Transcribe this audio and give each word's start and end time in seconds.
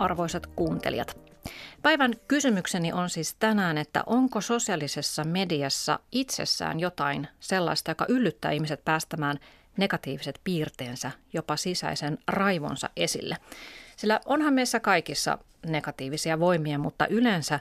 Arvoisat 0.00 0.46
kuuntelijat. 0.46 1.18
Päivän 1.82 2.14
kysymykseni 2.28 2.92
on 2.92 3.10
siis 3.10 3.34
tänään, 3.38 3.78
että 3.78 4.02
onko 4.06 4.40
sosiaalisessa 4.40 5.24
mediassa 5.24 5.98
itsessään 6.12 6.80
jotain 6.80 7.28
sellaista, 7.40 7.90
joka 7.90 8.06
yllyttää 8.08 8.50
ihmiset 8.50 8.84
päästämään 8.84 9.38
negatiiviset 9.76 10.40
piirteensä, 10.44 11.10
jopa 11.32 11.56
sisäisen 11.56 12.18
raivonsa 12.28 12.90
esille. 12.96 13.36
Sillä 13.96 14.20
onhan 14.24 14.54
meissä 14.54 14.80
kaikissa 14.80 15.38
negatiivisia 15.66 16.40
voimia, 16.40 16.78
mutta 16.78 17.06
yleensä 17.06 17.60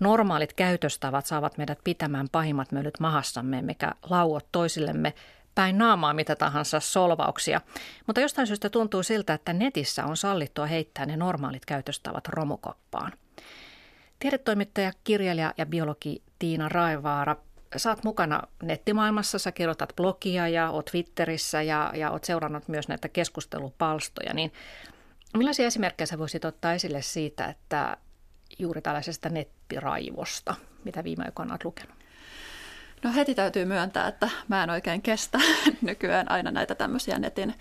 normaalit 0.00 0.52
käytöstavat 0.52 1.26
saavat 1.26 1.58
meidät 1.58 1.78
pitämään 1.84 2.28
pahimmat 2.32 2.72
möllyt 2.72 3.00
mahassamme, 3.00 3.62
mikä 3.62 3.92
lauot 4.10 4.46
toisillemme 4.52 5.14
päin 5.60 5.78
naamaa 5.78 6.14
mitä 6.14 6.36
tahansa 6.36 6.80
solvauksia. 6.80 7.60
Mutta 8.06 8.20
jostain 8.20 8.46
syystä 8.46 8.70
tuntuu 8.70 9.02
siltä, 9.02 9.34
että 9.34 9.52
netissä 9.52 10.04
on 10.04 10.16
sallittua 10.16 10.66
heittää 10.66 11.06
ne 11.06 11.16
normaalit 11.16 11.64
käytöstavat 11.64 12.28
romukoppaan. 12.28 13.12
Tiedetoimittaja, 14.18 14.92
kirjailija 15.04 15.54
ja 15.58 15.66
biologi 15.66 16.22
Tiina 16.38 16.68
Raivaara, 16.68 17.36
saat 17.76 18.04
mukana 18.04 18.42
nettimaailmassa, 18.62 19.38
sä 19.38 19.52
kirjoitat 19.52 19.92
blogia 19.96 20.48
ja 20.48 20.70
oot 20.70 20.84
Twitterissä 20.84 21.62
ja, 21.62 21.92
ja 21.94 22.10
oot 22.10 22.24
seurannut 22.24 22.68
myös 22.68 22.88
näitä 22.88 23.08
keskustelupalstoja, 23.08 24.34
niin 24.34 24.52
millaisia 25.36 25.66
esimerkkejä 25.66 26.06
sä 26.06 26.18
voisit 26.18 26.44
ottaa 26.44 26.72
esille 26.72 27.02
siitä, 27.02 27.46
että 27.46 27.96
juuri 28.58 28.82
tällaisesta 28.82 29.28
nettiraivosta, 29.28 30.54
mitä 30.84 31.04
viime 31.04 31.24
aikoina 31.24 31.52
olet 31.52 31.64
lukenut? 31.64 31.99
No 33.02 33.12
heti 33.14 33.34
täytyy 33.34 33.64
myöntää, 33.64 34.08
että 34.08 34.30
mä 34.48 34.62
en 34.62 34.70
oikein 34.70 35.02
kestä 35.02 35.38
nykyään 35.82 36.30
aina 36.30 36.50
näitä 36.50 36.74
tämmöisiä 36.74 37.18
netin, 37.18 37.54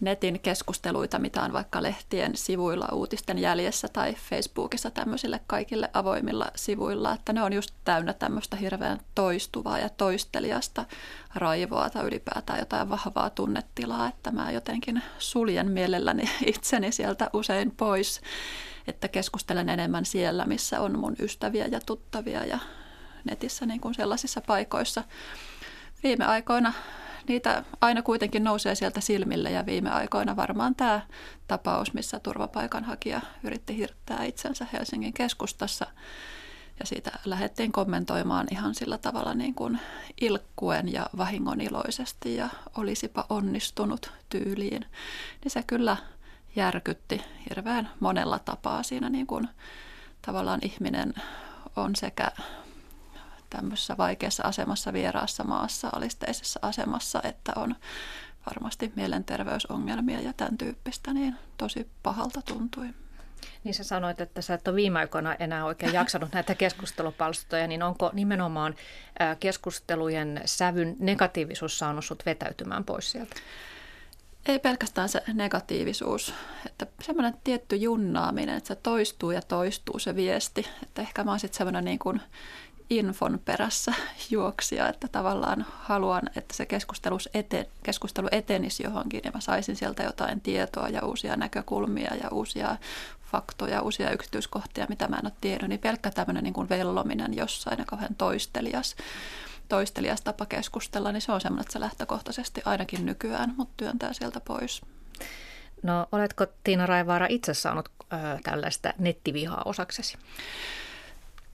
netin 0.00 0.40
keskusteluita, 0.40 1.18
mitä 1.18 1.42
on 1.42 1.52
vaikka 1.52 1.82
lehtien 1.82 2.36
sivuilla 2.36 2.88
uutisten 2.92 3.38
jäljessä 3.38 3.88
tai 3.88 4.14
Facebookissa 4.14 4.90
tämmöisille 4.90 5.40
kaikille 5.46 5.90
avoimilla 5.92 6.46
sivuilla, 6.54 7.12
että 7.12 7.32
ne 7.32 7.42
on 7.42 7.52
just 7.52 7.70
täynnä 7.84 8.12
tämmöistä 8.12 8.56
hirveän 8.56 9.00
toistuvaa 9.14 9.78
ja 9.78 9.88
toistelijasta 9.88 10.84
raivoa 11.34 11.90
tai 11.90 12.04
ylipäätään 12.04 12.58
jotain 12.58 12.88
vahvaa 12.88 13.30
tunnetilaa, 13.30 14.08
että 14.08 14.30
mä 14.30 14.52
jotenkin 14.52 15.02
suljen 15.18 15.70
mielelläni 15.70 16.30
itseni 16.54 16.92
sieltä 16.92 17.30
usein 17.32 17.70
pois, 17.70 18.20
että 18.86 19.08
keskustelen 19.08 19.68
enemmän 19.68 20.04
siellä, 20.04 20.44
missä 20.44 20.80
on 20.80 20.98
mun 20.98 21.16
ystäviä 21.20 21.66
ja 21.66 21.80
tuttavia 21.86 22.44
ja 22.44 22.58
netissä 23.26 23.66
niin 23.66 23.80
kuin 23.80 23.94
sellaisissa 23.94 24.40
paikoissa. 24.40 25.04
Viime 26.02 26.24
aikoina 26.24 26.72
niitä 27.28 27.64
aina 27.80 28.02
kuitenkin 28.02 28.44
nousee 28.44 28.74
sieltä 28.74 29.00
silmille 29.00 29.50
ja 29.50 29.66
viime 29.66 29.90
aikoina 29.90 30.36
varmaan 30.36 30.74
tämä 30.74 31.00
tapaus, 31.48 31.94
missä 31.94 32.20
turvapaikanhakija 32.20 33.20
yritti 33.42 33.76
hirttää 33.76 34.24
itsensä 34.24 34.66
Helsingin 34.72 35.12
keskustassa 35.12 35.86
ja 36.80 36.86
siitä 36.86 37.10
lähdettiin 37.24 37.72
kommentoimaan 37.72 38.46
ihan 38.50 38.74
sillä 38.74 38.98
tavalla 38.98 39.34
niin 39.34 39.54
kuin 39.54 39.78
ilkkuen 40.20 40.92
ja 40.92 41.06
vahingoniloisesti 41.18 42.36
ja 42.36 42.48
olisipa 42.76 43.26
onnistunut 43.28 44.12
tyyliin, 44.28 44.84
niin 45.44 45.50
se 45.50 45.62
kyllä 45.62 45.96
järkytti 46.56 47.22
hirveän 47.48 47.90
monella 48.00 48.38
tapaa 48.38 48.82
siinä 48.82 49.08
niin 49.08 49.26
kuin 49.26 49.48
tavallaan 50.22 50.60
ihminen 50.62 51.14
on 51.76 51.96
sekä 51.96 52.30
tämmöisessä 53.50 53.96
vaikeassa 53.96 54.42
asemassa 54.42 54.92
vieraassa 54.92 55.44
maassa, 55.44 55.88
alisteisessa 55.92 56.60
asemassa, 56.62 57.20
että 57.22 57.52
on 57.56 57.76
varmasti 58.46 58.92
mielenterveysongelmia 58.96 60.20
ja 60.20 60.32
tämän 60.32 60.58
tyyppistä, 60.58 61.12
niin 61.12 61.36
tosi 61.56 61.88
pahalta 62.02 62.42
tuntui. 62.42 62.86
Niin 63.64 63.74
sä 63.74 63.84
sanoit, 63.84 64.20
että 64.20 64.42
sä 64.42 64.54
et 64.54 64.68
ole 64.68 64.76
viime 64.76 64.98
aikoina 64.98 65.34
enää 65.34 65.64
oikein 65.64 65.92
jaksanut 65.92 66.32
näitä 66.32 66.54
keskustelupalstoja, 66.54 67.66
niin 67.66 67.82
onko 67.82 68.10
nimenomaan 68.12 68.74
keskustelujen 69.40 70.40
sävyn 70.44 70.96
negatiivisuus 70.98 71.78
saanut 71.78 72.04
sut 72.04 72.26
vetäytymään 72.26 72.84
pois 72.84 73.12
sieltä? 73.12 73.36
Ei 74.46 74.58
pelkästään 74.58 75.08
se 75.08 75.22
negatiivisuus, 75.32 76.34
että 76.66 76.86
semmoinen 77.02 77.34
tietty 77.44 77.76
junnaaminen, 77.76 78.56
että 78.56 78.68
se 78.68 78.74
toistuu 78.74 79.30
ja 79.30 79.42
toistuu 79.42 79.98
se 79.98 80.16
viesti. 80.16 80.66
Että 80.82 81.02
ehkä 81.02 81.24
mä 81.24 81.30
oon 81.30 81.40
sitten 81.40 81.58
semmoinen 81.58 81.84
niin 81.84 81.98
kuin 81.98 82.20
infon 82.90 83.40
perässä 83.44 83.94
juoksia, 84.30 84.88
että 84.88 85.08
tavallaan 85.08 85.66
haluan, 85.68 86.22
että 86.36 86.54
se 86.54 86.66
keskustelu, 86.66 87.18
eten, 87.34 87.66
keskustelu 87.82 88.28
etenisi 88.30 88.82
johonkin 88.82 89.20
ja 89.24 89.30
mä 89.34 89.40
saisin 89.40 89.76
sieltä 89.76 90.02
jotain 90.02 90.40
tietoa 90.40 90.88
ja 90.88 91.04
uusia 91.04 91.36
näkökulmia 91.36 92.14
ja 92.14 92.28
uusia 92.30 92.76
faktoja, 93.32 93.82
uusia 93.82 94.10
yksityiskohtia, 94.10 94.86
mitä 94.88 95.08
mä 95.08 95.16
en 95.16 95.26
ole 95.26 95.32
tiedä, 95.40 95.68
niin 95.68 95.80
pelkkä 95.80 96.10
tämmöinen 96.10 96.44
niin 96.44 96.54
kuin 96.54 96.68
vellominen 96.68 97.34
jossain 97.34 97.78
ja 97.78 97.84
kauhean 97.84 98.14
toistelias, 98.14 98.96
toistelias 99.68 100.20
tapa 100.20 100.46
keskustella, 100.46 101.12
niin 101.12 101.20
se 101.20 101.32
on 101.32 101.40
semmoinen, 101.40 101.62
että 101.62 101.72
se 101.72 101.80
lähtökohtaisesti 101.80 102.62
ainakin 102.64 103.06
nykyään 103.06 103.54
mut 103.56 103.68
työntää 103.76 104.12
sieltä 104.12 104.40
pois. 104.40 104.82
No 105.82 106.06
oletko 106.12 106.46
Tiina 106.64 106.86
Raivaara 106.86 107.26
itse 107.28 107.54
saanut 107.54 107.88
ö, 107.88 108.16
tällaista 108.44 108.92
nettivihaa 108.98 109.62
osaksesi? 109.64 110.18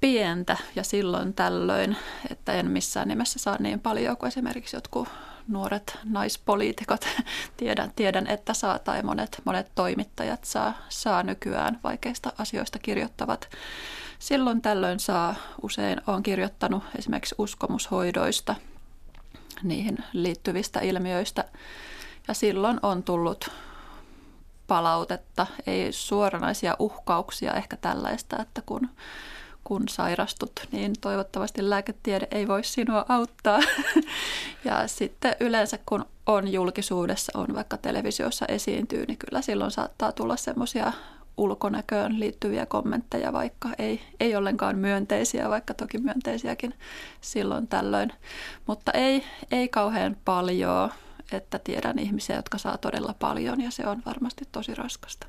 Pientä 0.03 0.57
ja 0.77 0.85
silloin 0.85 1.35
tällöin, 1.35 1.97
että 2.31 2.53
en 2.53 2.71
missään 2.71 3.09
nimessä 3.09 3.39
saa 3.39 3.57
niin 3.61 3.81
paljon 3.81 4.17
kuin 4.17 4.29
esimerkiksi 4.29 4.77
jotkut 4.77 5.09
nuoret 5.49 5.99
naispoliitikot. 6.05 7.09
tiedän, 7.57 7.93
tiedän, 7.97 8.27
että 8.27 8.55
saa 8.55 8.79
tai 8.79 9.03
monet, 9.03 9.43
monet 9.45 9.71
toimittajat 9.75 10.45
saa, 10.45 10.75
saa 10.89 11.23
nykyään 11.23 11.81
vaikeista 11.85 12.33
asioista 12.39 12.79
kirjoittavat. 12.79 13.49
Silloin 14.19 14.63
tällöin 14.63 15.01
saa, 15.01 15.35
usein 15.63 16.01
olen 16.07 16.23
kirjoittanut 16.23 16.85
esimerkiksi 16.99 17.35
uskomushoidoista, 17.39 18.55
niihin 19.63 19.99
liittyvistä 20.13 20.81
ilmiöistä. 20.81 21.45
Ja 22.29 22.35
silloin 22.35 22.79
on 22.83 23.03
tullut 23.03 23.51
palautetta, 24.67 25.47
ei 25.67 25.93
suoranaisia 25.93 26.77
uhkauksia, 26.79 27.55
ehkä 27.55 27.77
tällaista, 27.77 28.43
että 28.43 28.63
kun 28.67 28.89
kun 29.65 29.89
sairastut, 29.89 30.53
niin 30.73 30.93
toivottavasti 31.01 31.71
lääketiede 31.71 32.29
ei 32.31 32.49
voi 32.49 32.65
sinua 32.65 33.05
auttaa. 33.09 33.61
ja 34.65 34.89
sitten 34.89 35.37
yleensä 35.41 35.79
kun 35.87 36.05
on 36.27 36.53
julkisuudessa, 36.53 37.39
on 37.39 37.55
vaikka 37.55 37.77
televisiossa 37.77 38.47
esiintyy, 38.49 39.05
niin 39.07 39.19
kyllä 39.19 39.43
silloin 39.43 39.71
saattaa 39.71 40.13
tulla 40.13 40.37
semmoisia 40.37 40.93
ulkonäköön 41.37 42.21
liittyviä 42.21 42.67
kommentteja, 42.67 43.33
vaikka 43.33 43.69
ei, 43.79 44.01
ei 44.21 44.37
ollenkaan 44.37 44.79
myönteisiä, 44.79 45.51
vaikka 45.51 45.75
toki 45.75 45.99
myönteisiäkin 45.99 46.75
silloin 47.21 47.69
tällöin. 47.69 48.13
Mutta 48.67 48.93
ei, 48.93 49.25
ei 49.51 49.69
kauhean 49.69 50.17
paljon, 50.25 50.91
että 51.33 51.59
tiedän 51.59 51.99
ihmisiä, 51.99 52.37
jotka 52.37 52.59
saa 52.59 52.79
todella 52.79 53.15
paljon 53.19 53.61
ja 53.61 53.71
se 53.71 53.87
on 53.87 54.03
varmasti 54.07 54.45
tosi 54.53 54.75
raskasta. 54.75 55.27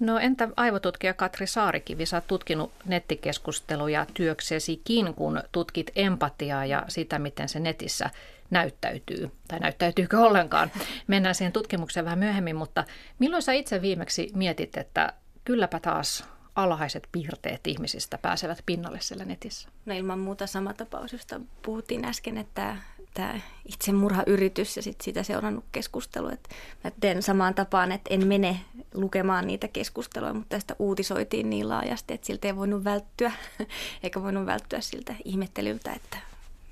No 0.00 0.18
entä 0.18 0.48
aivotutkija 0.56 1.14
Katri 1.14 1.46
Saarikivi, 1.46 2.06
sä 2.06 2.16
oot 2.16 2.26
tutkinut 2.26 2.72
nettikeskusteluja 2.84 4.06
työksesikin, 4.14 5.14
kun 5.14 5.42
tutkit 5.52 5.90
empatiaa 5.96 6.66
ja 6.66 6.84
sitä, 6.88 7.18
miten 7.18 7.48
se 7.48 7.60
netissä 7.60 8.10
näyttäytyy, 8.50 9.30
tai 9.48 9.58
näyttäytyykö 9.58 10.20
ollenkaan. 10.20 10.70
Mennään 11.06 11.34
siihen 11.34 11.52
tutkimukseen 11.52 12.04
vähän 12.04 12.18
myöhemmin, 12.18 12.56
mutta 12.56 12.84
milloin 13.18 13.42
sä 13.42 13.52
itse 13.52 13.82
viimeksi 13.82 14.30
mietit, 14.34 14.76
että 14.76 15.12
kylläpä 15.44 15.80
taas 15.80 16.24
alhaiset 16.54 17.08
piirteet 17.12 17.66
ihmisistä 17.66 18.18
pääsevät 18.18 18.62
pinnalle 18.66 18.98
siellä 19.00 19.24
netissä? 19.24 19.68
No 19.86 19.94
ilman 19.94 20.18
muuta 20.18 20.46
sama 20.46 20.74
tapaus, 20.74 21.12
josta 21.12 21.40
puhuttiin 21.62 22.04
äsken, 22.04 22.38
että 22.38 22.76
tämä 23.14 23.40
itsemurhayritys 23.64 24.76
ja 24.76 24.82
sitten 24.82 25.04
sitä 25.04 25.22
seurannut 25.22 25.64
keskustelu. 25.72 26.28
Että 26.28 26.48
mä 26.84 26.90
teen 27.00 27.22
samaan 27.22 27.54
tapaan, 27.54 27.92
että 27.92 28.14
en 28.14 28.26
mene 28.26 28.60
lukemaan 28.94 29.46
niitä 29.46 29.68
keskusteluja, 29.68 30.34
mutta 30.34 30.56
tästä 30.56 30.76
uutisoitiin 30.78 31.50
niin 31.50 31.68
laajasti, 31.68 32.14
että 32.14 32.26
siltä 32.26 32.48
ei 32.48 32.56
voinut 32.56 32.84
välttyä, 32.84 33.32
eikä 34.02 34.22
voinut 34.22 34.46
välttyä 34.46 34.80
siltä 34.80 35.14
ihmettelyltä, 35.24 35.92
että 35.92 36.18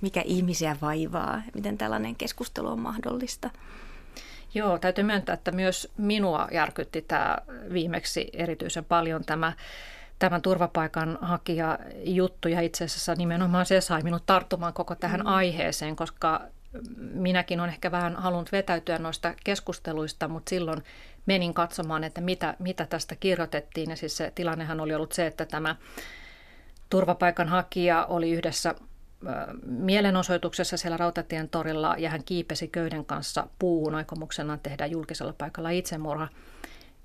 mikä 0.00 0.22
ihmisiä 0.24 0.76
vaivaa, 0.82 1.42
miten 1.54 1.78
tällainen 1.78 2.16
keskustelu 2.16 2.68
on 2.68 2.80
mahdollista. 2.80 3.50
Joo, 4.54 4.78
täytyy 4.78 5.04
myöntää, 5.04 5.32
että 5.34 5.52
myös 5.52 5.92
minua 5.96 6.48
järkytti 6.52 7.02
tämä 7.02 7.38
viimeksi 7.72 8.30
erityisen 8.32 8.84
paljon 8.84 9.24
tämä 9.24 9.52
tämän 10.18 10.42
turvapaikan 10.42 11.18
hakija 11.20 11.78
juttu 12.04 12.48
ja 12.48 12.60
itse 12.60 12.84
asiassa 12.84 13.14
nimenomaan 13.14 13.66
se 13.66 13.80
sai 13.80 14.02
minut 14.02 14.22
tarttumaan 14.26 14.72
koko 14.72 14.94
tähän 14.94 15.20
mm. 15.20 15.26
aiheeseen, 15.26 15.96
koska 15.96 16.40
minäkin 16.98 17.60
olen 17.60 17.72
ehkä 17.72 17.90
vähän 17.90 18.16
halunnut 18.16 18.52
vetäytyä 18.52 18.98
noista 18.98 19.34
keskusteluista, 19.44 20.28
mutta 20.28 20.50
silloin 20.50 20.82
menin 21.26 21.54
katsomaan, 21.54 22.04
että 22.04 22.20
mitä, 22.20 22.54
mitä 22.58 22.86
tästä 22.86 23.16
kirjoitettiin. 23.16 23.90
Ja 23.90 23.96
siis 23.96 24.16
se 24.16 24.32
tilannehan 24.34 24.80
oli 24.80 24.94
ollut 24.94 25.12
se, 25.12 25.26
että 25.26 25.46
tämä 25.46 25.76
turvapaikanhakija 26.90 28.04
oli 28.04 28.30
yhdessä 28.30 28.74
mielenosoituksessa 29.66 30.76
siellä 30.76 30.96
Rautatien 30.96 31.48
torilla 31.48 31.94
ja 31.98 32.10
hän 32.10 32.24
kiipesi 32.24 32.68
köyden 32.68 33.04
kanssa 33.04 33.46
puuhun 33.58 33.94
aikomuksena 33.94 34.58
tehdä 34.58 34.86
julkisella 34.86 35.32
paikalla 35.38 35.70
itsemurha. 35.70 36.28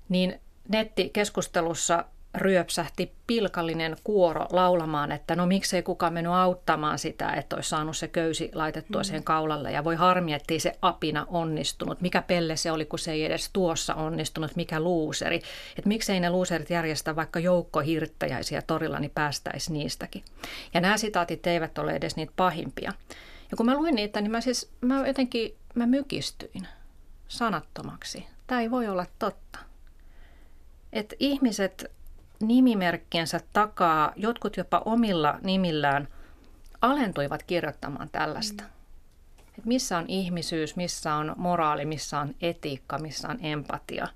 Niin 0.08 0.40
nettikeskustelussa 0.68 2.04
ryöpsähti 2.34 3.12
pilkallinen 3.26 3.96
kuoro 4.04 4.46
laulamaan, 4.50 5.12
että 5.12 5.36
no 5.36 5.46
miksei 5.46 5.82
kukaan 5.82 6.12
mennyt 6.12 6.32
auttamaan 6.32 6.98
sitä, 6.98 7.32
että 7.32 7.56
olisi 7.56 7.68
saanut 7.68 7.96
se 7.96 8.08
köysi 8.08 8.50
laitettua 8.54 9.00
mm. 9.00 9.04
siihen 9.04 9.24
kaulalle. 9.24 9.72
Ja 9.72 9.84
voi 9.84 9.96
harmi, 9.96 10.32
ettei 10.32 10.60
se 10.60 10.72
apina 10.82 11.26
onnistunut. 11.28 12.00
Mikä 12.00 12.22
pelle 12.22 12.56
se 12.56 12.72
oli, 12.72 12.84
kun 12.84 12.98
se 12.98 13.12
ei 13.12 13.24
edes 13.24 13.50
tuossa 13.52 13.94
onnistunut, 13.94 14.56
mikä 14.56 14.80
luuseri. 14.80 15.42
Että 15.76 15.88
miksei 15.88 16.20
ne 16.20 16.30
luuserit 16.30 16.70
järjestä 16.70 17.16
vaikka 17.16 17.38
joukko 17.38 17.80
hirttäjäisiä 17.80 18.62
torilla, 18.62 18.98
niin 18.98 19.12
päästäisi 19.14 19.72
niistäkin. 19.72 20.24
Ja 20.74 20.80
nämä 20.80 20.96
sitaatit 20.96 21.46
eivät 21.46 21.78
ole 21.78 21.92
edes 21.92 22.16
niitä 22.16 22.32
pahimpia. 22.36 22.92
Ja 23.50 23.56
kun 23.56 23.66
mä 23.66 23.74
luin 23.74 23.94
niitä, 23.94 24.20
niin 24.20 24.30
mä 24.30 24.40
siis 24.40 24.70
mä 24.80 25.06
jotenkin 25.06 25.56
mä 25.74 25.86
mykistyin 25.86 26.68
sanattomaksi. 27.28 28.26
Tämä 28.46 28.60
ei 28.60 28.70
voi 28.70 28.88
olla 28.88 29.06
totta. 29.18 29.58
Että 30.92 31.16
ihmiset 31.18 31.90
nimimerkkiensä 32.42 33.40
takaa, 33.52 34.12
jotkut 34.16 34.56
jopa 34.56 34.82
omilla 34.84 35.38
nimillään, 35.42 36.08
alentuivat 36.80 37.42
kirjoittamaan 37.42 38.08
tällaista. 38.12 38.62
Mm. 38.62 38.68
Et 39.58 39.64
missä 39.64 39.98
on 39.98 40.04
ihmisyys, 40.08 40.76
missä 40.76 41.14
on 41.14 41.34
moraali, 41.36 41.84
missä 41.84 42.18
on 42.18 42.34
etiikka, 42.40 42.98
missä 42.98 43.28
on 43.28 43.38
empatia. 43.44 44.08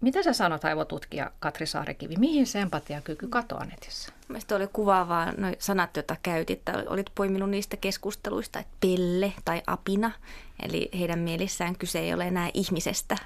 Mitä 0.00 0.22
sä 0.22 0.32
sanot, 0.32 0.64
aivotutkija 0.64 1.30
Katri 1.40 1.66
Saarekivi, 1.66 2.16
mihin 2.16 2.46
se 2.46 2.60
empatiakyky 2.60 3.28
katoaa 3.28 3.64
netissä? 3.64 4.12
Mielestäni 4.28 4.56
oli 4.56 4.70
kuvaavaa 4.72 5.32
nuo 5.32 5.50
sanat, 5.58 5.96
joita 5.96 6.16
käytit. 6.22 6.62
Olit 6.86 7.06
poiminut 7.14 7.50
niistä 7.50 7.76
keskusteluista, 7.76 8.58
että 8.58 8.76
pelle 8.80 9.32
tai 9.44 9.62
apina. 9.66 10.10
Eli 10.62 10.88
heidän 10.98 11.18
mielissään 11.18 11.76
kyse 11.76 11.98
ei 11.98 12.14
ole 12.14 12.26
enää 12.26 12.50
ihmisestä, 12.54 13.16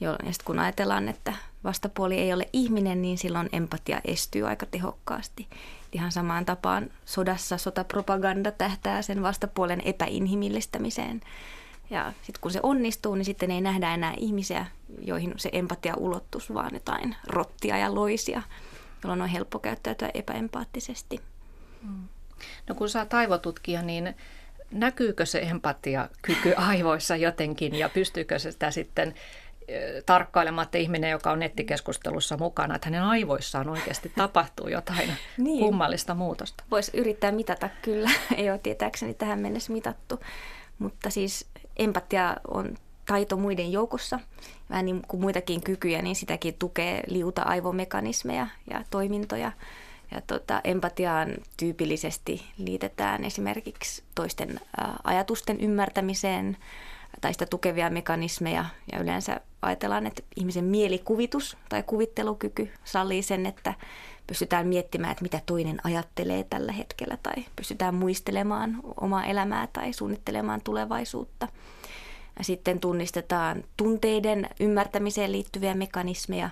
ja 0.00 0.12
sitten 0.12 0.44
kun 0.44 0.58
ajatellaan, 0.58 1.08
että 1.08 1.32
vastapuoli 1.64 2.18
ei 2.18 2.32
ole 2.32 2.48
ihminen, 2.52 3.02
niin 3.02 3.18
silloin 3.18 3.48
empatia 3.52 4.00
estyy 4.04 4.48
aika 4.48 4.66
tehokkaasti. 4.66 5.46
Ihan 5.92 6.12
samaan 6.12 6.44
tapaan 6.44 6.90
sodassa 7.04 7.58
sotapropaganda 7.58 8.50
tähtää 8.50 9.02
sen 9.02 9.22
vastapuolen 9.22 9.80
epäinhimillistämiseen. 9.84 11.20
Ja 11.90 12.12
sitten 12.22 12.40
kun 12.40 12.50
se 12.50 12.60
onnistuu, 12.62 13.14
niin 13.14 13.24
sitten 13.24 13.50
ei 13.50 13.60
nähdä 13.60 13.94
enää 13.94 14.14
ihmisiä, 14.16 14.66
joihin 15.00 15.34
se 15.36 15.48
empatia 15.52 15.94
ulottuisi, 15.96 16.54
vaan 16.54 16.74
jotain 16.74 17.16
rottia 17.26 17.78
ja 17.78 17.94
loisia, 17.94 18.42
jolloin 19.02 19.22
on 19.22 19.28
helppo 19.28 19.58
käyttäytyä 19.58 20.10
epäempaattisesti. 20.14 21.20
Mm. 21.82 22.08
No 22.68 22.74
kun 22.74 22.88
sä 22.88 22.98
oot 23.00 23.60
niin 23.82 24.14
näkyykö 24.70 25.26
se 25.26 25.38
empatiakyky 25.38 26.54
aivoissa 26.56 27.16
jotenkin 27.16 27.74
ja 27.74 27.88
pystyykö 27.88 28.38
se 28.38 28.52
sitä 28.52 28.70
sitten 28.70 29.14
tarkkailemaan, 30.06 30.64
että 30.64 30.78
ihminen, 30.78 31.10
joka 31.10 31.30
on 31.30 31.38
nettikeskustelussa 31.38 32.36
mukana, 32.36 32.74
että 32.74 32.86
hänen 32.86 33.02
aivoissaan 33.02 33.68
oikeasti 33.68 34.12
tapahtuu 34.16 34.68
jotain 34.68 35.12
niin. 35.38 35.58
kummallista 35.58 36.14
muutosta. 36.14 36.64
Voisi 36.70 36.90
yrittää 36.94 37.32
mitata 37.32 37.68
kyllä, 37.82 38.10
ei 38.36 38.50
ole 38.50 38.58
tietääkseni 38.58 39.14
tähän 39.14 39.38
mennessä 39.38 39.72
mitattu, 39.72 40.20
mutta 40.78 41.10
siis 41.10 41.46
empatia 41.76 42.36
on 42.48 42.74
taito 43.06 43.36
muiden 43.36 43.72
joukossa, 43.72 44.20
vähän 44.70 44.84
niin 44.84 45.02
kuin 45.08 45.20
muitakin 45.20 45.62
kykyjä, 45.62 46.02
niin 46.02 46.16
sitäkin 46.16 46.54
tukee 46.58 47.02
liuta 47.06 47.42
aivomekanismeja 47.42 48.46
ja 48.70 48.84
toimintoja. 48.90 49.52
Ja 50.10 50.20
tota, 50.26 50.60
empatiaan 50.64 51.34
tyypillisesti 51.56 52.46
liitetään 52.58 53.24
esimerkiksi 53.24 54.02
toisten 54.14 54.60
ajatusten 55.04 55.60
ymmärtämiseen, 55.60 56.56
tai 57.20 57.32
sitä 57.32 57.46
tukevia 57.46 57.90
mekanismeja 57.90 58.64
ja 58.92 58.98
yleensä 58.98 59.40
ajatellaan, 59.64 60.06
että 60.06 60.22
ihmisen 60.36 60.64
mielikuvitus 60.64 61.56
tai 61.68 61.82
kuvittelukyky 61.82 62.70
sallii 62.84 63.22
sen, 63.22 63.46
että 63.46 63.74
pystytään 64.26 64.66
miettimään, 64.66 65.12
että 65.12 65.22
mitä 65.22 65.40
toinen 65.46 65.80
ajattelee 65.84 66.44
tällä 66.50 66.72
hetkellä 66.72 67.18
tai 67.22 67.44
pystytään 67.56 67.94
muistelemaan 67.94 68.76
omaa 69.00 69.24
elämää 69.24 69.68
tai 69.72 69.92
suunnittelemaan 69.92 70.60
tulevaisuutta. 70.60 71.48
Sitten 72.40 72.80
tunnistetaan 72.80 73.64
tunteiden 73.76 74.48
ymmärtämiseen 74.60 75.32
liittyviä 75.32 75.74
mekanismeja, 75.74 76.50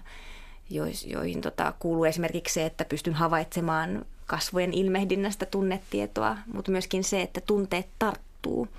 joihin 1.06 1.40
tota, 1.40 1.74
kuuluu 1.78 2.04
esimerkiksi 2.04 2.54
se, 2.54 2.66
että 2.66 2.84
pystyn 2.84 3.14
havaitsemaan 3.14 4.04
kasvojen 4.26 4.72
ilmehdinnästä 4.72 5.46
tunnetietoa, 5.46 6.36
mutta 6.54 6.70
myöskin 6.70 7.04
se, 7.04 7.22
että 7.22 7.40
tunteet 7.40 7.86
tarttuu– 7.98 8.68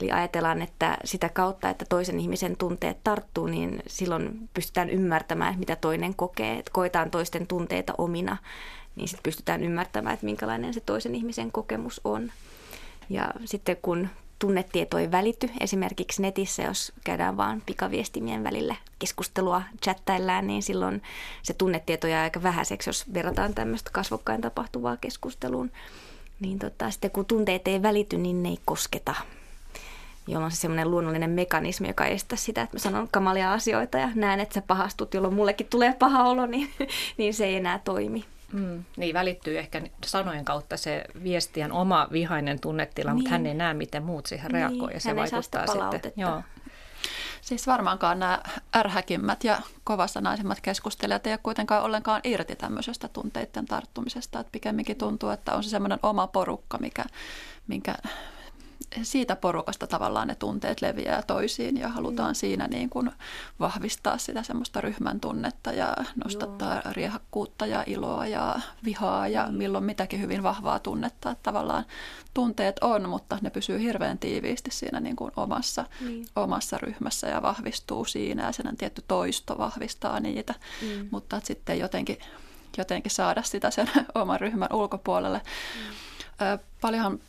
Eli 0.00 0.10
ajatellaan, 0.10 0.62
että 0.62 0.98
sitä 1.04 1.28
kautta, 1.28 1.68
että 1.68 1.84
toisen 1.88 2.20
ihmisen 2.20 2.56
tunteet 2.56 2.96
tarttuu, 3.04 3.46
niin 3.46 3.82
silloin 3.86 4.48
pystytään 4.54 4.90
ymmärtämään, 4.90 5.58
mitä 5.58 5.76
toinen 5.76 6.14
kokee. 6.14 6.58
Että 6.58 6.70
koetaan 6.74 7.10
toisten 7.10 7.46
tunteita 7.46 7.94
omina, 7.98 8.36
niin 8.96 9.08
sitten 9.08 9.22
pystytään 9.22 9.64
ymmärtämään, 9.64 10.14
että 10.14 10.26
minkälainen 10.26 10.74
se 10.74 10.80
toisen 10.80 11.14
ihmisen 11.14 11.52
kokemus 11.52 12.00
on. 12.04 12.32
Ja 13.10 13.30
sitten 13.44 13.76
kun 13.82 14.08
tunnetieto 14.38 14.98
ei 14.98 15.10
välity, 15.10 15.50
esimerkiksi 15.60 16.22
netissä, 16.22 16.62
jos 16.62 16.92
käydään 17.04 17.36
vaan 17.36 17.62
pikaviestimien 17.66 18.44
välillä 18.44 18.76
keskustelua, 18.98 19.62
chattaillaan, 19.82 20.46
niin 20.46 20.62
silloin 20.62 21.02
se 21.42 21.54
tunnetieto 21.54 22.06
jää 22.06 22.22
aika 22.22 22.42
vähäiseksi, 22.42 22.88
jos 22.88 23.14
verrataan 23.14 23.54
tämmöistä 23.54 23.90
kasvokkain 23.90 24.40
tapahtuvaa 24.40 24.96
keskusteluun. 24.96 25.70
Niin 26.40 26.58
tota, 26.58 26.90
sitten 26.90 27.10
kun 27.10 27.26
tunteet 27.26 27.68
ei 27.68 27.82
välity, 27.82 28.16
niin 28.16 28.42
ne 28.42 28.48
ei 28.48 28.58
kosketa 28.64 29.14
jolloin 30.26 30.44
on 30.44 30.50
se 30.50 30.56
semmoinen 30.56 30.90
luonnollinen 30.90 31.30
mekanismi, 31.30 31.88
joka 31.88 32.06
estää 32.06 32.38
sitä, 32.38 32.62
että 32.62 32.76
mä 32.76 32.78
sanon 32.78 33.08
kamalia 33.10 33.52
asioita 33.52 33.98
ja 33.98 34.08
näen, 34.14 34.40
että 34.40 34.54
sä 34.54 34.62
pahastut, 34.62 35.14
jolloin 35.14 35.34
mullekin 35.34 35.66
tulee 35.66 35.94
paha 35.98 36.24
olo, 36.24 36.46
niin, 36.46 36.70
niin 37.18 37.34
se 37.34 37.44
ei 37.44 37.56
enää 37.56 37.78
toimi. 37.78 38.24
Mm, 38.52 38.84
niin 38.96 39.14
välittyy 39.14 39.58
ehkä 39.58 39.82
sanojen 40.04 40.44
kautta 40.44 40.76
se 40.76 41.04
viestien 41.22 41.72
oma 41.72 42.08
vihainen 42.12 42.60
tunnetila, 42.60 43.10
niin. 43.10 43.16
mutta 43.16 43.30
hän 43.30 43.46
ei 43.46 43.54
näe, 43.54 43.74
miten 43.74 44.02
muut 44.02 44.26
siihen 44.26 44.50
niin. 44.52 44.54
reagoi 44.54 44.92
ja 44.94 45.00
se 45.00 45.08
hän 45.08 45.16
vaikuttaa 45.16 45.66
sitten. 45.66 46.12
Joo. 46.16 46.42
Siis 47.40 47.66
varmaankaan 47.66 48.18
nämä 48.18 48.42
ärhäkimmät 48.76 49.44
ja 49.44 49.58
kovasanaisemmat 49.84 50.60
keskustelijat 50.60 51.26
ei 51.26 51.32
ole 51.32 51.40
kuitenkaan 51.42 51.82
ollenkaan 51.82 52.20
irti 52.24 52.56
tämmöisestä 52.56 53.08
tunteiden 53.08 53.66
tarttumisesta. 53.66 54.40
Että 54.40 54.50
pikemminkin 54.52 54.96
tuntuu, 54.96 55.28
että 55.28 55.54
on 55.54 55.64
se 55.64 55.70
semmoinen 55.70 55.98
oma 56.02 56.26
porukka, 56.26 56.78
mikä, 56.78 57.04
minkä 57.66 57.94
siitä 59.02 59.36
porukasta 59.36 59.86
tavallaan 59.86 60.28
ne 60.28 60.34
tunteet 60.34 60.82
leviää 60.82 61.22
toisiin 61.22 61.76
ja 61.76 61.88
halutaan 61.88 62.30
mm. 62.30 62.34
siinä 62.34 62.66
niin 62.66 62.90
kuin 62.90 63.10
vahvistaa 63.60 64.18
sitä 64.18 64.42
semmoista 64.42 64.80
ryhmän 64.80 65.20
tunnetta 65.20 65.72
ja 65.72 65.96
nostattaa 66.24 66.74
Joo. 66.74 66.92
riehakkuutta 66.92 67.66
ja 67.66 67.84
iloa 67.86 68.26
ja 68.26 68.60
vihaa 68.84 69.28
ja 69.28 69.46
mm. 69.46 69.54
milloin 69.54 69.84
mitäkin 69.84 70.20
hyvin 70.20 70.42
vahvaa 70.42 70.78
tunnetta. 70.78 71.30
Että 71.30 71.42
tavallaan 71.42 71.84
tunteet 72.34 72.78
on, 72.80 73.08
mutta 73.08 73.38
ne 73.40 73.50
pysyy 73.50 73.80
hirveän 73.80 74.18
tiiviisti 74.18 74.70
siinä 74.70 75.00
niin 75.00 75.16
kuin 75.16 75.32
omassa, 75.36 75.84
mm. 76.00 76.24
omassa 76.36 76.78
ryhmässä 76.78 77.28
ja 77.28 77.42
vahvistuu 77.42 78.04
siinä 78.04 78.46
ja 78.46 78.52
sen 78.52 78.76
tietty 78.76 79.04
toisto 79.08 79.58
vahvistaa 79.58 80.20
niitä, 80.20 80.54
mm. 80.82 81.08
mutta 81.10 81.36
että 81.36 81.46
sitten 81.46 81.78
jotenkin, 81.78 82.18
jotenkin 82.78 83.10
saada 83.10 83.42
sitä 83.42 83.70
sen 83.70 83.90
oman 84.14 84.40
ryhmän 84.40 84.72
ulkopuolelle. 84.72 85.40
Mm. 85.74 86.58
Paljonhan 86.80 87.20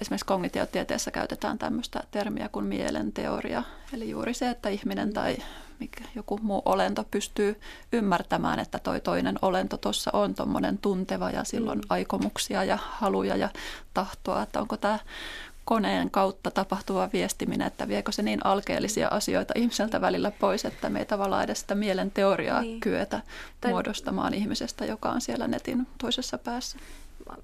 esimerkiksi 0.00 0.26
kognitiotieteessä 0.26 1.10
käytetään 1.10 1.58
tämmöistä 1.58 2.02
termiä 2.10 2.48
kuin 2.48 2.66
mielenteoria. 2.66 3.62
Eli 3.92 4.10
juuri 4.10 4.34
se, 4.34 4.50
että 4.50 4.68
ihminen 4.68 5.12
tai 5.12 5.36
mikä, 5.80 6.04
joku 6.14 6.38
muu 6.42 6.62
olento 6.64 7.04
pystyy 7.10 7.60
ymmärtämään, 7.92 8.58
että 8.58 8.78
toi 8.78 9.00
toinen 9.00 9.38
olento 9.42 9.76
tuossa 9.76 10.10
on 10.14 10.34
tuommoinen 10.34 10.78
tunteva 10.78 11.30
ja 11.30 11.44
silloin 11.44 11.78
mm. 11.78 11.86
aikomuksia 11.88 12.64
ja 12.64 12.78
haluja 12.82 13.36
ja 13.36 13.48
tahtoa, 13.94 14.42
että 14.42 14.60
onko 14.60 14.76
tämä 14.76 14.98
koneen 15.64 16.10
kautta 16.10 16.50
tapahtuva 16.50 17.08
viestiminen, 17.12 17.66
että 17.66 17.88
viekö 17.88 18.12
se 18.12 18.22
niin 18.22 18.46
alkeellisia 18.46 19.08
asioita 19.08 19.54
ihmiseltä 19.56 20.00
välillä 20.00 20.30
pois, 20.30 20.64
että 20.64 20.90
me 20.90 20.98
ei 20.98 21.06
tavallaan 21.06 21.44
edes 21.44 21.60
sitä 21.60 21.74
mielen 21.74 22.10
teoriaa 22.10 22.60
niin. 22.62 22.80
kyetä 22.80 23.20
tai... 23.60 23.70
muodostamaan 23.70 24.34
ihmisestä, 24.34 24.84
joka 24.84 25.10
on 25.10 25.20
siellä 25.20 25.48
netin 25.48 25.86
toisessa 25.98 26.38
päässä 26.38 26.78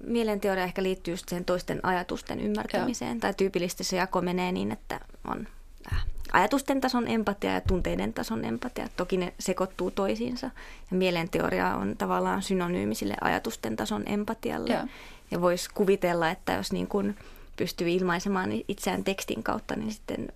mielenteoria 0.03 0.63
ehkä 0.63 0.83
liittyy 0.83 1.13
just 1.13 1.29
sen 1.29 1.45
toisten 1.45 1.79
ajatusten 1.83 2.39
ymmärtämiseen. 2.39 3.11
Joo. 3.11 3.19
Tai 3.19 3.33
tyypillisesti 3.33 3.83
se 3.83 3.97
jako 3.97 4.21
menee 4.21 4.51
niin, 4.51 4.71
että 4.71 4.99
on 5.27 5.47
äh, 5.93 6.05
ajatusten 6.33 6.81
tason 6.81 7.07
empatia 7.07 7.53
ja 7.53 7.61
tunteiden 7.61 8.13
tason 8.13 8.45
empatia. 8.45 8.89
Toki 8.97 9.17
ne 9.17 9.33
sekoittuu 9.39 9.91
toisiinsa. 9.91 10.49
Ja 10.91 10.97
mielenteoria 10.97 11.75
on 11.75 11.95
tavallaan 11.97 12.41
synonyymi 12.41 12.95
sille 12.95 13.15
ajatusten 13.21 13.75
tason 13.75 14.03
empatialle. 14.05 14.73
Joo. 14.73 14.83
Ja 15.31 15.41
voisi 15.41 15.69
kuvitella, 15.73 16.29
että 16.29 16.53
jos 16.53 16.71
niin 16.71 16.87
kun 16.87 17.15
pystyy 17.55 17.89
ilmaisemaan 17.89 18.49
itseään 18.67 19.03
tekstin 19.03 19.43
kautta, 19.43 19.75
niin 19.75 19.91
sitten 19.91 20.27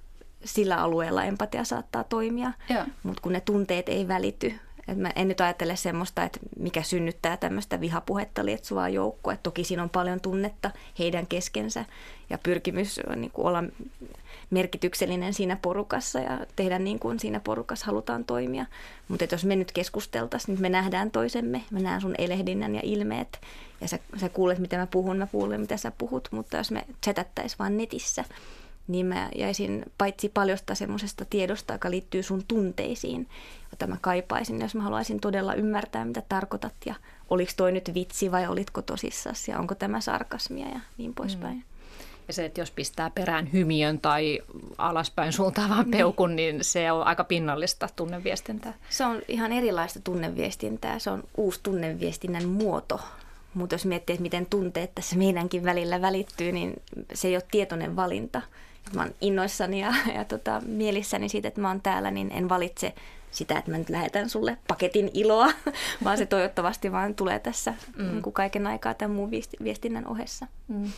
sillä 0.46 0.78
alueella 0.78 1.24
empatia 1.24 1.64
saattaa 1.64 2.04
toimia. 2.04 2.52
Mutta 3.04 3.22
kun 3.22 3.32
ne 3.32 3.42
tunteet 3.42 3.90
ei 3.90 4.08
välity 4.08 4.54
Et 4.92 4.98
mä 4.98 5.12
en 5.16 5.28
nyt 5.28 5.42
ajattele 5.42 5.76
semmoista, 5.76 6.24
että 6.24 6.40
mikä 6.60 6.84
synnyttää 6.84 7.38
tämmöistä 7.38 7.82
vihapuhetta 7.82 8.46
lietsuvaa 8.46 8.90
joukkoa. 8.90 9.38
Toki 9.44 9.64
siinä 9.64 9.84
on 9.84 9.90
paljon 9.90 10.22
tunnetta 10.22 10.72
heidän 11.00 11.28
keskensä 11.28 11.86
ja 12.30 12.38
pyrkimys 12.38 13.00
niin 13.16 13.32
kuin 13.32 13.48
olla 13.48 13.64
merkityksellinen 14.50 15.34
siinä 15.34 15.58
porukassa 15.62 16.20
ja 16.20 16.40
tehdä 16.56 16.80
niin 16.80 17.00
kuin 17.00 17.20
siinä 17.20 17.40
porukassa 17.40 17.86
halutaan 17.86 18.26
toimia. 18.26 18.66
Mutta 19.08 19.26
jos 19.32 19.46
me 19.46 19.56
nyt 19.56 19.72
keskusteltaisiin, 19.72 20.54
niin 20.54 20.62
me 20.62 20.70
nähdään 20.70 21.12
toisemme, 21.12 21.62
mä 21.72 21.80
näen 21.80 22.02
sun 22.02 22.16
elehdinnän 22.18 22.76
ja 22.76 22.82
ilmeet 22.84 23.40
ja 23.82 23.88
sä, 23.88 24.00
sä 24.18 24.30
kuulet, 24.30 24.60
mitä 24.60 24.78
mä 24.78 24.88
puhun, 24.88 25.18
mä 25.18 25.28
kuulen, 25.28 25.62
mitä 25.62 25.78
sä 25.78 25.92
puhut, 25.98 26.28
mutta 26.32 26.58
jos 26.58 26.72
me 26.72 26.86
chattattaisiin 27.04 27.60
vaan 27.60 27.78
netissä, 27.78 28.26
niin 28.92 29.06
mä 29.06 29.30
jäisin 29.36 29.86
paitsi 29.98 30.30
paljosta 30.30 30.76
semmoisesta 30.76 31.26
tiedosta, 31.26 31.74
joka 31.74 31.92
liittyy 31.92 32.24
sun 32.24 32.44
tunteisiin, 32.48 33.28
jota 33.72 33.88
mä 33.88 33.98
kaipaisin, 34.02 34.62
jos 34.62 34.76
mä 34.76 34.84
haluaisin 34.84 35.20
todella 35.20 35.54
ymmärtää, 35.54 36.06
mitä 36.06 36.24
tarkoitat 36.30 36.74
ja 36.86 36.96
oliko 37.30 37.52
toi 37.58 37.72
nyt 37.72 37.92
vitsi 37.94 38.32
vai 38.32 38.48
olitko 38.48 38.82
tosissas 38.82 39.48
ja 39.48 39.60
onko 39.60 39.76
tämä 39.76 40.02
sarkasmia 40.02 40.68
ja 40.68 40.80
niin 40.98 41.14
poispäin. 41.14 41.56
Mm. 41.56 41.64
Ja 42.28 42.34
se, 42.34 42.46
että 42.46 42.62
jos 42.62 42.72
pistää 42.72 43.10
perään 43.10 43.54
hymiön 43.54 44.00
tai 44.00 44.40
alaspäin 44.78 45.34
suuntaavan 45.34 45.86
niin. 45.86 45.92
peukun, 45.92 46.36
niin 46.36 46.64
se 46.64 46.92
on 46.92 47.04
aika 47.04 47.24
pinnallista 47.24 47.90
tunneviestintää. 47.96 48.74
Se 48.90 49.06
on 49.06 49.22
ihan 49.28 49.52
erilaista 49.52 50.00
tunneviestintää. 50.04 51.00
Se 51.00 51.10
on 51.10 51.24
uusi 51.38 51.60
tunneviestinnän 51.64 52.48
muoto. 52.48 53.00
Mutta 53.54 53.76
jos 53.76 53.86
miettii, 53.86 54.14
että 54.14 54.22
miten 54.22 54.46
tunteet 54.46 54.96
tässä 54.96 55.16
meidänkin 55.16 55.64
välillä 55.64 56.02
välittyy, 56.02 56.52
niin 56.52 56.74
se 57.14 57.28
ei 57.28 57.36
ole 57.36 57.44
tietoinen 57.52 57.96
valinta. 57.96 58.42
Mä 58.96 59.02
oon 59.02 59.14
innoissani 59.22 59.82
ja, 59.82 59.94
ja 60.16 60.26
tota, 60.26 60.62
mielissäni 60.66 61.30
siitä, 61.30 61.48
että 61.48 61.62
mä 61.62 61.68
oon 61.68 61.82
täällä, 61.82 62.12
niin 62.12 62.32
en 62.32 62.50
valitse 62.50 62.94
sitä, 63.32 63.58
että 63.58 63.72
mä 63.72 63.78
nyt 63.78 63.90
lähetän 63.90 64.30
sulle 64.30 64.58
paketin 64.68 65.12
iloa, 65.14 65.48
vaan 66.04 66.18
se 66.18 66.26
toivottavasti 66.26 66.92
vaan 66.92 67.16
tulee 67.16 67.40
tässä 67.40 67.74
mm. 67.96 68.08
niin 68.08 68.22
kuin 68.22 68.34
kaiken 68.34 68.68
aikaa 68.68 68.94
tämän 68.94 69.16
muun 69.16 69.32
viestinnän 69.64 70.08
ohessa. 70.08 70.48
Mm. 70.68 70.92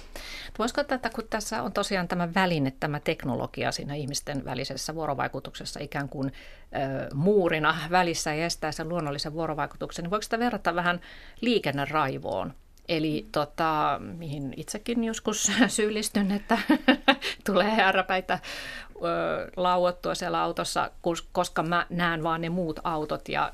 Voisiko 0.60 0.84
tätä, 0.84 1.10
kun 1.10 1.24
tässä 1.30 1.64
on 1.64 1.72
tosiaan 1.72 2.08
tämä 2.08 2.34
väline, 2.36 2.74
tämä 2.80 3.00
teknologia 3.00 3.72
siinä 3.72 3.96
ihmisten 3.96 4.46
välisessä 4.46 4.96
vuorovaikutuksessa 4.96 5.80
ikään 5.80 6.10
kuin 6.10 6.28
ö, 6.28 7.16
muurina 7.16 7.78
välissä 7.92 8.34
ja 8.34 8.46
estää 8.46 8.72
sen 8.72 8.90
luonnollisen 8.90 9.34
vuorovaikutuksen, 9.34 10.04
niin 10.04 10.12
voiko 10.12 10.22
sitä 10.22 10.40
verrata 10.40 10.76
vähän 10.76 11.00
liikenneraivoon? 11.42 12.54
Eli 12.90 13.28
tota, 13.32 14.00
mihin 14.18 14.54
itsekin 14.58 15.04
joskus 15.04 15.52
syyllistyn, 15.68 16.32
että 16.32 16.58
tulee 17.46 17.82
ääräpäitä 17.82 18.40
lauottua 19.58 20.16
siellä 20.16 20.42
autossa, 20.42 20.92
koska 21.32 21.64
mä 21.64 21.86
näen 21.90 22.24
vaan 22.24 22.42
ne 22.42 22.50
muut 22.50 22.80
autot 22.84 23.30
ja 23.30 23.52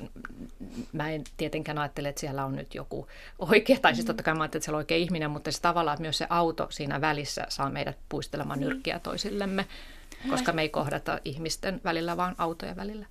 mä 0.93 1.09
en 1.09 1.23
tietenkään 1.37 1.77
ajattele, 1.77 2.09
että 2.09 2.19
siellä 2.19 2.45
on 2.45 2.55
nyt 2.55 2.75
joku 2.75 3.07
oikea, 3.39 3.77
tai 3.81 3.95
siis 3.95 4.05
totta 4.05 4.23
kai 4.23 4.33
mä 4.33 4.43
ajattelen, 4.43 4.59
että 4.59 4.65
siellä 4.65 4.77
on 4.77 4.81
oikea 4.81 4.97
ihminen, 4.97 5.31
mutta 5.31 5.51
se 5.51 5.61
tavallaan 5.61 5.95
että 5.95 6.01
myös 6.01 6.17
se 6.17 6.27
auto 6.29 6.67
siinä 6.69 7.01
välissä 7.01 7.45
saa 7.49 7.69
meidät 7.69 7.97
puistelemaan 8.09 8.59
nyrkkiä 8.59 8.99
toisillemme, 8.99 9.65
koska 10.29 10.51
me 10.51 10.61
ei 10.61 10.69
kohdata 10.69 11.19
ihmisten 11.25 11.81
välillä, 11.83 12.17
vaan 12.17 12.35
autojen 12.37 12.75
välillä. 12.75 13.05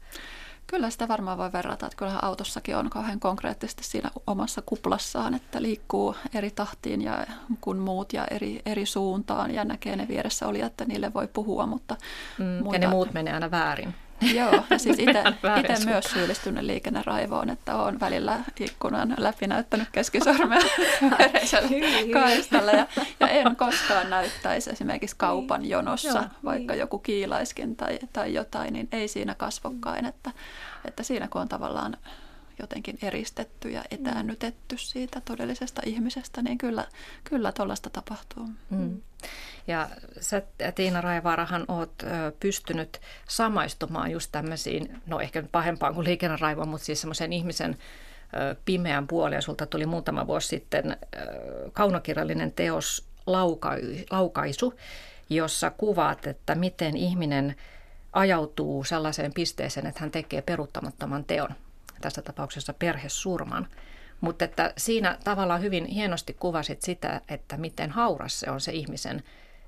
Kyllä 0.70 0.90
sitä 0.90 1.08
varmaan 1.08 1.38
voi 1.38 1.52
verrata, 1.52 1.86
että 1.86 1.96
kyllähän 1.96 2.24
autossakin 2.24 2.76
on 2.76 2.90
kauhean 2.90 3.20
konkreettisesti 3.20 3.84
siinä 3.84 4.10
omassa 4.26 4.62
kuplassaan, 4.66 5.34
että 5.34 5.62
liikkuu 5.62 6.14
eri 6.34 6.50
tahtiin 6.50 7.02
ja 7.02 7.26
kuin 7.60 7.78
muut 7.78 8.12
ja 8.12 8.26
eri, 8.30 8.62
eri 8.66 8.86
suuntaan 8.86 9.54
ja 9.54 9.64
näkee 9.64 9.96
ne 9.96 10.08
vieressä 10.08 10.46
oli, 10.48 10.60
että 10.60 10.84
niille 10.84 11.14
voi 11.14 11.28
puhua, 11.32 11.66
mutta 11.66 11.96
mm, 12.38 12.44
muita... 12.44 12.74
Ja 12.74 12.78
ne 12.78 12.86
muut 12.86 13.12
menee 13.12 13.34
aina 13.34 13.50
väärin. 13.50 13.94
Joo, 14.20 14.64
ja 14.70 14.78
siis 14.78 14.98
itse 14.98 15.84
myös 15.84 16.04
syyllistynyt 16.04 16.64
liikenneraivoon, 16.64 17.50
että 17.50 17.76
olen 17.76 18.00
välillä 18.00 18.38
ikkunan 18.60 19.14
läpi 19.18 19.46
näyttänyt 19.46 19.88
keskisormea 19.92 20.60
kaistalla 22.12 22.70
ja, 22.70 22.86
ja 23.20 23.28
en 23.28 23.56
koskaan 23.56 24.10
näyttäisi 24.10 24.70
esimerkiksi 24.70 25.16
kaupan 25.18 25.60
niin. 25.60 25.70
jonossa, 25.70 26.08
Joo, 26.08 26.24
vaikka 26.44 26.72
niin. 26.72 26.80
joku 26.80 26.98
kiilaiskin 26.98 27.76
tai, 27.76 27.98
tai 28.12 28.34
jotain, 28.34 28.72
niin 28.72 28.88
ei 28.92 29.08
siinä 29.08 29.34
kasvokkain, 29.34 30.06
että, 30.06 30.30
että 30.84 31.02
siinä 31.02 31.28
kun 31.28 31.40
on 31.40 31.48
tavallaan 31.48 31.96
jotenkin 32.58 32.98
eristetty 33.02 33.70
ja 33.70 33.84
etäännytetty 33.90 34.76
siitä 34.78 35.20
todellisesta 35.24 35.82
ihmisestä, 35.86 36.42
niin 36.42 36.58
kyllä, 36.58 36.84
kyllä 37.24 37.52
tuollaista 37.52 37.90
tapahtuu. 37.90 38.48
Mm. 38.70 39.00
Ja 39.66 39.88
sä, 40.20 40.42
Tiina 40.74 41.00
Raivaarahan 41.00 41.64
oot 41.68 41.92
pystynyt 42.40 43.00
samaistumaan 43.28 44.10
just 44.10 44.32
tämmöisiin, 44.32 45.02
no 45.06 45.20
ehkä 45.20 45.42
pahempaan 45.52 45.94
kuin 45.94 46.04
liikenneraivo, 46.04 46.64
mutta 46.64 46.84
siis 46.84 47.00
semmoisen 47.00 47.32
ihmisen 47.32 47.76
pimeän 48.64 49.06
puolen. 49.06 49.42
Sulta 49.42 49.66
tuli 49.66 49.86
muutama 49.86 50.26
vuosi 50.26 50.48
sitten 50.48 50.96
kaunokirjallinen 51.72 52.52
teos 52.52 53.08
Laukaisu, 54.10 54.74
jossa 55.30 55.70
kuvaat, 55.70 56.26
että 56.26 56.54
miten 56.54 56.96
ihminen 56.96 57.56
ajautuu 58.12 58.84
sellaiseen 58.84 59.32
pisteeseen, 59.34 59.86
että 59.86 60.00
hän 60.00 60.10
tekee 60.10 60.42
peruuttamattoman 60.42 61.24
teon, 61.24 61.48
tässä 62.00 62.22
tapauksessa 62.22 62.72
perhesurman. 62.72 63.68
Mutta 64.20 64.44
että 64.44 64.72
siinä 64.76 65.18
tavallaan 65.24 65.62
hyvin 65.62 65.86
hienosti 65.86 66.34
kuvasit 66.34 66.82
sitä, 66.82 67.20
että 67.28 67.56
miten 67.56 67.90
hauras 67.90 68.40
se 68.40 68.50
on 68.50 68.60
se 68.60 68.72
ihmisen 68.72 69.22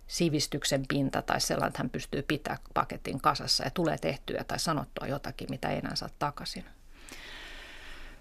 sivistyksen 0.06 0.84
pinta 0.88 1.22
tai 1.22 1.40
sellainen, 1.40 1.68
että 1.68 1.82
hän 1.82 1.90
pystyy 1.90 2.22
pitämään 2.22 2.62
paketin 2.74 3.20
kasassa 3.20 3.64
ja 3.64 3.70
tulee 3.70 3.98
tehtyä 3.98 4.44
tai 4.44 4.58
sanottua 4.58 5.06
jotakin, 5.06 5.46
mitä 5.50 5.68
ei 5.68 5.78
enää 5.78 5.94
saa 5.94 6.08
takaisin. 6.18 6.64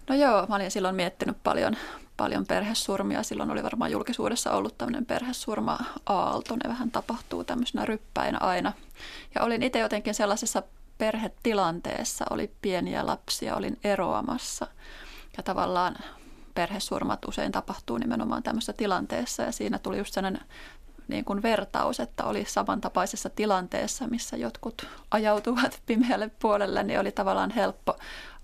No 0.10 0.16
joo, 0.16 0.46
mä 0.48 0.56
olin 0.56 0.72
silloin 0.72 0.96
miettinyt 0.96 1.38
paljon, 1.44 1.78
paljon 2.18 2.46
perhesurmia. 2.46 3.24
Silloin 3.24 3.52
oli 3.52 3.64
varmaan 3.64 3.92
julkisuudessa 3.92 4.52
ollut 4.52 4.78
tämmöinen 4.78 5.06
perhesurma-aalto. 5.06 6.56
Ne 6.56 6.70
vähän 6.70 6.92
tapahtuu 6.92 7.44
tämmöisenä 7.44 7.86
ryppäinä 7.86 8.38
aina. 8.38 8.74
Ja 9.36 9.44
olin 9.44 9.64
itse 9.64 9.80
jotenkin 9.80 10.14
sellaisessa 10.14 10.64
perhetilanteessa, 11.00 12.26
oli 12.30 12.52
pieniä 12.62 13.06
lapsia, 13.06 13.56
olin 13.56 13.78
eroamassa. 13.84 14.68
Ja 15.38 15.44
tavallaan 15.44 15.96
perhesurmat 16.56 17.26
usein 17.26 17.52
tapahtuu 17.52 17.98
nimenomaan 17.98 18.44
tämmöisessä 18.44 18.74
tilanteessa 18.74 19.44
ja 19.44 19.52
siinä 19.52 19.80
tuli 19.80 19.98
just 19.98 20.14
sellainen 20.14 20.42
niin 21.08 21.26
kuin 21.26 21.42
vertaus, 21.42 22.00
että 22.00 22.24
oli 22.24 22.46
samantapaisessa 22.46 23.30
tilanteessa, 23.30 24.08
missä 24.08 24.38
jotkut 24.38 24.88
ajautuvat 25.12 25.82
pimeälle 25.86 26.32
puolelle, 26.40 26.84
niin 26.84 27.00
oli 27.00 27.12
tavallaan 27.12 27.52
helppo 27.52 27.98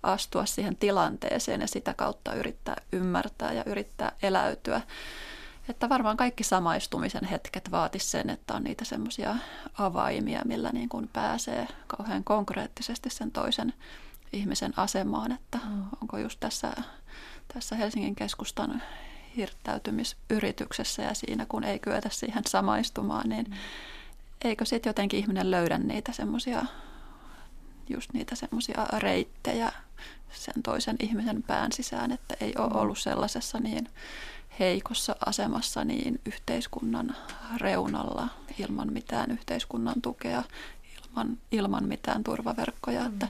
astua 0.04 0.46
siihen 0.46 0.76
tilanteeseen 0.76 1.62
ja 1.62 1.68
sitä 1.68 1.94
kautta 1.94 2.34
yrittää 2.34 2.76
ymmärtää 2.92 3.54
ja 3.54 3.64
yrittää 3.66 4.12
eläytyä. 4.24 4.82
Että 5.69 5.89
varmaan 5.89 6.17
kaikki 6.17 6.43
samaistumisen 6.43 7.25
hetket 7.25 7.72
vaatis 7.72 8.12
sen, 8.12 8.29
että 8.29 8.53
on 8.53 8.63
niitä 8.63 8.86
semmoisia 8.86 9.36
avaimia, 9.77 10.41
millä 10.45 10.69
niin 10.72 10.89
kuin 10.89 11.07
pääsee 11.07 11.67
kauhean 11.88 12.24
konkreettisesti 12.24 13.10
sen 13.10 13.31
toisen 13.31 13.74
ihmisen 14.34 14.74
asemaan, 14.77 15.31
että 15.31 15.60
mm. 15.69 15.84
onko 16.01 16.17
just 16.17 16.39
tässä, 16.39 16.74
tässä 17.53 17.75
Helsingin 17.75 18.15
keskustan 18.15 18.84
hirttäytymisyrityksessä 19.38 21.01
ja 21.03 21.13
siinä, 21.13 21.45
kun 21.45 21.63
ei 21.63 21.79
kyetä 21.79 22.10
siihen 22.10 22.43
samaistumaan, 22.48 23.29
niin 23.29 23.45
mm. 23.50 23.55
eikö 24.43 24.65
sitten 24.65 24.89
jotenkin 24.89 25.19
ihminen 25.19 25.51
löydä 25.51 25.77
niitä 25.77 26.12
semmoisia 26.12 26.65
just 27.89 28.13
niitä 28.13 28.36
semmoisia 28.36 28.86
reittejä 29.00 29.72
sen 30.31 30.63
toisen 30.63 30.95
ihmisen 31.00 31.43
pään 31.43 31.72
sisään, 31.72 32.12
että 32.12 32.36
ei 32.41 32.53
ole 32.57 32.69
mm. 32.69 32.75
ollut 32.75 32.98
sellaisessa 32.98 33.60
niin 33.60 33.89
heikossa 34.60 35.16
asemassa 35.26 35.84
niin 35.86 36.22
yhteiskunnan 36.26 37.16
reunalla 37.58 38.28
ilman 38.60 38.94
mitään 38.94 39.32
yhteiskunnan 39.32 40.02
tukea, 40.02 40.44
ilman, 41.15 41.38
ilman 41.51 41.84
mitään 41.84 42.24
turvaverkkoja. 42.24 43.01
Mm. 43.01 43.07
Että 43.07 43.27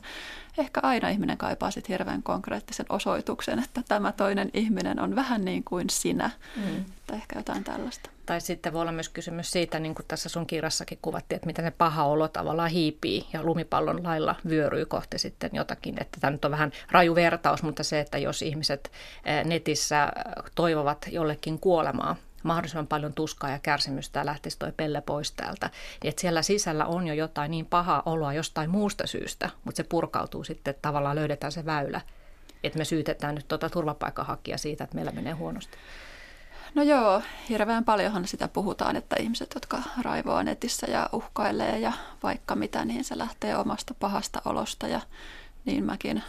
ehkä 0.58 0.80
aina 0.84 1.10
ihminen 1.10 1.38
kaipaa 1.38 1.72
sit 1.72 1.90
hirveän 1.90 2.24
konkreettisen 2.24 2.86
osoituksen, 2.90 3.60
että 3.60 3.82
tämä 3.88 4.12
toinen 4.12 4.50
ihminen 4.54 5.00
on 5.00 5.16
vähän 5.16 5.46
niin 5.46 5.64
kuin 5.64 5.90
sinä. 5.90 6.30
Mm. 6.56 6.86
Tai 7.08 7.18
ehkä 7.18 7.40
jotain 7.40 7.64
tällaista. 7.64 8.10
Tai 8.26 8.42
sitten 8.42 8.74
voi 8.74 8.82
olla 8.82 8.92
myös 8.92 9.10
kysymys 9.10 9.52
siitä, 9.52 9.80
niin 9.80 9.96
kuin 9.96 10.06
tässä 10.08 10.30
sun 10.30 10.48
kirjassakin 10.48 11.00
kuvattiin, 11.02 11.36
että 11.36 11.48
miten 11.48 11.66
se 11.66 11.72
paha 11.72 12.04
olo 12.04 12.28
tavallaan 12.28 12.70
hiipii 12.70 13.28
ja 13.34 13.44
lumipallon 13.44 14.04
lailla 14.04 14.36
vyöryy 14.50 14.86
kohti 14.86 15.20
sitten 15.20 15.50
jotakin. 15.54 16.02
Että 16.02 16.20
tämä 16.20 16.32
nyt 16.32 16.46
on 16.46 16.52
vähän 16.52 16.72
raju 16.92 17.16
vertaus, 17.16 17.64
mutta 17.64 17.84
se, 17.84 18.00
että 18.00 18.18
jos 18.18 18.42
ihmiset 18.42 18.92
eh, 19.26 19.46
netissä 19.46 20.12
toivovat 20.56 21.08
jollekin 21.12 21.60
kuolemaa, 21.60 22.16
mahdollisimman 22.46 22.88
paljon 22.88 23.14
tuskaa 23.14 23.50
ja 23.50 23.60
kärsimystä 23.60 24.20
ja 24.20 24.26
lähtisi 24.26 24.60
toi 24.60 24.72
pelle 24.78 25.02
pois 25.02 25.32
täältä. 25.32 25.70
Niin 26.04 26.10
että 26.10 26.22
siellä 26.22 26.42
sisällä 26.42 26.86
on 26.86 27.08
jo 27.08 27.14
jotain 27.14 27.52
niin 27.52 27.66
pahaa 27.66 28.04
oloa 28.06 28.34
jostain 28.34 28.70
muusta 28.70 29.08
syystä, 29.08 29.50
mutta 29.64 29.78
se 29.78 29.84
purkautuu 29.84 30.44
sitten, 30.44 30.72
että 30.72 30.82
tavallaan 30.82 31.16
löydetään 31.16 31.52
se 31.52 31.66
väylä. 31.66 32.02
Että 32.64 32.80
me 32.80 32.86
syytetään 32.86 33.36
nyt 33.36 33.48
tuota 33.48 33.70
turvapaikanhakijaa 33.70 34.58
siitä, 34.58 34.84
että 34.84 34.96
meillä 34.96 35.12
menee 35.12 35.34
huonosti. 35.34 35.78
No 36.76 36.84
joo, 36.84 37.22
hirveän 37.50 37.86
paljonhan 37.86 38.28
sitä 38.28 38.48
puhutaan, 38.48 38.96
että 38.96 39.16
ihmiset, 39.20 39.52
jotka 39.56 39.82
raivoaa 40.02 40.44
netissä 40.44 40.88
ja 40.92 41.10
uhkailee 41.12 41.80
ja 41.80 41.94
vaikka 42.24 42.56
mitä, 42.56 42.86
niin 42.86 43.04
se 43.04 43.18
lähtee 43.18 43.58
omasta 43.58 43.94
pahasta 44.00 44.42
olosta 44.46 44.88
ja 44.88 45.02
niin 45.66 45.84
mäkin 45.84 46.24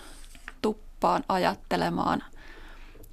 oppaan 0.97 1.25
ajattelemaan, 1.29 2.25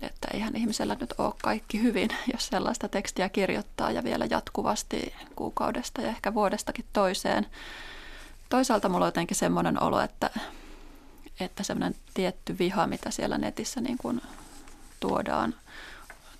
että 0.05 0.27
eihän 0.33 0.55
ihmisellä 0.55 0.97
nyt 0.99 1.13
ole 1.17 1.33
kaikki 1.43 1.81
hyvin, 1.81 2.09
jos 2.33 2.47
sellaista 2.47 2.87
tekstiä 2.87 3.29
kirjoittaa 3.29 3.91
ja 3.91 4.03
vielä 4.03 4.25
jatkuvasti 4.29 5.13
kuukaudesta 5.35 6.01
ja 6.01 6.09
ehkä 6.09 6.33
vuodestakin 6.33 6.85
toiseen. 6.93 7.45
Toisaalta 8.49 8.89
mulla 8.89 9.05
on 9.05 9.07
jotenkin 9.07 9.37
semmoinen 9.37 9.83
olo, 9.83 10.01
että, 10.01 10.29
että 11.39 11.63
semmoinen 11.63 11.95
tietty 12.13 12.57
viha, 12.59 12.87
mitä 12.87 13.11
siellä 13.11 13.37
netissä 13.37 13.81
niin 13.81 13.97
kuin 13.97 14.21
tuodaan 14.99 15.55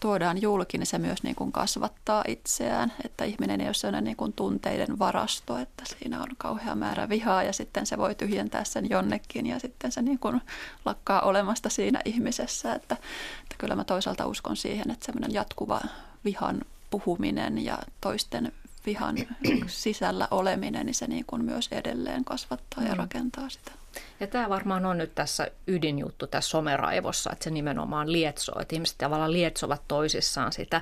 tuodaan 0.03 0.41
julki, 0.41 0.77
niin 0.77 0.87
se 0.87 0.97
myös 0.97 1.23
niin 1.23 1.35
kuin 1.35 1.51
kasvattaa 1.51 2.23
itseään, 2.27 2.93
että 3.05 3.25
ihminen 3.25 3.61
ei 3.61 3.67
ole 3.67 3.73
sellainen 3.73 4.03
niin 4.03 4.17
kuin 4.17 4.33
tunteiden 4.33 4.99
varasto, 4.99 5.57
että 5.57 5.83
siinä 5.85 6.21
on 6.21 6.27
kauhea 6.37 6.75
määrä 6.75 7.09
vihaa 7.09 7.43
ja 7.43 7.53
sitten 7.53 7.85
se 7.85 7.97
voi 7.97 8.15
tyhjentää 8.15 8.63
sen 8.63 8.89
jonnekin 8.89 9.45
ja 9.45 9.59
sitten 9.59 9.91
se 9.91 10.01
niin 10.01 10.19
kuin 10.19 10.41
lakkaa 10.85 11.21
olemasta 11.21 11.69
siinä 11.69 12.01
ihmisessä, 12.05 12.73
että, 12.73 12.97
että 13.43 13.55
kyllä 13.57 13.75
mä 13.75 13.83
toisaalta 13.83 14.25
uskon 14.25 14.57
siihen, 14.57 14.91
että 14.91 15.05
semmoinen 15.05 15.33
jatkuva 15.33 15.81
vihan 16.25 16.61
puhuminen 16.89 17.65
ja 17.65 17.77
toisten 18.01 18.51
vihan 18.85 19.15
sisällä 19.67 20.27
oleminen, 20.31 20.85
niin 20.85 20.95
se 20.95 21.07
niin 21.07 21.25
kuin 21.27 21.45
myös 21.45 21.69
edelleen 21.71 22.25
kasvattaa 22.25 22.83
ja 22.83 22.95
rakentaa 22.95 23.49
sitä. 23.49 23.71
Ja 24.19 24.27
tämä 24.27 24.49
varmaan 24.49 24.85
on 24.85 24.97
nyt 24.97 25.15
tässä 25.15 25.47
ydinjuttu 25.67 26.27
tässä 26.27 26.49
someraivossa, 26.49 27.29
että 27.33 27.43
se 27.43 27.49
nimenomaan 27.49 28.11
lietsoo, 28.11 28.61
että 28.61 28.75
ihmiset 28.75 28.97
tavallaan 28.97 29.33
lietsovat 29.33 29.81
toisissaan 29.87 30.51
sitä 30.51 30.81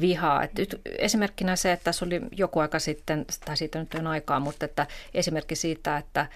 vihaa. 0.00 0.42
Et 0.42 0.54
nyt 0.54 0.80
esimerkkinä 0.98 1.56
se, 1.56 1.72
että 1.72 1.84
tässä 1.84 2.04
oli 2.04 2.20
joku 2.36 2.58
aika 2.58 2.78
sitten, 2.78 3.26
tai 3.44 3.56
siitä 3.56 3.78
nyt 3.78 3.94
on 3.94 4.06
aikaa, 4.06 4.40
mutta 4.40 4.64
että 4.64 4.86
esimerkki 5.14 5.54
siitä, 5.54 5.96
että 5.96 6.26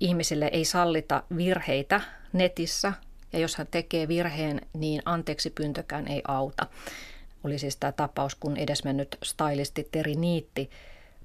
ihmisille 0.00 0.50
ei 0.52 0.64
sallita 0.64 1.22
virheitä 1.36 2.00
netissä, 2.32 2.92
ja 3.32 3.38
jos 3.38 3.56
hän 3.56 3.66
tekee 3.70 4.08
virheen, 4.08 4.60
niin 4.72 5.02
anteeksi 5.04 5.50
pyyntökään 5.50 6.08
ei 6.08 6.22
auta. 6.28 6.66
Oli 7.44 7.58
siis 7.58 7.76
tämä 7.76 7.92
tapaus, 7.92 8.34
kun 8.34 8.56
edesmennyt 8.56 9.18
stylisti 9.22 9.88
Teri 9.92 10.14
Niitti 10.14 10.70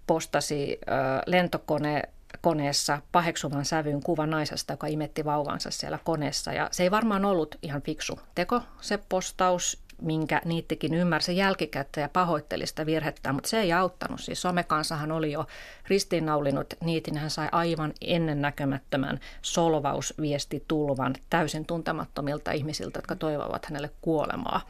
postasi 0.08 0.80
lentokone 1.26 2.02
koneessa 2.42 3.02
paheksuvan 3.12 3.66
sävyyn 3.66 4.04
kuva 4.04 4.26
naisesta, 4.26 4.74
joka 4.74 4.88
imetti 4.88 5.26
vauvansa 5.26 5.72
siellä 5.72 6.00
koneessa. 6.04 6.54
Ja 6.54 6.68
se 6.72 6.84
ei 6.84 6.92
varmaan 6.92 7.26
ollut 7.26 7.56
ihan 7.62 7.82
fiksu 7.82 8.20
teko, 8.36 8.62
se 8.82 9.00
postaus, 9.10 9.88
minkä 10.02 10.42
niittikin 10.46 10.94
ymmärsi 10.94 11.38
jälkikäteen 11.38 12.04
ja 12.04 12.10
pahoitteli 12.10 12.68
sitä 12.68 12.86
virhettä, 12.86 13.34
mutta 13.34 13.50
se 13.50 13.60
ei 13.60 13.74
auttanut. 13.74 14.22
Siis 14.22 14.42
somekansahan 14.42 15.12
oli 15.12 15.32
jo 15.32 15.46
ristiinnaulinut 15.88 16.74
niitin, 16.84 17.18
hän 17.18 17.30
sai 17.30 17.48
aivan 17.52 17.94
ennennäkemättömän 18.02 19.20
solvausviestitulvan 19.42 21.16
täysin 21.30 21.66
tuntemattomilta 21.66 22.52
ihmisiltä, 22.52 22.98
jotka 22.98 23.16
toivovat 23.16 23.66
hänelle 23.66 23.90
kuolemaa. 24.02 24.62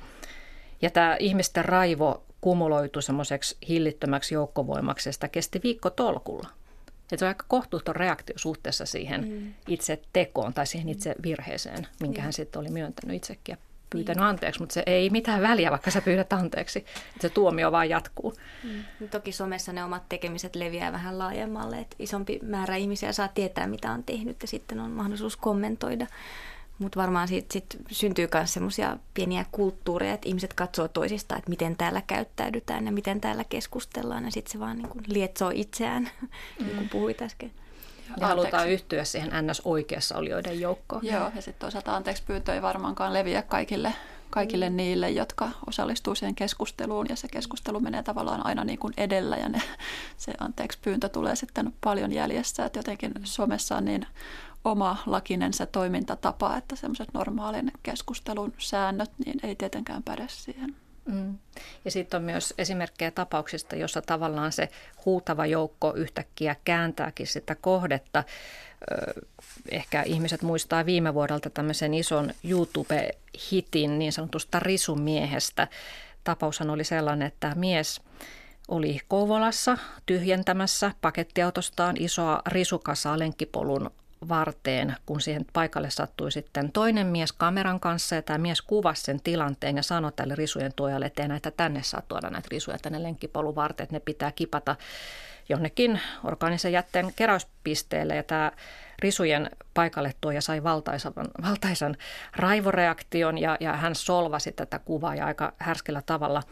Ja 0.81 0.89
tämä 0.89 1.15
ihmisten 1.19 1.65
raivo 1.65 2.23
kumuloitu 2.41 3.01
semmoiseksi 3.01 3.57
hillittömäksi 3.69 4.33
joukkovoimaksi, 4.33 5.09
ja 5.09 5.13
sitä 5.13 5.27
kesti 5.27 5.61
viikko 5.63 5.89
tolkulla. 5.89 6.47
Että 7.11 7.17
se 7.17 7.25
on 7.25 7.27
aika 7.27 7.45
kohtuuton 7.47 7.95
reaktio 7.95 8.37
suhteessa 8.37 8.85
siihen 8.85 9.27
mm. 9.27 9.53
itse 9.67 10.01
tekoon 10.13 10.53
tai 10.53 10.67
siihen 10.67 10.89
itse 10.89 11.15
virheeseen, 11.23 11.87
minkä 12.01 12.21
mm. 12.21 12.23
hän 12.23 12.33
sitten 12.33 12.59
oli 12.59 12.69
myöntänyt 12.69 13.15
itsekin 13.15 13.53
ja 13.53 13.57
pyytänyt 13.89 14.21
mm. 14.21 14.27
anteeksi, 14.27 14.59
mutta 14.59 14.73
se 14.73 14.83
ei 14.85 15.09
mitään 15.09 15.41
väliä, 15.41 15.71
vaikka 15.71 15.91
sä 15.91 16.01
pyydät 16.01 16.33
anteeksi. 16.33 16.79
Että 16.79 17.21
se 17.21 17.29
tuomio 17.29 17.71
vaan 17.71 17.89
jatkuu. 17.89 18.33
Mm. 18.63 19.09
Toki 19.09 19.31
somessa 19.31 19.73
ne 19.73 19.83
omat 19.83 20.09
tekemiset 20.09 20.55
leviää 20.55 20.91
vähän 20.91 21.19
laajemmalle, 21.19 21.79
että 21.79 21.95
isompi 21.99 22.39
määrä 22.43 22.75
ihmisiä 22.75 23.11
saa 23.11 23.27
tietää, 23.27 23.67
mitä 23.67 23.91
on 23.91 24.03
tehnyt 24.03 24.37
ja 24.41 24.47
sitten 24.47 24.79
on 24.79 24.91
mahdollisuus 24.91 25.37
kommentoida. 25.37 26.07
Mutta 26.79 26.99
varmaan 26.99 27.27
siitä 27.27 27.53
sit 27.53 27.65
syntyy 27.91 28.27
myös 28.33 28.53
semmoisia 28.53 28.97
pieniä 29.13 29.45
kulttuureja, 29.51 30.13
että 30.13 30.29
ihmiset 30.29 30.53
katsoo 30.53 30.87
toisista, 30.87 31.35
että 31.35 31.49
miten 31.49 31.75
täällä 31.77 32.01
käyttäydytään 32.01 32.85
ja 32.85 32.91
miten 32.91 33.21
täällä 33.21 33.43
keskustellaan. 33.43 34.25
Ja 34.25 34.31
sitten 34.31 34.51
se 34.51 34.59
vaan 34.59 34.77
niin 34.77 34.89
kuin 34.89 35.03
lietsoo 35.07 35.51
itseään, 35.53 36.09
mm. 36.21 36.65
niin 36.65 36.77
kuin 36.77 36.89
puhuit 36.89 37.21
äsken. 37.21 37.51
Ja 38.19 38.27
halutaan 38.27 38.69
yhtyä 38.69 39.03
siihen 39.03 39.29
NS-oikeassa 39.29 40.17
olijoiden 40.17 40.59
joukkoon. 40.59 41.05
Joo, 41.05 41.31
ja 41.35 41.41
sitten 41.41 41.59
toisaalta 41.59 41.95
anteeksi 41.95 42.23
pyyntö 42.27 42.53
ei 42.53 42.61
varmaankaan 42.61 43.13
leviä 43.13 43.41
kaikille, 43.41 43.93
kaikille 44.29 44.69
mm. 44.69 44.75
niille, 44.75 45.09
jotka 45.09 45.49
osallistuu 45.67 46.15
siihen 46.15 46.35
keskusteluun. 46.35 47.05
Ja 47.09 47.15
se 47.15 47.27
keskustelu 47.27 47.79
menee 47.79 48.03
tavallaan 48.03 48.45
aina 48.45 48.63
niin 48.63 48.79
kuin 48.79 48.93
edellä 48.97 49.35
ja 49.35 49.49
ne, 49.49 49.61
se 50.17 50.33
anteeksi 50.39 50.79
pyyntö 50.81 51.09
tulee 51.09 51.35
sitten 51.35 51.73
paljon 51.83 52.11
jäljessä. 52.11 52.65
Että 52.65 52.79
jotenkin 52.79 53.11
somessa 53.23 53.77
on 53.77 53.85
niin 53.85 54.05
oma 54.63 54.97
lakinen 55.05 55.53
se 55.53 55.65
toimintatapa, 55.65 56.57
että 56.57 56.75
semmoiset 56.75 57.09
normaalin 57.13 57.71
keskustelun 57.83 58.53
säännöt 58.57 59.11
niin 59.25 59.39
ei 59.43 59.55
tietenkään 59.55 60.03
päde 60.03 60.25
siihen. 60.27 60.75
Mm. 61.05 61.37
Ja 61.85 61.91
sitten 61.91 62.17
on 62.17 62.23
myös 62.23 62.53
esimerkkejä 62.57 63.11
tapauksista, 63.11 63.75
jossa 63.75 64.01
tavallaan 64.01 64.51
se 64.51 64.69
huutava 65.05 65.45
joukko 65.45 65.93
yhtäkkiä 65.95 66.55
kääntääkin 66.65 67.27
sitä 67.27 67.55
kohdetta. 67.55 68.23
Ehkä 69.71 70.03
ihmiset 70.03 70.41
muistaa 70.41 70.85
viime 70.85 71.13
vuodelta 71.13 71.49
tämmöisen 71.49 71.93
ison 71.93 72.31
YouTube-hitin 72.43 73.99
niin 73.99 74.13
sanotusta 74.13 74.59
risumiehestä. 74.59 75.67
Tapaushan 76.23 76.69
oli 76.69 76.83
sellainen, 76.83 77.27
että 77.27 77.55
mies 77.55 78.01
oli 78.67 78.99
Kouvolassa 79.07 79.77
tyhjentämässä 80.05 80.91
pakettiautostaan 81.01 81.95
isoa 81.99 82.41
risukasaa 82.47 83.19
lenkkipolun 83.19 83.91
varteen, 84.29 84.95
kun 85.05 85.21
siihen 85.21 85.45
paikalle 85.53 85.89
sattui 85.89 86.31
sitten 86.31 86.71
toinen 86.71 87.07
mies 87.07 87.31
kameran 87.31 87.79
kanssa 87.79 88.15
ja 88.15 88.21
tämä 88.21 88.37
mies 88.37 88.61
kuvasi 88.61 89.01
sen 89.01 89.21
tilanteen 89.21 89.77
ja 89.77 89.83
sanoi 89.83 90.11
tälle 90.15 90.35
risujen 90.35 90.73
tuojalle, 90.75 91.05
että 91.05 91.21
ei 91.21 91.27
näitä 91.27 91.51
tänne 91.51 91.83
saa 91.83 92.01
tuoda 92.01 92.29
näitä 92.29 92.47
risuja 92.51 92.77
tänne 92.77 93.03
lenkkipolun 93.03 93.55
varteen, 93.55 93.85
että 93.85 93.95
ne 93.95 93.99
pitää 93.99 94.31
kipata 94.31 94.75
jonnekin 95.49 96.01
orgaanisen 96.23 96.71
jätteen 96.71 97.13
keräyspisteelle 97.15 98.15
ja 98.15 98.23
tämä 98.23 98.51
risujen 98.99 99.49
paikalle 99.73 100.13
tuoja 100.21 100.41
sai 100.41 100.63
valtaisan, 100.63 101.13
valtaisan 101.47 101.95
raivoreaktion 102.35 103.37
ja, 103.37 103.57
ja 103.59 103.73
hän 103.73 103.95
solvasi 103.95 104.51
tätä 104.51 104.79
kuvaa 104.79 105.15
ja 105.15 105.25
aika 105.25 105.53
härskellä 105.57 106.01
tavalla 106.05 106.43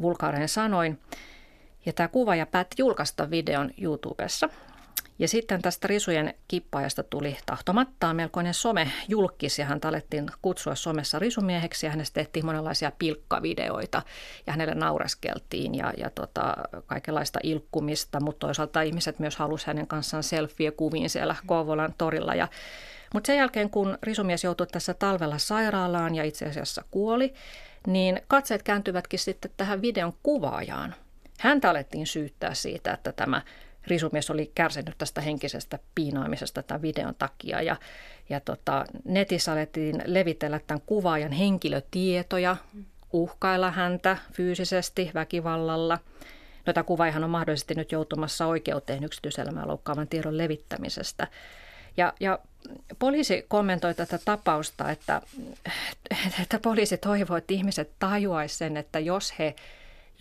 vulkaareen 0.00 0.48
sanoin. 0.48 0.98
Ja 1.86 1.92
tämä 1.92 2.08
kuvaaja 2.08 2.46
päätti 2.46 2.74
julkaista 2.78 3.30
videon 3.30 3.70
YouTubessa– 3.78 4.48
ja 5.22 5.28
sitten 5.28 5.62
tästä 5.62 5.88
risujen 5.88 6.34
kippaajasta 6.48 7.02
tuli 7.02 7.36
tahtomattaan 7.46 8.16
melkoinen 8.16 8.54
some-julkis 8.54 9.58
ja 9.58 9.64
hän 9.64 9.80
alettiin 9.84 10.30
kutsua 10.42 10.74
somessa 10.74 11.18
risumieheksi 11.18 11.86
ja 11.86 11.90
hänestä 11.90 12.14
tehtiin 12.14 12.46
monenlaisia 12.46 12.92
pilkkavideoita 12.98 14.02
ja 14.46 14.52
hänelle 14.52 14.74
naureskeltiin 14.74 15.74
ja, 15.74 15.92
ja 15.96 16.10
tota, 16.10 16.56
kaikenlaista 16.86 17.38
ilkkumista, 17.42 18.20
mutta 18.20 18.46
toisaalta 18.46 18.82
ihmiset 18.82 19.18
myös 19.18 19.36
halusivat 19.36 19.66
hänen 19.66 19.86
kanssaan 19.86 20.22
selfie-kuviin 20.22 21.10
siellä 21.10 21.36
Kouvolan 21.46 21.94
torilla 21.98 22.34
ja 22.34 22.48
mutta 23.14 23.26
sen 23.26 23.36
jälkeen, 23.36 23.70
kun 23.70 23.98
risumies 24.02 24.44
joutui 24.44 24.66
tässä 24.66 24.94
talvella 24.94 25.38
sairaalaan 25.38 26.14
ja 26.14 26.24
itse 26.24 26.46
asiassa 26.46 26.84
kuoli, 26.90 27.34
niin 27.86 28.20
katseet 28.28 28.62
kääntyvätkin 28.62 29.18
sitten 29.18 29.50
tähän 29.56 29.82
videon 29.82 30.12
kuvaajaan. 30.22 30.94
Häntä 31.38 31.70
alettiin 31.70 32.06
syyttää 32.06 32.54
siitä, 32.54 32.92
että 32.92 33.12
tämä 33.12 33.42
risumies 33.86 34.30
oli 34.30 34.52
kärsinyt 34.54 34.94
tästä 34.98 35.20
henkisestä 35.20 35.78
piinaamisesta 35.94 36.62
tämän 36.62 36.82
videon 36.82 37.14
takia. 37.14 37.62
Ja, 37.62 37.76
ja 38.28 38.40
tota, 38.40 38.84
netissä 39.04 39.52
alettiin 39.52 40.02
levitellä 40.06 40.60
tämän 40.66 40.82
kuvaajan 40.86 41.32
henkilötietoja, 41.32 42.56
uhkailla 43.12 43.70
häntä 43.70 44.16
fyysisesti 44.32 45.10
väkivallalla. 45.14 45.98
Noita 46.66 46.82
kuvaajahan 46.82 47.24
on 47.24 47.30
mahdollisesti 47.30 47.74
nyt 47.74 47.92
joutumassa 47.92 48.46
oikeuteen 48.46 49.04
yksityiselämää 49.04 49.66
loukkaavan 49.66 50.08
tiedon 50.08 50.38
levittämisestä. 50.38 51.26
Ja, 51.96 52.12
ja 52.20 52.38
poliisi 52.98 53.44
kommentoi 53.48 53.94
tätä 53.94 54.18
tapausta, 54.24 54.90
että, 54.90 55.22
että 56.42 56.58
poliisi 56.58 56.98
toivoo, 56.98 57.36
että 57.36 57.54
ihmiset 57.54 57.90
tajuaisivat 57.98 58.58
sen, 58.58 58.76
että 58.76 58.98
jos 58.98 59.38
he 59.38 59.54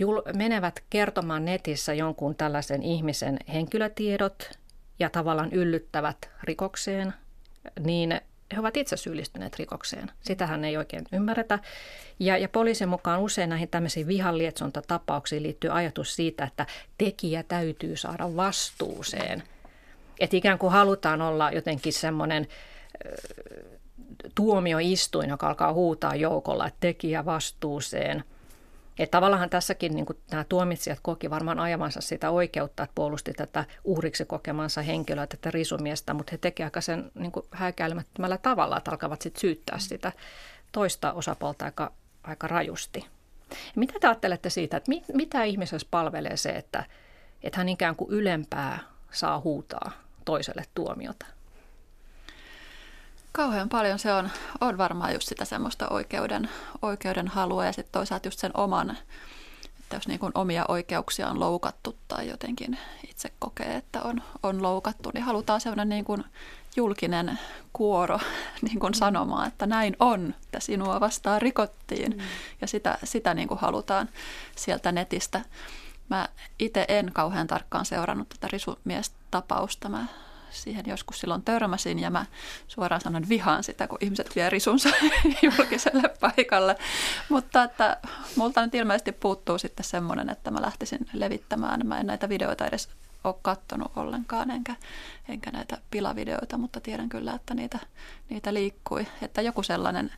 jul- 0.02 0.38
menevät 0.38 0.84
kertomaan 0.90 1.46
netissä 1.46 1.94
jonkun 1.94 2.36
tällaisen 2.36 2.84
ihmisen 2.84 3.40
henkilötiedot 3.54 4.52
ja 5.00 5.10
tavallaan 5.10 5.52
yllyttävät 5.52 6.30
rikokseen, 6.44 7.14
niin 7.80 8.22
he 8.54 8.60
ovat 8.60 8.78
itse 8.78 8.98
syyllistyneet 8.98 9.60
rikokseen. 9.60 10.12
Sitähän 10.22 10.66
ei 10.66 10.78
oikein 10.78 11.06
ymmärretä. 11.12 11.60
Ja, 12.20 12.38
ja 12.38 12.50
poliisin 12.50 12.90
mukaan 12.90 13.22
usein 13.22 13.50
näihin 13.50 13.70
tämmöisiin 13.70 14.08
vihanlietsontatapauksiin 14.08 15.44
liittyy 15.44 15.70
ajatus 15.78 16.16
siitä, 16.16 16.44
että 16.44 16.66
tekijä 16.98 17.44
täytyy 17.44 17.96
saada 17.96 18.36
vastuuseen. 18.36 19.44
Että 20.20 20.38
ikään 20.38 20.58
kuin 20.58 20.72
halutaan 20.72 21.22
olla 21.22 21.52
jotenkin 21.52 21.94
semmoinen 21.94 22.48
tuomioistuin, 24.36 25.30
joka 25.30 25.48
alkaa 25.48 25.74
huutaa 25.74 26.16
joukolla, 26.16 26.68
että 26.68 26.80
tekijä 26.80 27.26
vastuuseen– 27.26 28.24
Et 29.02 29.12
tavallaan 29.12 29.50
tässäkin 29.50 29.96
niin 29.96 30.06
nämä 30.32 30.44
tuomitsijat 30.44 31.00
koki 31.02 31.30
varmaan 31.30 31.60
ajamansa 31.60 32.02
sitä 32.02 32.30
oikeutta, 32.30 32.84
että 32.84 32.96
puolusti 32.96 33.34
tätä 33.34 33.66
uhriksi 33.84 34.26
kokemansa 34.26 34.82
henkilöä, 34.82 35.28
tätä 35.28 35.52
risumiestä, 35.52 36.14
mutta 36.14 36.32
he 36.32 36.38
tekevät 36.38 36.68
aika 36.68 36.82
sen 36.82 37.12
niin 37.16 37.32
häikäilemättömällä 37.52 38.38
tavalla, 38.38 38.78
että 38.78 38.92
alkavat 38.92 39.22
sitten 39.22 39.42
syyttää 39.42 39.80
sitä 39.80 40.12
toista 40.72 41.14
osapuolta 41.14 41.66
aika, 41.66 41.92
aika 42.24 42.48
rajusti. 42.48 43.06
Mitä 43.76 43.94
te 44.00 44.08
ajattelette 44.08 44.50
siitä, 44.50 44.78
että 44.78 44.90
mit, 44.90 45.04
mitä 45.14 45.44
ihmisessä 45.44 45.88
palvelee 45.92 46.38
se, 46.38 46.50
että, 46.50 46.84
että 47.44 47.58
hän 47.58 47.70
ikään 47.70 47.96
kuin 47.96 48.12
ylempää 48.12 48.80
saa 49.12 49.40
huutaa 49.40 49.92
toiselle 50.26 50.64
tuomiota? 50.76 51.26
Kauhean 53.32 53.70
paljon 53.70 54.00
se 54.00 54.14
on, 54.14 54.30
on 54.62 54.78
varmaan 54.78 55.14
just 55.14 55.28
sitä 55.28 55.46
semmoista 55.46 55.90
oikeuden, 55.90 56.50
oikeuden 56.82 57.28
halua 57.28 57.66
ja 57.66 57.72
sitten 57.72 57.92
toisaalta 57.92 58.28
just 58.28 58.40
sen 58.40 58.52
oman, 58.54 58.98
että 59.80 59.96
jos 59.96 60.08
niin 60.08 60.20
kuin 60.20 60.32
omia 60.36 60.66
oikeuksia 60.68 61.30
on 61.30 61.40
loukattu 61.40 61.98
tai 62.08 62.30
jotenkin 62.30 62.78
itse 63.10 63.32
kokee, 63.40 63.76
että 63.76 64.02
on, 64.02 64.22
on 64.44 64.64
loukattu, 64.64 65.12
niin 65.14 65.24
halutaan 65.24 65.62
sellainen 65.62 65.90
niin 65.90 66.06
kuin 66.06 66.24
julkinen 66.76 67.40
kuoro 67.74 68.20
niin 68.68 68.80
kuin 68.80 68.94
sanomaan, 68.94 69.48
että 69.48 69.66
näin 69.66 69.96
on, 70.00 70.36
että 70.44 70.60
sinua 70.60 71.00
vastaan 71.00 71.42
rikottiin. 71.42 72.12
Mm. 72.18 72.24
Ja 72.62 72.68
sitä, 72.68 72.98
sitä 73.04 73.34
niin 73.34 73.48
kuin 73.48 73.60
halutaan 73.60 74.10
sieltä 74.56 74.92
netistä. 74.92 75.42
Mä 76.10 76.30
itse 76.60 76.86
en 76.88 77.12
kauhean 77.14 77.48
tarkkaan 77.48 77.86
seurannut 77.86 78.30
tätä 78.30 78.48
risumiestapausta. 78.52 79.90
Mä 79.90 80.06
siihen 80.52 80.86
joskus 80.88 81.20
silloin 81.20 81.44
törmäsin 81.44 82.00
ja 82.00 82.10
mä 82.10 82.26
suoraan 82.68 83.02
sanon 83.02 83.30
vihaan 83.30 83.64
sitä, 83.64 83.88
kun 83.88 83.98
ihmiset 84.02 84.36
vie 84.36 84.50
risunsa 84.50 84.90
julkiselle 85.44 86.10
paikalle. 86.20 86.76
Mutta 87.30 87.64
että 87.64 87.98
multa 88.36 88.66
nyt 88.66 88.76
ilmeisesti 88.76 89.12
puuttuu 89.12 89.58
sitten 89.58 89.84
semmoinen, 89.84 90.30
että 90.30 90.52
mä 90.52 90.62
lähtisin 90.62 91.10
levittämään. 91.14 91.88
Mä 91.88 92.00
en 92.00 92.08
näitä 92.08 92.30
videoita 92.30 92.68
edes 92.68 92.90
ole 93.24 93.36
kattonut 93.42 93.92
ollenkaan, 93.96 94.52
enkä, 94.52 94.76
enkä 95.30 95.52
näitä 95.52 95.78
pilavideoita, 95.92 96.58
mutta 96.58 96.80
tiedän 96.80 97.10
kyllä, 97.10 97.34
että 97.34 97.54
niitä, 97.54 97.80
niitä 98.30 98.54
liikkui. 98.54 99.08
Että 99.22 99.42
joku 99.42 99.64
sellainen, 99.64 100.12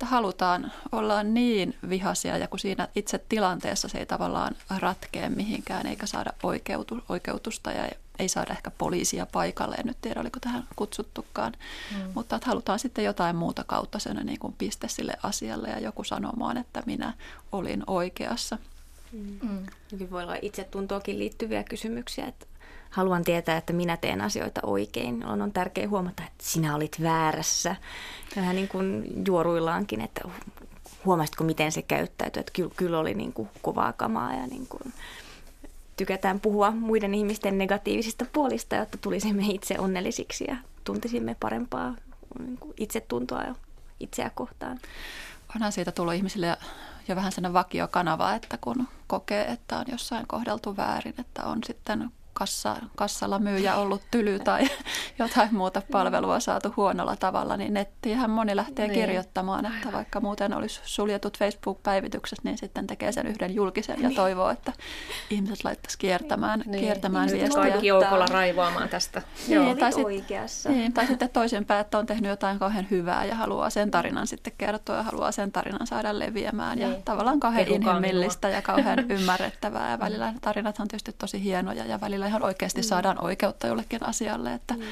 että 0.00 0.10
halutaan 0.10 0.72
olla 0.92 1.22
niin 1.22 1.76
vihaisia 1.88 2.38
ja 2.38 2.48
kun 2.48 2.58
siinä 2.58 2.88
itse 2.94 3.24
tilanteessa 3.28 3.88
se 3.88 3.98
ei 3.98 4.06
tavallaan 4.06 4.56
ratkee 4.78 5.28
mihinkään 5.28 5.86
eikä 5.86 6.06
saada 6.06 6.32
oikeutu, 6.42 6.98
oikeutusta 7.08 7.70
ja 7.70 7.88
ei 8.18 8.28
saada 8.28 8.52
ehkä 8.52 8.70
poliisia 8.70 9.26
paikalle, 9.26 9.74
en 9.74 9.86
nyt 9.86 9.96
tiedä 10.00 10.20
oliko 10.20 10.40
tähän 10.40 10.64
kutsuttukaan, 10.76 11.52
mm. 11.92 12.12
mutta 12.14 12.36
että 12.36 12.48
halutaan 12.48 12.78
sitten 12.78 13.04
jotain 13.04 13.36
muuta 13.36 13.64
kautta 13.64 13.98
sen 13.98 14.16
niin 14.16 14.38
kuin 14.38 14.54
piste 14.58 14.88
sille 14.88 15.12
asialle 15.22 15.68
ja 15.68 15.78
joku 15.78 16.04
sanomaan, 16.04 16.56
että 16.56 16.82
minä 16.86 17.14
olin 17.52 17.82
oikeassa. 17.86 18.58
Mm. 19.12 19.38
Mm. 19.42 19.66
Voi 20.10 20.22
olla 20.22 20.36
itsetuntoakin 20.42 21.18
liittyviä 21.18 21.64
kysymyksiä, 21.64 22.26
että 22.26 22.46
haluan 22.90 23.24
tietää, 23.24 23.56
että 23.56 23.72
minä 23.72 23.96
teen 23.96 24.20
asioita 24.20 24.60
oikein. 24.64 25.26
On, 25.26 25.42
on 25.42 25.52
tärkeää 25.52 25.88
huomata, 25.88 26.22
että 26.22 26.44
sinä 26.44 26.74
olit 26.74 27.02
väärässä. 27.02 27.76
Vähän 28.36 28.56
niin 28.56 28.68
kuin 28.68 29.12
juoruillaankin, 29.26 30.00
että 30.00 30.20
huomasitko, 31.04 31.44
miten 31.44 31.72
se 31.72 31.82
käyttäytyi. 31.82 32.40
Että 32.40 32.52
kyllä, 32.52 32.70
kyllä 32.76 32.98
oli 32.98 33.14
niin 33.14 33.32
kuin 33.32 33.48
kovaa 33.62 33.92
kamaa 33.92 34.34
ja 34.34 34.46
niin 34.46 34.66
kuin 34.66 34.92
tykätään 35.96 36.40
puhua 36.40 36.70
muiden 36.70 37.14
ihmisten 37.14 37.58
negatiivisista 37.58 38.26
puolista, 38.32 38.76
jotta 38.76 38.98
tulisimme 38.98 39.42
itse 39.46 39.78
onnellisiksi 39.78 40.44
ja 40.48 40.56
tuntisimme 40.84 41.36
parempaa 41.40 41.94
niin 42.38 42.58
kuin 42.58 42.74
itsetuntoa 42.76 43.42
ja 43.42 43.54
itseä 44.00 44.30
kohtaan. 44.34 44.78
Onhan 45.56 45.72
siitä 45.72 45.92
tullut 45.92 46.14
ihmisille 46.14 46.56
jo 47.08 47.16
vähän 47.16 47.32
sellainen 47.32 47.52
vakiokanava, 47.52 48.34
että 48.34 48.58
kun 48.60 48.88
kokee, 49.06 49.44
että 49.44 49.78
on 49.78 49.84
jossain 49.90 50.26
kohdeltu 50.26 50.76
väärin, 50.76 51.14
että 51.18 51.44
on 51.44 51.58
sitten 51.66 52.10
kassa, 52.32 52.76
kassalla 52.96 53.38
myyjä 53.38 53.76
ollut 53.76 54.02
tyly 54.10 54.38
tai 54.38 54.68
jotain 55.18 55.54
muuta 55.54 55.82
palvelua 55.92 56.40
saatu 56.40 56.72
huonolla 56.76 57.16
tavalla, 57.16 57.56
niin 57.56 57.74
nettiinhän 57.74 58.30
moni 58.30 58.56
lähtee 58.56 58.86
niin. 58.86 59.00
kirjoittamaan, 59.00 59.66
että 59.66 59.92
vaikka 59.92 60.20
muuten 60.20 60.54
olisi 60.54 60.80
suljetut 60.84 61.38
Facebook-päivitykset, 61.38 62.38
niin 62.42 62.58
sitten 62.58 62.86
tekee 62.86 63.12
sen 63.12 63.26
yhden 63.26 63.54
julkisen 63.54 64.02
ja 64.02 64.08
niin. 64.08 64.16
toivoo, 64.16 64.50
että 64.50 64.72
ihmiset 65.30 65.64
laittaisi 65.64 65.98
kiertämään, 65.98 66.62
niin. 66.66 66.80
kiertämään 66.80 67.26
niin. 67.26 67.38
viestiä. 67.38 67.62
Kaikki 67.62 67.86
joukolla 67.86 68.26
raivoamaan 68.26 68.88
tästä. 68.88 69.22
Niin, 69.48 69.54
Joo. 69.54 69.74
Tai, 69.74 69.90
oikeassa. 70.04 70.68
Niin, 70.68 70.92
tai 70.92 71.06
sitten 71.06 71.30
toisinpäin, 71.30 71.80
että 71.80 71.98
on 71.98 72.06
tehnyt 72.06 72.28
jotain 72.28 72.58
kauhean 72.58 72.86
hyvää 72.90 73.24
ja 73.24 73.34
haluaa 73.34 73.70
sen 73.70 73.90
tarinan 73.90 74.26
sitten 74.26 74.52
kertoa 74.58 74.96
ja 74.96 75.02
haluaa 75.02 75.32
sen 75.32 75.52
tarinan 75.52 75.86
saada 75.86 76.18
leviämään. 76.18 76.78
Niin. 76.78 76.90
Ja 76.90 76.96
tavallaan 77.04 77.40
kauhean 77.40 77.68
inhimillistä 77.68 78.48
ja 78.48 78.62
kauhean 78.62 79.10
ymmärrettävää. 79.10 79.90
Ja 79.90 79.98
välillä 79.98 80.34
tarinat 80.40 80.78
on 80.80 80.88
tietysti 80.88 81.12
tosi 81.18 81.42
hienoja 81.42 81.84
ja 81.84 82.00
välillä 82.00 82.19
ihan 82.26 82.42
oikeasti 82.42 82.80
mm. 82.80 82.84
saadaan 82.84 83.24
oikeutta 83.24 83.66
jollekin 83.66 84.06
asialle, 84.06 84.54
että 84.54 84.74
mm. 84.74 84.82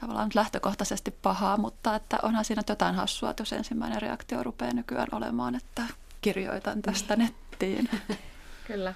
tavallaan 0.00 0.30
lähtökohtaisesti 0.34 1.10
pahaa, 1.10 1.56
mutta 1.56 1.94
että 1.94 2.18
onhan 2.22 2.44
siinä 2.44 2.62
jotain 2.68 2.94
hassua, 2.94 3.30
että 3.30 3.40
jos 3.40 3.52
ensimmäinen 3.52 4.02
reaktio 4.02 4.42
rupeaa 4.42 4.72
nykyään 4.72 5.08
olemaan, 5.12 5.54
että 5.54 5.82
kirjoitan 6.20 6.82
tästä 6.82 7.16
mm. 7.16 7.22
nettiin. 7.22 7.88
Kyllä. 8.66 8.94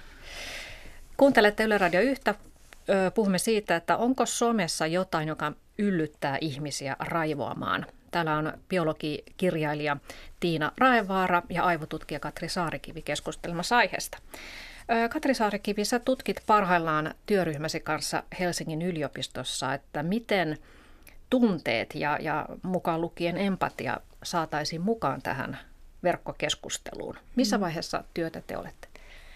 Kuuntelette 1.17 1.63
Yle 1.63 1.77
Radio 1.77 2.01
yhtä. 2.01 2.35
Puhumme 3.15 3.37
siitä, 3.37 3.75
että 3.75 3.97
onko 3.97 4.25
somessa 4.25 4.87
jotain, 4.87 5.27
joka 5.27 5.53
yllyttää 5.77 6.37
ihmisiä 6.41 6.95
raivoamaan. 6.99 7.85
Täällä 8.11 8.37
on 8.37 8.53
biologikirjailija 8.69 9.97
Tiina 10.39 10.71
Raevaara 10.77 11.41
ja 11.49 11.63
aivotutkija 11.63 12.19
Katri 12.19 12.49
Saarikivi 12.49 13.01
keskustelemassa 13.01 13.77
aiheesta. 13.77 14.17
Katri 15.09 15.33
Saarikivi, 15.33 15.85
sä 15.85 15.99
tutkit 15.99 16.43
parhaillaan 16.47 17.15
työryhmäsi 17.25 17.79
kanssa 17.79 18.23
Helsingin 18.39 18.81
yliopistossa, 18.81 19.73
että 19.73 20.03
miten 20.03 20.57
tunteet 21.29 21.95
ja, 21.95 22.17
ja 22.21 22.45
mukaan 22.63 23.01
lukien 23.01 23.37
empatia 23.37 23.97
saataisiin 24.23 24.81
mukaan 24.81 25.21
tähän 25.21 25.57
verkkokeskusteluun. 26.03 27.15
Missä 27.35 27.57
mm. 27.57 27.61
vaiheessa 27.61 28.03
työtä 28.13 28.41
te 28.47 28.57
olette? 28.57 28.87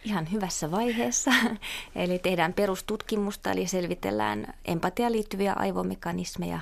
Ihan 0.03 0.31
hyvässä 0.31 0.71
vaiheessa. 0.71 1.31
Eli 1.95 2.19
tehdään 2.19 2.53
perustutkimusta, 2.53 3.51
eli 3.51 3.67
selvitellään 3.67 4.53
empatiaan 4.65 5.11
liittyviä 5.11 5.53
aivomekanismeja 5.53 6.59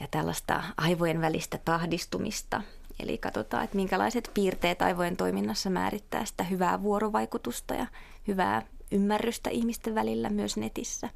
ja 0.00 0.06
tällaista 0.10 0.62
aivojen 0.76 1.20
välistä 1.20 1.58
tahdistumista– 1.64 2.62
Eli 3.00 3.18
katsotaan, 3.18 3.64
että 3.64 3.76
minkälaiset 3.76 4.30
piirteet 4.34 4.82
aivojen 4.82 5.16
toiminnassa 5.16 5.70
määrittää 5.70 6.24
sitä 6.24 6.44
hyvää 6.44 6.82
vuorovaikutusta 6.82 7.74
ja 7.74 7.86
hyvää 8.28 8.62
ymmärrystä 8.92 9.50
ihmisten 9.50 9.94
välillä 9.94 10.30
myös 10.30 10.56
netissä. 10.56 11.08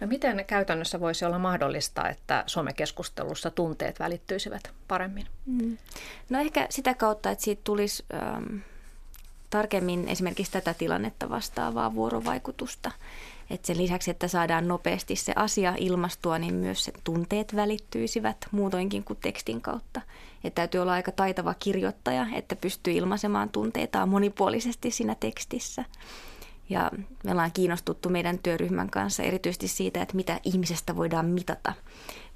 No 0.00 0.06
miten 0.06 0.44
käytännössä 0.46 1.00
voisi 1.00 1.24
olla 1.24 1.38
mahdollista, 1.38 2.08
että 2.08 2.44
somekeskustelussa 2.46 3.50
tunteet 3.50 4.00
välittyisivät 4.00 4.70
paremmin? 4.88 5.26
Mm. 5.46 5.78
No 6.30 6.40
ehkä 6.40 6.66
sitä 6.70 6.94
kautta, 6.94 7.30
että 7.30 7.44
siitä 7.44 7.60
tulisi 7.64 8.04
ähm, 8.14 8.58
tarkemmin 9.50 10.08
esimerkiksi 10.08 10.52
tätä 10.52 10.74
tilannetta 10.74 11.28
vastaavaa 11.30 11.94
vuorovaikutusta. 11.94 12.90
Että 13.50 13.66
sen 13.66 13.78
lisäksi, 13.78 14.10
että 14.10 14.28
saadaan 14.28 14.68
nopeasti 14.68 15.16
se 15.16 15.32
asia 15.36 15.74
ilmastua, 15.78 16.38
niin 16.38 16.54
myös 16.54 16.84
se 16.84 16.92
tunteet 17.04 17.56
välittyisivät 17.56 18.36
muutoinkin 18.50 19.04
kuin 19.04 19.18
tekstin 19.22 19.60
kautta. 19.60 20.00
Että 20.44 20.54
täytyy 20.54 20.80
olla 20.80 20.92
aika 20.92 21.12
taitava 21.12 21.54
kirjoittaja, 21.54 22.26
että 22.34 22.56
pystyy 22.56 22.92
ilmaisemaan 22.92 23.48
tunteitaan 23.48 24.08
monipuolisesti 24.08 24.90
siinä 24.90 25.14
tekstissä. 25.14 25.84
Ja 26.68 26.90
me 27.24 27.30
ollaan 27.30 27.52
kiinnostuttu 27.52 28.08
meidän 28.08 28.38
työryhmän 28.38 28.90
kanssa 28.90 29.22
erityisesti 29.22 29.68
siitä, 29.68 30.02
että 30.02 30.16
mitä 30.16 30.40
ihmisestä 30.44 30.96
voidaan 30.96 31.26
mitata, 31.26 31.72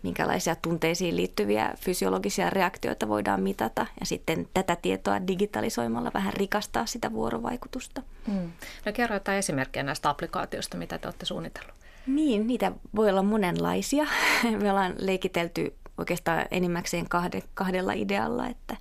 minkälaisia 0.02 0.56
tunteisiin 0.56 1.16
liittyviä 1.16 1.74
fysiologisia 1.76 2.50
reaktioita 2.50 3.08
voidaan 3.08 3.42
mitata 3.42 3.86
ja 4.00 4.06
sitten 4.06 4.48
tätä 4.54 4.76
tietoa 4.76 5.26
digitalisoimalla 5.26 6.10
vähän 6.14 6.32
rikastaa 6.32 6.86
sitä 6.86 7.12
vuorovaikutusta. 7.12 8.02
Hmm. 8.26 8.52
No 8.86 8.92
kerro 8.92 9.16
jotain 9.16 9.38
esimerkkejä 9.38 9.82
näistä 9.82 10.10
applikaatioista, 10.10 10.76
mitä 10.76 10.98
te 10.98 11.08
olette 11.08 11.26
suunnitellut. 11.26 11.74
Niin, 12.06 12.46
niitä 12.46 12.72
voi 12.96 13.10
olla 13.10 13.22
monenlaisia. 13.22 14.06
Me 14.62 14.70
ollaan 14.70 14.94
leikitelty 14.98 15.74
oikeastaan 15.98 16.46
enimmäkseen 16.50 17.08
kahde, 17.08 17.42
kahdella 17.54 17.92
idealla, 17.92 18.46
että, 18.46 18.76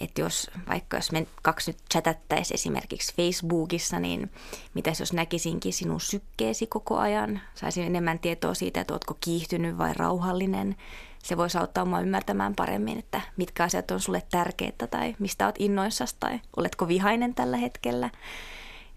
että 0.00 0.20
jos 0.20 0.50
vaikka 0.68 0.96
jos 0.96 1.12
me 1.12 1.26
kaksi 1.42 1.70
nyt 1.70 1.78
chatattaisiin 1.92 2.54
esimerkiksi 2.54 3.14
Facebookissa, 3.16 3.98
niin 3.98 4.30
mitäs 4.74 5.00
jos 5.00 5.12
näkisinkin 5.12 5.72
sinun 5.72 6.00
sykkeesi 6.00 6.66
koko 6.66 6.98
ajan, 6.98 7.40
saisin 7.54 7.84
enemmän 7.84 8.18
tietoa 8.18 8.54
siitä, 8.54 8.80
että 8.80 8.94
oletko 8.94 9.16
kiihtynyt 9.20 9.78
vai 9.78 9.92
rauhallinen. 9.96 10.76
Se 11.22 11.36
voisi 11.36 11.58
auttaa 11.58 11.84
mua 11.84 12.00
ymmärtämään 12.00 12.54
paremmin, 12.54 12.98
että 12.98 13.20
mitkä 13.36 13.64
asiat 13.64 13.90
on 13.90 14.00
sulle 14.00 14.22
tärkeitä 14.30 14.86
tai 14.86 15.16
mistä 15.18 15.44
olet 15.44 15.56
innoissasi 15.58 16.16
tai 16.20 16.40
oletko 16.56 16.88
vihainen 16.88 17.34
tällä 17.34 17.56
hetkellä. 17.56 18.10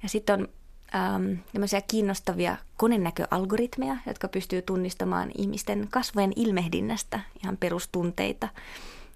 Ja 0.04 0.10
sitten 0.10 0.40
on 0.40 0.48
ähm, 0.96 1.80
kiinnostavia 1.88 2.58
konenäköalgoritmeja, 2.78 3.98
jotka 4.08 4.28
pystyy 4.28 4.62
tunnistamaan 4.62 5.32
ihmisten 5.38 5.88
kasvojen 5.92 6.34
ilmehdinnästä 6.36 7.20
ihan 7.44 7.58
perustunteita. 7.58 8.48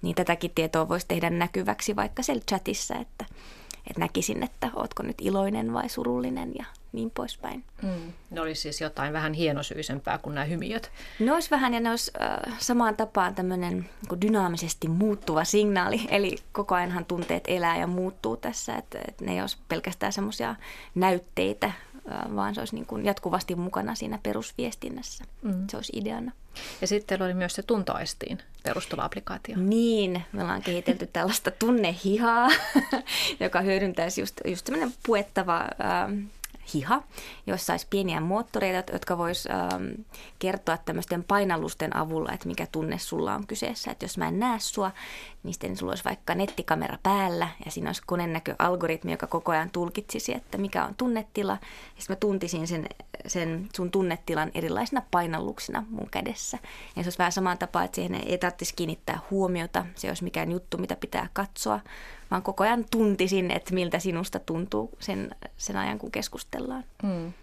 Niin 0.01 0.15
tätäkin 0.15 0.51
tietoa 0.55 0.89
voisi 0.89 1.07
tehdä 1.07 1.29
näkyväksi 1.29 1.95
vaikka 1.95 2.23
siellä 2.23 2.43
chatissa, 2.49 2.95
että 2.95 3.25
että 3.89 3.99
näkisin, 3.99 4.43
että 4.43 4.69
ootko 4.75 5.03
nyt 5.03 5.17
iloinen 5.21 5.73
vai 5.73 5.89
surullinen 5.89 6.51
ja 6.59 6.65
niin 6.91 7.11
poispäin. 7.11 7.63
Mm. 7.81 8.13
Ne 8.29 8.41
olisi 8.41 8.61
siis 8.61 8.81
jotain 8.81 9.13
vähän 9.13 9.33
hienosyisempää 9.33 10.17
kuin 10.17 10.35
nämä 10.35 10.45
hymiöt. 10.45 10.91
Ne 11.19 11.33
olisi 11.33 11.51
vähän 11.51 11.73
ja 11.73 11.79
ne 11.79 11.89
olisi 11.89 12.11
äh, 12.21 12.57
samaan 12.59 12.95
tapaan 12.95 13.35
tämmöinen 13.35 13.89
niin 14.09 14.21
dynaamisesti 14.21 14.87
muuttuva 14.87 15.43
signaali. 15.43 16.01
Eli 16.09 16.37
koko 16.51 16.75
ajanhan 16.75 17.05
tunteet 17.05 17.43
elää 17.47 17.77
ja 17.77 17.87
muuttuu 17.87 18.37
tässä, 18.37 18.75
että, 18.75 18.99
että 19.07 19.25
ne 19.25 19.33
ei 19.33 19.41
olisi 19.41 19.57
pelkästään 19.67 20.13
semmoisia 20.13 20.55
näytteitä, 20.95 21.67
äh, 21.67 22.35
vaan 22.35 22.55
se 22.55 22.61
olisi 22.61 22.75
niin 22.75 22.85
kuin 22.85 23.05
jatkuvasti 23.05 23.55
mukana 23.55 23.95
siinä 23.95 24.19
perusviestinnässä. 24.23 25.23
Mm. 25.41 25.67
Se 25.69 25.77
olisi 25.77 25.93
ideana. 25.95 26.31
Ja 26.81 26.87
sitten 26.87 27.21
oli 27.21 27.33
myös 27.33 27.53
se 27.53 27.63
tuntoaistiin 27.63 28.39
perustuva 28.63 29.03
applikaatio. 29.03 29.55
Niin, 29.57 30.23
me 30.31 30.41
ollaan 30.41 30.61
kehitelty 30.61 31.07
tällaista 31.07 31.51
tunnehihaa, 31.51 32.49
joka 33.39 33.61
hyödyntäisi 33.61 34.21
just, 34.21 34.41
just 34.45 34.69
puettava... 35.03 35.59
Äh, 35.59 36.29
hiha, 36.73 37.03
jossa 37.47 37.65
saisi 37.65 37.87
pieniä 37.89 38.21
moottoreita, 38.21 38.91
jotka 38.91 39.17
vois 39.17 39.47
ähm, 39.47 39.83
kertoa 40.39 40.77
tämmöisten 40.77 41.23
painallusten 41.23 41.95
avulla, 41.95 42.31
että 42.31 42.47
mikä 42.47 42.67
tunne 42.71 42.97
sulla 42.99 43.35
on 43.35 43.47
kyseessä. 43.47 43.91
Että 43.91 44.05
jos 44.05 44.17
mä 44.17 44.27
en 44.27 44.39
näe 44.39 44.59
sua, 44.59 44.91
niin 45.43 45.53
sitten 45.53 45.77
sulla 45.77 45.91
olisi 45.91 46.03
vaikka 46.03 46.35
nettikamera 46.35 46.97
päällä 47.03 47.47
ja 47.65 47.71
siinä 47.71 47.89
olisi 47.89 48.01
konennäköalgoritmi, 48.05 49.11
joka 49.11 49.27
koko 49.27 49.51
ajan 49.51 49.69
tulkitsisi, 49.69 50.33
että 50.33 50.57
mikä 50.57 50.85
on 50.85 50.95
tunnetila. 50.95 51.51
Ja 51.51 51.57
sitten 51.97 52.15
mä 52.15 52.19
tuntisin 52.19 52.67
sen, 52.67 52.89
sen 53.27 53.69
sun 53.75 53.91
tunnetilan 53.91 54.51
erilaisina 54.53 55.01
painalluksina 55.11 55.83
mun 55.89 56.09
kädessä. 56.11 56.57
Ja 56.95 57.03
se 57.03 57.07
olisi 57.07 57.17
vähän 57.17 57.31
samaan 57.31 57.57
tapaa, 57.57 57.83
että 57.83 57.95
siihen 57.95 58.15
ei 58.15 58.37
tarvitsisi 58.37 58.75
kiinnittää 58.75 59.19
huomiota. 59.31 59.85
Se 59.95 60.07
olisi 60.07 60.23
mikään 60.23 60.51
juttu, 60.51 60.77
mitä 60.77 60.95
pitää 60.95 61.29
katsoa, 61.33 61.79
vaan 62.31 62.43
koko 62.43 62.63
ajan 62.63 62.85
tuntisin, 62.91 63.51
että 63.51 63.73
miltä 63.73 63.99
sinusta 63.99 64.39
tuntuu 64.39 64.89
sen, 64.99 65.35
sen 65.57 65.77
ajan, 65.77 65.99
kun 65.99 66.11
keskustellaan. 66.11 66.83
Mm. 67.03 67.33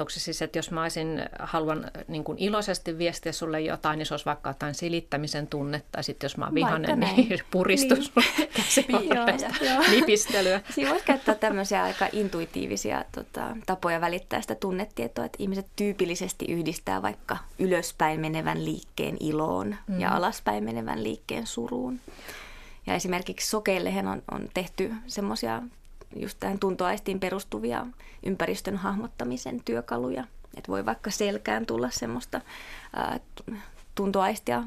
Onko 0.00 0.10
se 0.10 0.20
siis, 0.20 0.42
että 0.42 0.58
jos 0.58 0.70
mä 0.70 0.82
olisin, 0.82 1.22
haluan 1.38 1.90
niin 2.08 2.24
kuin 2.24 2.38
iloisesti 2.38 2.98
viestiä 2.98 3.32
sulle 3.32 3.60
jotain, 3.60 3.98
niin 3.98 4.06
se 4.06 4.14
olisi 4.14 4.26
vaikka 4.26 4.50
jotain 4.50 4.74
silittämisen 4.74 5.46
tunne, 5.46 5.82
tai 5.92 6.04
sitten 6.04 6.24
jos 6.24 6.36
mä 6.36 6.44
oon 6.44 6.54
vihainen, 6.54 7.00
niin 7.00 7.40
puristus 7.50 8.12
niin. 8.88 9.10
nipistelyä. 9.90 10.60
Siinä 10.74 10.90
voisi 10.90 11.04
käyttää 11.04 11.34
tämmöisiä 11.34 11.82
aika 11.82 12.08
intuitiivisia 12.12 13.04
tota, 13.12 13.56
tapoja 13.66 14.00
välittää 14.00 14.40
sitä 14.40 14.54
tunnetietoa, 14.54 15.24
että 15.24 15.36
ihmiset 15.40 15.66
tyypillisesti 15.76 16.44
yhdistää 16.48 17.02
vaikka 17.02 17.36
ylöspäin 17.58 18.20
menevän 18.20 18.64
liikkeen 18.64 19.16
iloon 19.20 19.76
mm. 19.86 20.00
ja 20.00 20.10
alaspäin 20.10 20.64
menevän 20.64 21.02
liikkeen 21.02 21.46
suruun. 21.46 22.00
Ja 22.86 22.94
esimerkiksi 22.94 23.50
sokeillehän 23.50 24.06
on, 24.06 24.22
on 24.30 24.48
tehty 24.54 24.94
semmoisia 25.06 25.62
just 26.16 26.40
tähän 26.40 26.58
tuntoaistiin 26.58 27.20
perustuvia 27.20 27.86
ympäristön 28.26 28.76
hahmottamisen 28.76 29.60
työkaluja. 29.64 30.24
Että 30.56 30.68
voi 30.72 30.86
vaikka 30.86 31.10
selkään 31.10 31.66
tulla 31.66 31.90
semmoista 31.90 32.40
ää, 32.96 33.20
tuntoaistia 33.94 34.62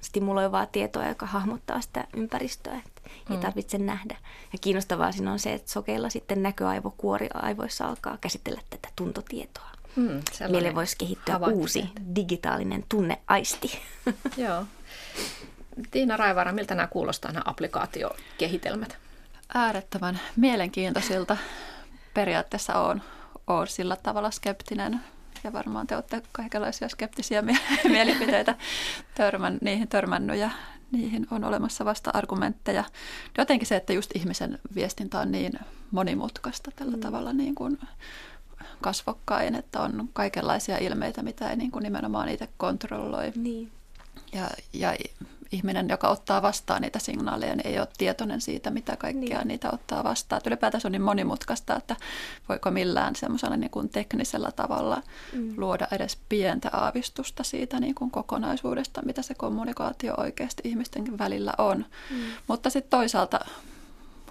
stimuloivaa 0.00 0.66
tietoa, 0.66 1.08
joka 1.08 1.26
hahmottaa 1.26 1.80
sitä 1.80 2.04
ympäristöä, 2.16 2.82
että 2.86 3.10
mm. 3.28 3.34
ei 3.34 3.42
tarvitse 3.42 3.78
nähdä. 3.78 4.16
Ja 4.52 4.58
kiinnostavaa 4.60 5.12
siinä 5.12 5.32
on 5.32 5.38
se, 5.38 5.52
että 5.52 5.70
sokeilla 5.70 6.10
sitten 6.10 6.42
näköaivokuori 6.42 7.28
aivoissa 7.34 7.88
alkaa 7.88 8.18
käsitellä 8.20 8.60
tätä 8.70 8.88
tuntotietoa. 8.96 9.68
Mm, 9.96 10.22
Meille 10.50 10.74
voisi 10.74 10.96
kehittyä 10.98 11.38
uusi 11.38 11.88
digitaalinen 12.16 12.84
tunneaisti. 12.88 13.78
Joo. 14.36 14.64
Tiina 15.90 16.16
Raivara, 16.16 16.52
miltä 16.52 16.74
nämä 16.74 16.86
kuulostaa 16.86 17.32
nämä 17.32 17.42
applikaatiokehitelmät? 17.46 18.96
Äärettömän 19.54 20.20
mielenkiintoisilta. 20.36 21.36
Periaatteessa 22.14 22.74
on, 22.74 23.02
on 23.46 23.66
sillä 23.66 23.96
tavalla 23.96 24.30
skeptinen 24.30 25.00
ja 25.44 25.52
varmaan 25.52 25.86
te 25.86 25.94
olette 25.94 26.22
kaikenlaisia 26.32 26.88
skeptisiä 26.88 27.42
mielipiteitä 27.84 28.54
törmän, 29.14 29.58
niihin 29.60 29.88
törmännyt 29.88 30.36
ja 30.36 30.50
niihin 30.92 31.26
on 31.30 31.44
olemassa 31.44 31.84
vasta 31.84 32.10
argumentteja. 32.14 32.84
Jotenkin 33.38 33.68
se, 33.68 33.76
että 33.76 33.92
just 33.92 34.10
ihmisen 34.16 34.58
viestintä 34.74 35.20
on 35.20 35.32
niin 35.32 35.52
monimutkaista 35.90 36.70
tällä 36.76 36.96
mm. 36.96 37.00
tavalla 37.00 37.32
niin 37.32 37.54
kuin 37.54 37.78
kasvokkain, 38.80 39.54
että 39.54 39.80
on 39.80 40.08
kaikenlaisia 40.12 40.78
ilmeitä, 40.78 41.22
mitä 41.22 41.50
ei 41.50 41.56
niin 41.56 41.70
kuin 41.70 41.82
nimenomaan 41.82 42.28
itse 42.28 42.48
kontrolloi. 42.56 43.32
Niin. 43.36 43.72
Ja, 44.32 44.50
ja 44.72 44.96
ihminen, 45.52 45.88
joka 45.88 46.08
ottaa 46.08 46.42
vastaan 46.42 46.82
niitä 46.82 46.98
signaaleja, 46.98 47.56
niin 47.56 47.66
ei 47.66 47.78
ole 47.78 47.88
tietoinen 47.98 48.40
siitä, 48.40 48.70
mitä 48.70 48.96
kaikkia 48.96 49.38
niin. 49.38 49.48
niitä 49.48 49.68
ottaa 49.72 50.04
vastaan. 50.04 50.38
Että 50.38 50.50
ylipäätään 50.50 50.80
se 50.80 50.88
on 50.88 50.92
niin 50.92 51.02
monimutkaista, 51.02 51.76
että 51.76 51.96
voiko 52.48 52.70
millään 52.70 53.16
semmoisella 53.16 53.56
niin 53.56 53.70
kuin 53.70 53.88
teknisellä 53.88 54.52
tavalla 54.52 55.02
mm. 55.32 55.54
luoda 55.56 55.88
edes 55.92 56.18
pientä 56.28 56.70
aavistusta 56.72 57.44
siitä 57.44 57.80
niin 57.80 57.94
kuin 57.94 58.10
kokonaisuudesta, 58.10 59.02
mitä 59.02 59.22
se 59.22 59.34
kommunikaatio 59.34 60.14
oikeasti 60.16 60.62
ihmisten 60.64 61.18
välillä 61.18 61.52
on. 61.58 61.86
Mm. 62.10 62.16
Mutta 62.46 62.70
sitten 62.70 62.90
toisaalta 62.90 63.40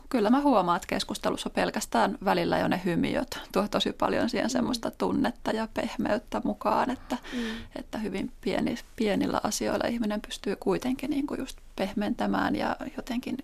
kyllä 0.10 0.30
mä 0.30 0.42
huomaan, 0.42 0.76
että 0.76 0.88
keskustelussa 0.88 1.50
pelkästään 1.50 2.18
välillä 2.26 2.60
jo 2.60 2.68
ne 2.68 2.82
hymiöt 2.86 3.40
tuo 3.52 3.68
tosi 3.68 3.94
paljon 3.94 4.30
siihen 4.30 4.50
semmoista 4.50 4.92
tunnetta 4.92 5.52
ja 5.52 5.68
pehmeyttä 5.74 6.42
mukaan, 6.44 6.90
että, 6.90 7.18
mm. 7.34 7.40
että 7.76 7.98
hyvin 7.98 8.32
pieni, 8.42 8.76
pienillä 8.96 9.42
asioilla 9.44 9.88
ihminen 9.88 10.22
pystyy 10.22 10.56
kuitenkin 10.56 11.10
niin 11.10 11.28
kuin 11.28 11.40
just 11.40 11.58
pehmentämään 11.76 12.56
ja 12.56 12.76
jotenkin 12.98 13.38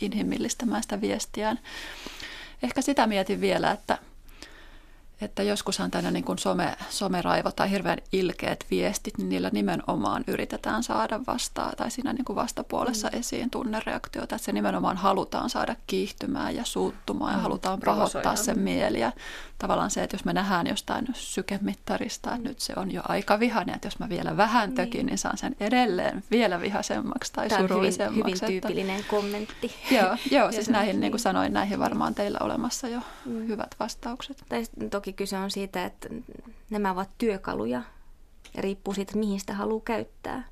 inhimillistämään 0.00 0.82
sitä 0.82 1.00
viestiään. 1.00 1.58
Ehkä 2.62 2.82
sitä 2.82 3.06
mietin 3.06 3.40
vielä, 3.40 3.70
että– 3.70 3.98
että 5.20 5.42
joskushan 5.42 5.90
tänne 5.90 6.10
niin 6.10 6.24
kuin 6.24 6.38
some, 6.38 6.76
someraivo 6.90 7.50
tai 7.50 7.70
hirveän 7.70 7.98
ilkeät 8.12 8.64
viestit, 8.70 9.18
niin 9.18 9.28
niillä 9.28 9.50
nimenomaan 9.52 10.24
yritetään 10.26 10.82
saada 10.82 11.20
vastaa 11.26 11.72
tai 11.76 11.90
siinä 11.90 12.12
niin 12.12 12.24
kuin 12.24 12.36
vastapuolessa 12.36 13.08
mm. 13.12 13.18
esiin 13.18 13.50
tunnereaktiota, 13.50 14.34
että 14.34 14.44
se 14.44 14.52
nimenomaan 14.52 14.96
halutaan 14.96 15.50
saada 15.50 15.76
kiihtymään 15.86 16.56
ja 16.56 16.64
suuttumaan 16.64 17.32
ja 17.32 17.36
mm. 17.36 17.42
halutaan 17.42 17.80
pahoittaa 17.84 18.36
sen 18.36 18.58
mieli. 18.58 19.00
Ja 19.00 19.12
tavallaan 19.58 19.90
se, 19.90 20.02
että 20.02 20.14
jos 20.14 20.24
me 20.24 20.32
nähdään 20.32 20.66
jostain 20.66 21.06
sykemittarista, 21.12 22.30
että 22.30 22.42
mm. 22.42 22.48
nyt 22.48 22.60
se 22.60 22.72
on 22.76 22.92
jo 22.92 23.02
aika 23.08 23.40
vihainen, 23.40 23.74
että 23.74 23.86
jos 23.86 23.98
mä 23.98 24.08
vielä 24.08 24.36
vähän 24.36 24.68
niin. 24.68 24.76
tökin, 24.76 24.98
niin, 24.98 25.06
niin 25.06 25.18
saan 25.18 25.38
sen 25.38 25.56
edelleen 25.60 26.24
vielä 26.30 26.60
vihasemmaksi 26.60 27.32
tai 27.32 27.48
Tämä 27.48 27.60
surullisemmaksi. 27.60 28.20
Hyvin, 28.20 28.34
hyvin 28.36 28.60
tyypillinen 28.60 28.96
että, 28.96 29.10
kommentti. 29.10 29.74
Joo, 29.90 30.16
joo 30.30 30.52
siis 30.52 30.68
näihin, 30.68 31.00
niin 31.00 31.12
kuin 31.12 31.20
sanoin, 31.20 31.52
näihin 31.52 31.78
varmaan 31.78 32.14
teillä 32.14 32.38
olemassa 32.42 32.88
jo 32.88 33.00
mm. 33.24 33.48
hyvät 33.48 33.74
vastaukset. 33.80 34.44
Tai 34.48 34.64
toki 34.90 35.03
kyse 35.12 35.38
on 35.38 35.50
siitä, 35.50 35.84
että 35.84 36.08
nämä 36.70 36.90
ovat 36.90 37.10
työkaluja 37.18 37.82
ja 38.54 38.62
riippuu 38.62 38.94
siitä, 38.94 39.18
mihin 39.18 39.40
sitä 39.40 39.54
haluaa 39.54 39.82
käyttää. 39.84 40.44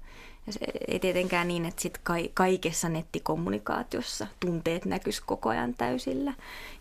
Ja 0.46 0.52
se 0.52 0.60
ei 0.88 0.98
tietenkään 0.98 1.48
niin, 1.48 1.64
että 1.64 1.82
sit 1.82 2.00
kaikessa 2.34 2.88
nettikommunikaatiossa 2.88 4.26
tunteet 4.40 4.84
näkyisi 4.84 5.22
koko 5.26 5.48
ajan 5.48 5.74
täysillä. 5.74 6.32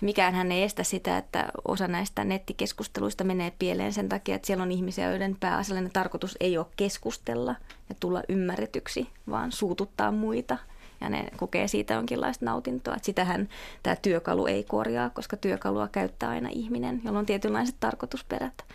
Mikään 0.02 0.34
hän 0.34 0.52
ei 0.52 0.64
estä 0.64 0.84
sitä, 0.84 1.18
että 1.18 1.52
osa 1.66 1.88
näistä 1.88 2.24
nettikeskusteluista 2.24 3.24
menee 3.24 3.54
pieleen 3.60 3.94
sen 3.94 4.10
takia, 4.10 4.36
että 4.36 4.46
siellä 4.46 4.64
on 4.64 4.72
ihmisiä, 4.72 5.10
joiden 5.10 5.38
pääasiallinen 5.40 5.92
tarkoitus 5.92 6.38
ei 6.40 6.58
ole 6.58 6.66
keskustella 6.76 7.56
ja 7.90 7.96
tulla 8.00 8.24
ymmärretyksi, 8.30 9.10
vaan 9.30 9.52
suututtaa 9.52 10.12
muita– 10.12 10.58
ja 11.02 11.10
ne 11.10 11.26
kokee 11.38 11.68
siitä 11.68 11.94
jonkinlaista 11.94 12.46
nautintoa. 12.46 12.96
Että 12.96 13.06
sitähän 13.06 13.50
tämä 13.84 13.96
työkalu 13.96 14.46
ei 14.46 14.64
korjaa, 14.64 15.10
koska 15.10 15.38
työkalua 15.38 15.88
käyttää 15.88 16.30
aina 16.30 16.50
ihminen, 16.52 17.02
jolla 17.06 17.20
on 17.20 17.26
tietynlaiset 17.26 17.76
tarkoitusperät. 17.80 18.66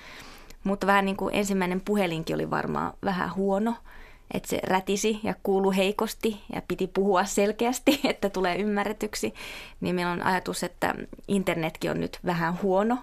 Mutta 0.64 0.86
vähän 0.86 1.04
niin 1.04 1.16
kuin 1.16 1.34
ensimmäinen 1.34 1.80
puhelinkin 1.80 2.34
oli 2.34 2.50
varmaan 2.50 2.92
vähän 3.04 3.34
huono, 3.34 3.74
että 4.34 4.48
se 4.48 4.60
rätisi 4.62 5.20
ja 5.22 5.34
kuulu 5.42 5.70
heikosti 5.70 6.40
ja 6.54 6.62
piti 6.68 6.86
puhua 6.86 7.24
selkeästi, 7.24 8.00
että 8.04 8.30
tulee 8.30 8.56
ymmärretyksi, 8.56 9.34
niin 9.80 9.94
meillä 9.94 10.12
on 10.12 10.22
ajatus, 10.22 10.62
että 10.62 10.94
internetkin 11.28 11.90
on 11.90 12.00
nyt 12.00 12.18
vähän 12.24 12.62
huono, 12.62 12.98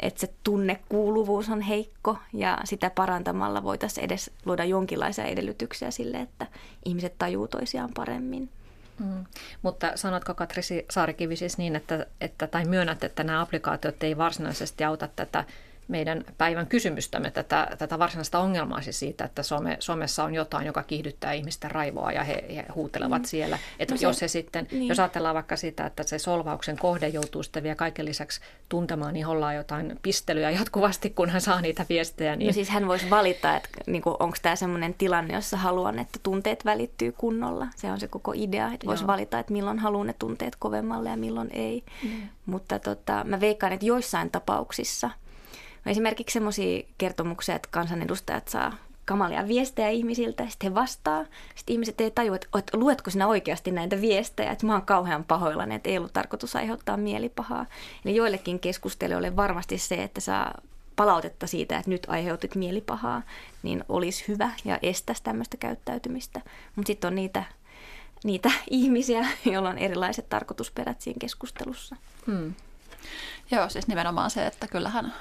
että 0.00 0.20
se 0.20 0.32
tunnekuuluvuus 0.44 1.48
on 1.48 1.60
heikko 1.60 2.18
ja 2.32 2.58
sitä 2.64 2.90
parantamalla 2.90 3.62
voitaisiin 3.62 4.04
edes 4.04 4.30
luoda 4.44 4.64
jonkinlaisia 4.64 5.24
edellytyksiä 5.24 5.90
sille, 5.90 6.20
että 6.20 6.46
ihmiset 6.84 7.14
tajuu 7.18 7.48
toisiaan 7.48 7.90
paremmin. 7.94 8.50
Mm. 8.98 9.24
Mutta 9.62 9.92
sanotko 9.94 10.34
Katri 10.34 10.62
Saarikivi 10.90 11.36
siis 11.36 11.58
niin, 11.58 11.76
että, 11.76 12.06
että, 12.20 12.46
tai 12.46 12.64
myönnät, 12.64 13.04
että 13.04 13.24
nämä 13.24 13.40
applikaatiot 13.40 14.02
ei 14.02 14.16
varsinaisesti 14.16 14.84
auta 14.84 15.08
tätä 15.16 15.44
meidän 15.88 16.24
päivän 16.38 16.66
kysymystämme, 16.66 17.30
tätä, 17.30 17.68
tätä 17.78 17.98
varsinaista 17.98 18.38
ongelmaa 18.38 18.82
siis 18.82 18.98
siitä, 18.98 19.24
että 19.24 19.42
some, 19.42 19.76
somessa 19.80 20.24
on 20.24 20.34
jotain, 20.34 20.66
joka 20.66 20.82
kiihdyttää 20.82 21.32
ihmisten 21.32 21.70
raivoa 21.70 22.12
ja 22.12 22.24
he, 22.24 22.44
he 22.56 22.64
huutelevat 22.74 23.22
mm. 23.22 23.26
siellä. 23.26 23.58
Että 23.78 23.94
no 23.94 23.98
se, 23.98 24.06
jos 24.06 24.18
se 24.18 24.28
sitten, 24.28 24.68
niin. 24.70 24.88
jos 24.88 25.00
ajatellaan 25.00 25.34
vaikka 25.34 25.56
sitä, 25.56 25.86
että 25.86 26.02
se 26.02 26.18
solvauksen 26.18 26.78
kohde 26.78 27.08
joutuu 27.08 27.42
sitten 27.42 27.62
vielä 27.62 27.76
kaiken 27.76 28.04
lisäksi 28.04 28.40
tuntemaan 28.68 29.16
ihollaan 29.16 29.54
jotain 29.54 29.98
pistelyä 30.02 30.50
jatkuvasti, 30.50 31.10
kun 31.10 31.30
hän 31.30 31.40
saa 31.40 31.60
niitä 31.60 31.86
viestejä. 31.88 32.36
Niin... 32.36 32.46
No 32.46 32.52
siis 32.52 32.68
hän 32.68 32.88
voisi 32.88 33.10
valita, 33.10 33.56
että 33.56 33.68
niin 33.86 34.02
onko 34.06 34.36
tämä 34.42 34.56
sellainen 34.56 34.94
tilanne, 34.94 35.34
jossa 35.34 35.56
haluan, 35.56 35.98
että 35.98 36.18
tunteet 36.22 36.64
välittyy 36.64 37.12
kunnolla. 37.12 37.66
Se 37.76 37.90
on 37.90 38.00
se 38.00 38.08
koko 38.08 38.32
idea, 38.36 38.70
että 38.74 38.86
voisi 38.86 39.06
valita, 39.06 39.38
että 39.38 39.52
milloin 39.52 39.78
haluan 39.78 40.06
ne 40.06 40.14
tunteet 40.18 40.56
kovemmalle 40.56 41.08
ja 41.08 41.16
milloin 41.16 41.50
ei. 41.52 41.84
Mm. 42.02 42.10
Mutta 42.46 42.78
tota, 42.78 43.24
mä 43.24 43.40
veikkaan, 43.40 43.72
että 43.72 43.86
joissain 43.86 44.30
tapauksissa– 44.30 45.10
No 45.84 45.90
esimerkiksi 45.90 46.32
sellaisia 46.32 46.82
kertomuksia, 46.98 47.54
että 47.54 47.68
kansanedustajat 47.72 48.48
saa 48.48 48.72
kamalia 49.04 49.48
viestejä 49.48 49.88
ihmisiltä, 49.88 50.48
sitten 50.48 50.70
he 50.70 50.74
vastaa. 50.74 51.24
Sitten 51.54 51.72
ihmiset 51.72 52.00
ei 52.00 52.10
tajua, 52.10 52.36
että, 52.36 52.58
että 52.58 52.78
luetko 52.78 53.10
sinä 53.10 53.26
oikeasti 53.26 53.70
näitä 53.70 54.00
viestejä, 54.00 54.52
että 54.52 54.66
mä 54.66 54.72
oon 54.72 54.82
kauhean 54.82 55.24
pahoillani, 55.24 55.74
että 55.74 55.90
ei 55.90 55.98
ollut 55.98 56.12
tarkoitus 56.12 56.56
aiheuttaa 56.56 56.96
mielipahaa. 56.96 57.66
Eli 58.04 58.16
joillekin 58.16 58.60
keskustelijoille 58.60 59.36
varmasti 59.36 59.78
se, 59.78 60.02
että 60.02 60.20
saa 60.20 60.54
palautetta 60.96 61.46
siitä, 61.46 61.78
että 61.78 61.90
nyt 61.90 62.06
aiheutit 62.08 62.54
mielipahaa, 62.54 63.22
niin 63.62 63.84
olisi 63.88 64.24
hyvä 64.28 64.50
ja 64.64 64.78
estäisi 64.82 65.22
tämmöistä 65.22 65.56
käyttäytymistä. 65.56 66.40
Mutta 66.76 66.86
sitten 66.86 67.08
on 67.08 67.14
niitä, 67.14 67.44
niitä 68.24 68.50
ihmisiä, 68.70 69.26
joilla 69.44 69.68
on 69.68 69.78
erilaiset 69.78 70.28
tarkoitusperät 70.28 71.00
siinä 71.00 71.18
keskustelussa. 71.20 71.96
Hmm. 72.26 72.54
Joo, 73.50 73.68
siis 73.68 73.88
nimenomaan 73.88 74.30
se, 74.30 74.46
että 74.46 74.68
kyllähän 74.68 75.14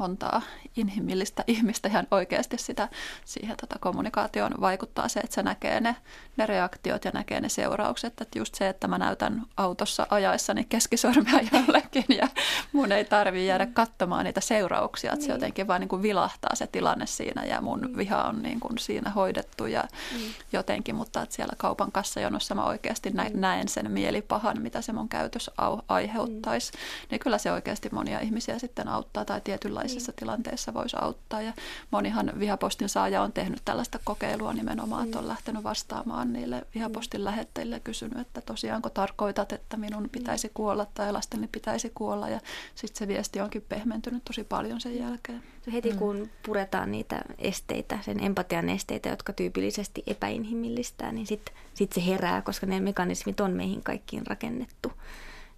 montaa 0.00 0.42
inhimillistä 0.76 1.44
ihmistä 1.54 1.88
ihan 1.88 2.06
oikeasti 2.10 2.58
sitä, 2.58 2.88
siihen 3.24 3.56
tota 3.60 3.76
kommunikaatioon 3.80 4.54
vaikuttaa 4.60 5.08
se, 5.08 5.20
että 5.20 5.34
se 5.34 5.42
näkee 5.42 5.80
ne, 5.80 5.96
ne 6.36 6.46
reaktiot 6.46 7.04
ja 7.04 7.10
näkee 7.14 7.40
ne 7.40 7.48
seuraukset. 7.48 8.20
Että 8.20 8.38
just 8.38 8.54
se, 8.54 8.68
että 8.68 8.88
mä 8.88 8.98
näytän 8.98 9.42
autossa 9.56 10.06
ajaessani 10.10 10.64
keskisormea 10.64 11.40
jollekin 11.52 12.04
ja 12.08 12.28
mun 12.72 12.92
ei 12.92 13.04
tarvitse 13.04 13.44
jäädä 13.44 13.64
mm. 13.64 13.72
katsomaan 13.72 14.24
niitä 14.24 14.40
seurauksia. 14.40 15.12
Että 15.12 15.22
se 15.24 15.28
niin. 15.28 15.36
jotenkin 15.36 15.66
vaan 15.66 15.80
niin 15.80 15.88
kuin 15.88 16.02
vilahtaa 16.02 16.54
se 16.54 16.66
tilanne 16.66 17.06
siinä 17.06 17.44
ja 17.44 17.60
mun 17.60 17.80
niin. 17.80 17.96
viha 17.96 18.22
on 18.22 18.42
niin 18.42 18.60
kuin 18.60 18.78
siinä 18.78 19.10
hoidettu 19.10 19.66
ja 19.66 19.84
niin. 20.12 20.32
jotenkin. 20.52 20.94
Mutta 20.94 21.22
että 21.22 21.34
siellä 21.34 21.52
kaupan 21.56 21.92
kassajonossa 21.92 22.54
mä 22.54 22.64
oikeasti 22.64 23.12
näen 23.34 23.68
sen 23.68 23.90
mielipahan, 23.90 24.62
mitä 24.62 24.82
se 24.82 24.92
mun 24.92 25.08
käytös 25.08 25.50
aiheuttaisi. 25.88 26.72
Niin 27.10 27.18
kyllä 27.18 27.38
se 27.38 27.52
oikeasti 27.52 27.88
monia 27.92 28.20
ihmisiä 28.20 28.58
sitten 28.58 28.88
auttaa 28.88 29.24
tai 29.24 29.40
tietynlaisia 29.40 29.89
tällaisessa 29.90 30.12
niin. 30.12 30.16
tilanteessa 30.16 30.74
voisi 30.74 30.96
auttaa. 31.00 31.42
Ja 31.42 31.52
monihan 31.90 32.32
vihapostin 32.38 32.88
saaja 32.88 33.22
on 33.22 33.32
tehnyt 33.32 33.60
tällaista 33.64 33.98
kokeilua 34.04 34.52
nimenomaan, 34.52 35.04
että 35.04 35.18
on 35.18 35.24
niin. 35.24 35.28
lähtenyt 35.28 35.62
vastaamaan 35.62 36.32
niille 36.32 36.66
vihapostin 36.74 37.24
lähettäjille 37.24 37.76
ja 37.76 37.80
kysynyt, 37.80 38.18
että 38.18 38.40
tosiaanko 38.40 38.90
tarkoitat, 38.90 39.52
että 39.52 39.76
minun 39.76 40.02
niin. 40.02 40.10
pitäisi 40.10 40.50
kuolla 40.54 40.86
tai 40.94 41.12
lasteni 41.12 41.48
pitäisi 41.52 41.92
kuolla. 41.94 42.28
Ja 42.28 42.40
sitten 42.74 42.98
se 42.98 43.08
viesti 43.08 43.40
onkin 43.40 43.62
pehmentynyt 43.68 44.24
tosi 44.24 44.44
paljon 44.44 44.80
sen 44.80 44.98
jälkeen. 44.98 45.42
Heti 45.72 45.92
mm. 45.92 45.98
kun 45.98 46.30
puretaan 46.46 46.90
niitä 46.90 47.20
esteitä, 47.38 47.98
sen 48.02 48.24
empatian 48.24 48.68
esteitä, 48.68 49.08
jotka 49.08 49.32
tyypillisesti 49.32 50.02
epäinhimillistää, 50.06 51.12
niin 51.12 51.26
sitten 51.26 51.54
sit 51.74 51.92
se 51.92 52.06
herää, 52.06 52.42
koska 52.42 52.66
ne 52.66 52.80
mekanismit 52.80 53.40
on 53.40 53.50
meihin 53.50 53.82
kaikkiin 53.82 54.26
rakennettu. 54.26 54.92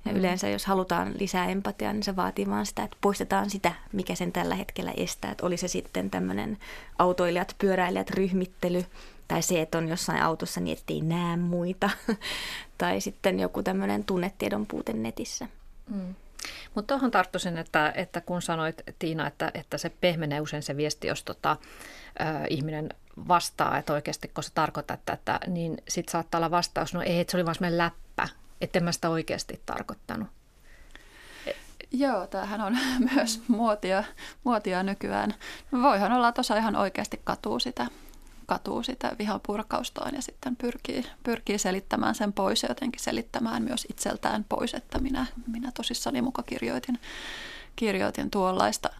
Ja 0.04 0.12
yleensä 0.12 0.48
jos 0.48 0.66
halutaan 0.66 1.14
lisää 1.18 1.46
empatiaa, 1.46 1.92
niin 1.92 2.02
se 2.02 2.16
vaatii 2.16 2.46
vaan 2.46 2.66
sitä, 2.66 2.82
että 2.82 2.96
poistetaan 3.00 3.50
sitä, 3.50 3.72
mikä 3.92 4.14
sen 4.14 4.32
tällä 4.32 4.54
hetkellä 4.54 4.92
estää. 4.96 5.30
Että 5.30 5.46
oli 5.46 5.56
se 5.56 5.68
sitten 5.68 6.10
tämmöinen 6.10 6.58
autoilijat, 6.98 7.54
pyöräilijät, 7.58 8.10
ryhmittely, 8.10 8.84
tai 9.28 9.42
se, 9.42 9.60
että 9.60 9.78
on 9.78 9.88
jossain 9.88 10.22
autossa 10.22 10.60
niin, 10.60 10.78
ettei 10.78 11.00
näe 11.00 11.36
muita, 11.36 11.90
tai 12.78 13.00
sitten 13.00 13.40
joku 13.40 13.62
tämmöinen 13.62 14.04
tunnetiedon 14.04 14.66
puute 14.66 14.92
netissä. 14.92 15.48
Mm. 15.90 16.14
Mutta 16.74 16.94
tuohon 16.94 17.10
tarttuisin, 17.10 17.58
että, 17.58 17.92
että 17.96 18.20
kun 18.20 18.42
sanoit 18.42 18.82
Tiina, 18.98 19.26
että, 19.26 19.50
että 19.54 19.78
se 19.78 19.90
pehmenee 20.00 20.40
usein 20.40 20.62
se 20.62 20.76
viesti, 20.76 21.06
jos 21.06 21.24
tota, 21.24 21.56
äh, 22.20 22.42
ihminen 22.50 22.88
vastaa, 23.28 23.78
että 23.78 23.92
oikeasti 23.92 24.28
kun 24.28 24.44
se 24.44 24.50
tarkoittaa 24.54 24.96
tätä, 25.04 25.40
niin 25.46 25.82
sitten 25.88 26.12
saattaa 26.12 26.38
olla 26.38 26.50
vastaus, 26.50 26.94
no 26.94 27.02
ei, 27.02 27.20
että 27.20 27.30
se 27.30 27.36
oli 27.36 27.44
vaan 27.44 27.54
semmoinen 27.54 27.78
läppä, 27.78 28.28
että 28.62 28.78
en 28.78 28.84
mä 28.84 28.92
sitä 28.92 29.10
oikeasti 29.10 29.60
tarkoittanut. 29.66 30.28
Joo, 31.90 32.26
tämähän 32.26 32.60
on 32.60 32.78
myös 33.14 33.42
muotia, 33.48 34.04
muotia 34.44 34.82
nykyään. 34.82 35.34
Voihan 35.72 36.12
olla, 36.12 36.28
että 36.28 36.58
ihan 36.58 36.76
oikeasti 36.76 37.20
katuu 37.24 37.58
sitä, 37.58 37.86
katuu 38.46 38.82
sitä 38.82 39.16
vihan 39.18 39.40
purkaustaan 39.46 40.14
ja 40.14 40.22
sitten 40.22 40.56
pyrkii, 40.56 41.04
pyrkii 41.22 41.58
selittämään 41.58 42.14
sen 42.14 42.32
pois 42.32 42.62
ja 42.62 42.68
jotenkin 42.68 43.02
selittämään 43.02 43.62
myös 43.62 43.86
itseltään 43.90 44.44
pois, 44.48 44.74
että 44.74 44.98
minä, 44.98 45.26
minä 45.46 45.72
tosissani 45.76 46.22
muka 46.22 46.42
kirjoitin, 46.42 46.98
kirjoitin 47.76 48.30
tuollaista. 48.30 48.90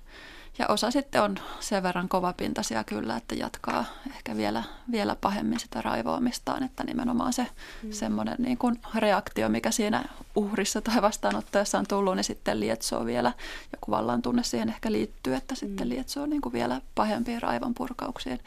Ja 0.59 0.67
osa 0.69 0.91
sitten 0.91 1.23
on 1.23 1.39
sen 1.61 1.83
verran 1.83 2.09
kovapintaisia 2.09 2.85
kyllä, 2.85 3.17
että 3.17 3.35
jatkaa 3.35 3.85
ehkä 4.11 4.37
vielä, 4.37 4.63
vielä 4.91 5.17
pahemmin 5.21 5.61
sitä 5.61 5.83
raivoamistaan, 5.83 6.63
että 6.63 6.85
nimenomaan 6.85 7.33
se 7.33 7.47
mm. 7.83 7.93
semmoinen 7.93 8.37
niin 8.39 8.59
kuin 8.59 8.81
reaktio, 8.95 9.49
mikä 9.49 9.71
siinä 9.71 10.05
uhrissa 10.37 10.81
tai 10.81 11.03
vastaanottajassa 11.03 11.79
on 11.79 11.87
tullut, 11.89 12.17
niin 12.17 12.25
sitten 12.25 12.61
lietsoo 12.61 13.07
vielä, 13.07 13.33
joku 13.73 13.91
vallan 13.91 14.23
tunne 14.23 14.43
siihen 14.43 14.69
ehkä 14.69 14.93
liittyy, 14.93 15.35
että 15.35 15.55
sitten 15.55 15.87
mm. 15.87 15.91
lietsoo 15.91 16.27
niin 16.27 16.43
kuin 16.43 16.53
vielä 16.53 16.81
pahempiin 16.95 17.43
raivon 17.43 17.75
purkauksiin. 17.75 18.41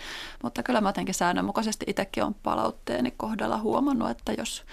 Mutta 0.43 0.63
kyllä 0.63 0.81
mä 0.81 0.89
jotenkin 0.89 1.15
säännönmukaisesti 1.15 1.85
itsekin 1.87 2.23
on 2.23 2.35
palautteeni 2.43 3.13
kohdalla 3.17 3.57
huomannut, 3.57 4.09
että 4.09 4.33
jos, 4.33 4.63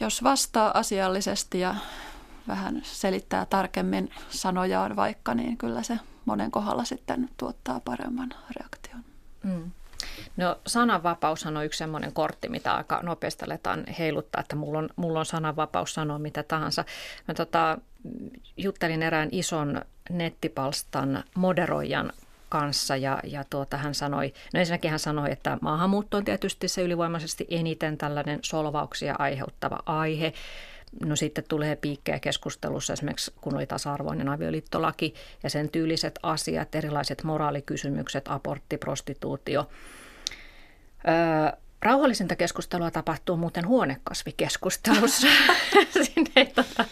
jos 0.00 0.22
vastaa 0.22 0.78
asiallisesti 0.78 1.60
ja 1.60 1.74
vähän 2.48 2.80
selittää 2.82 3.46
tarkemmin 3.46 4.10
sanojaan 4.30 4.96
vaikka, 4.96 5.34
niin 5.34 5.56
kyllä 5.56 5.82
se 5.82 5.98
monen 6.24 6.50
kohdalla 6.50 6.84
sitten 6.84 7.28
tuottaa 7.36 7.80
paremman 7.80 8.34
reaktion. 8.56 9.04
Mm. 9.42 9.70
No 10.36 10.58
sananvapaus 10.66 11.46
on 11.46 11.64
yksi 11.64 11.78
sellainen 11.78 12.12
kortti, 12.12 12.48
mitä 12.48 12.74
aika 12.74 13.00
nopeasti 13.02 13.44
aletaan 13.44 13.84
heiluttaa, 13.98 14.40
että 14.40 14.56
mulla 14.56 14.78
on, 14.78 14.88
mulla 14.96 15.18
on 15.18 15.26
sananvapaus 15.26 15.94
sanoa 15.94 16.18
mitä 16.18 16.42
tahansa. 16.42 16.84
Mä 17.28 17.34
tota, 17.34 17.78
juttelin 18.56 19.02
erään 19.02 19.28
ison 19.32 19.82
nettipalstan 20.10 21.24
moderoijan 21.34 22.12
kanssa 22.48 22.96
ja, 22.96 23.20
ja 23.24 23.44
tuota, 23.50 23.76
hän 23.76 23.94
sanoi, 23.94 24.32
no 24.54 24.60
ensinnäkin 24.60 24.90
hän 24.90 24.98
sanoi, 24.98 25.32
että 25.32 25.58
maahanmuutto 25.60 26.16
on 26.16 26.24
tietysti 26.24 26.68
se 26.68 26.82
ylivoimaisesti 26.82 27.46
eniten 27.50 27.98
tällainen 27.98 28.38
solvauksia 28.42 29.16
aiheuttava 29.18 29.78
aihe. 29.86 30.32
No 31.04 31.16
sitten 31.16 31.44
tulee 31.48 31.76
piikkejä 31.76 32.18
keskustelussa 32.18 32.92
esimerkiksi, 32.92 33.32
kun 33.40 33.54
oli 33.54 33.66
tasa-arvoinen 33.66 34.28
avioliittolaki 34.28 35.14
ja 35.42 35.50
sen 35.50 35.70
tyyliset 35.70 36.18
asiat, 36.22 36.74
erilaiset 36.74 37.24
moraalikysymykset, 37.24 38.24
abortti, 38.28 38.78
prostituutio. 38.78 39.70
Öö, 41.08 41.58
Rauhallisinta 41.82 42.36
keskustelua 42.36 42.90
tapahtuu 42.90 43.36
muuten 43.36 43.66
huonekasvikeskustelussa. 43.66 45.26
Sinne 46.02 46.30
ei 46.36 46.46
tota, 46.46 46.84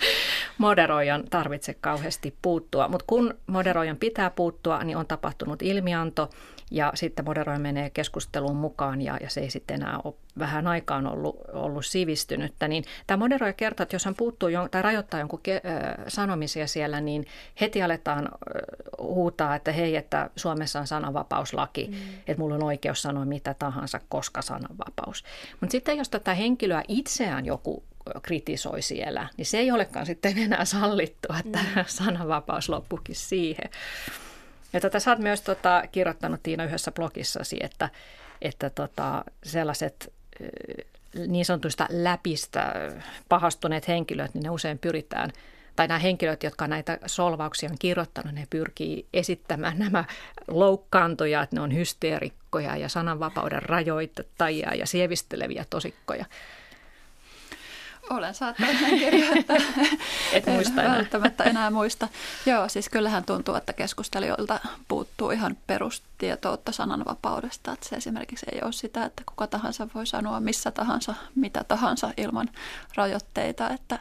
moderoijan 0.58 1.24
tarvitse 1.30 1.74
kauheasti 1.74 2.34
puuttua. 2.42 2.88
Mutta 2.88 3.04
kun 3.06 3.34
moderoijan 3.46 3.96
pitää 3.96 4.30
puuttua, 4.30 4.84
niin 4.84 4.96
on 4.96 5.06
tapahtunut 5.06 5.62
ilmianto 5.62 6.30
ja 6.70 6.92
sitten 6.94 7.24
moderoija 7.24 7.58
menee 7.58 7.90
keskusteluun 7.90 8.56
mukaan 8.56 9.02
ja, 9.02 9.16
ja 9.20 9.30
se 9.30 9.40
ei 9.40 9.50
sitten 9.50 9.74
enää 9.82 10.00
ole 10.04 10.14
vähän 10.38 10.66
aikaan 10.66 11.06
ollut, 11.06 11.36
ollut 11.52 11.86
sivistynyttä. 11.86 12.68
Niin 12.68 12.84
tämä 13.06 13.18
moderoija 13.18 13.52
kertoo, 13.52 13.82
että 13.82 13.94
jos 13.94 14.04
hän 14.04 14.14
puuttuu 14.14 14.48
tai 14.70 14.82
rajoittaa 14.82 15.20
jonkun 15.20 15.40
ke, 15.42 15.62
sanomisia 16.08 16.66
siellä, 16.66 17.00
niin 17.00 17.26
heti 17.60 17.82
aletaan 17.82 18.28
huutaa, 18.98 19.54
että 19.54 19.72
hei, 19.72 19.96
että 19.96 20.30
Suomessa 20.36 20.80
on 20.80 20.86
sananvapauslaki, 20.86 21.88
mm. 21.88 21.96
että 22.26 22.38
mulla 22.38 22.54
on 22.54 22.62
oikeus 22.62 23.02
sanoa 23.02 23.24
mitä 23.24 23.54
tahansa, 23.58 24.00
koska 24.08 24.42
sananvapaus. 24.42 25.24
Mutta 25.60 25.72
sitten 25.72 25.98
jos 25.98 26.08
tätä 26.08 26.34
henkilöä 26.34 26.82
itseään 26.88 27.46
joku 27.46 27.82
kritisoi 28.22 28.82
siellä, 28.82 29.28
niin 29.36 29.46
se 29.46 29.58
ei 29.58 29.70
olekaan 29.70 30.06
sitten 30.06 30.38
enää 30.38 30.64
sallittu, 30.64 31.28
että 31.40 31.58
mm. 31.58 31.84
sananvapaus 32.04 32.68
loppukin 32.68 33.16
siihen. 33.16 33.70
Ja 34.72 34.80
tota, 34.80 35.00
sä 35.00 35.10
oot 35.10 35.18
myös 35.18 35.40
tota, 35.40 35.82
kirjoittanut 35.92 36.42
Tiina 36.42 36.64
yhdessä 36.64 36.92
blogissasi, 36.92 37.56
että, 37.60 37.90
että 38.42 38.70
tota, 38.70 39.24
sellaiset 39.44 40.12
niin 41.26 41.44
sanotuista 41.44 41.86
läpistä 41.90 42.74
pahastuneet 43.28 43.88
henkilöt, 43.88 44.34
niin 44.34 44.42
ne 44.42 44.50
usein 44.50 44.78
pyritään 44.78 45.32
tai 45.76 45.88
nämä 45.88 45.98
henkilöt, 45.98 46.42
jotka 46.42 46.66
näitä 46.66 46.98
solvauksia 47.06 47.70
on 47.70 47.76
kirjoittanut, 47.78 48.34
ne 48.34 48.46
pyrkii 48.50 49.06
esittämään 49.12 49.78
nämä 49.78 50.04
loukkaantoja, 50.48 51.42
että 51.42 51.56
ne 51.56 51.62
on 51.62 51.74
hysteerikkoja 51.74 52.76
ja 52.76 52.88
sananvapauden 52.88 53.62
rajoittajia 53.62 54.74
ja 54.74 54.86
sievisteleviä 54.86 55.64
tosikkoja. 55.70 56.24
Olen 58.10 58.34
saattanut 58.34 58.80
näin 58.80 58.98
kirjoittaa. 58.98 59.56
Et 60.32 60.46
muista 60.46 60.80
en 60.82 60.86
enää. 60.86 60.96
välttämättä 60.98 61.44
enää 61.44 61.70
muista. 61.70 62.08
Joo, 62.46 62.68
siis 62.68 62.88
kyllähän 62.88 63.24
tuntuu, 63.24 63.54
että 63.54 63.72
keskustelijoilta 63.72 64.60
puuttuu 64.88 65.30
ihan 65.30 65.56
perustietoutta 65.66 66.72
sananvapaudesta. 66.72 67.72
Että 67.72 67.88
se 67.88 67.96
esimerkiksi 67.96 68.46
ei 68.52 68.60
ole 68.62 68.72
sitä, 68.72 69.04
että 69.04 69.22
kuka 69.26 69.46
tahansa 69.46 69.88
voi 69.94 70.06
sanoa 70.06 70.40
missä 70.40 70.70
tahansa, 70.70 71.14
mitä 71.34 71.64
tahansa 71.64 72.12
ilman 72.16 72.50
rajoitteita. 72.94 73.70
Että 73.70 73.98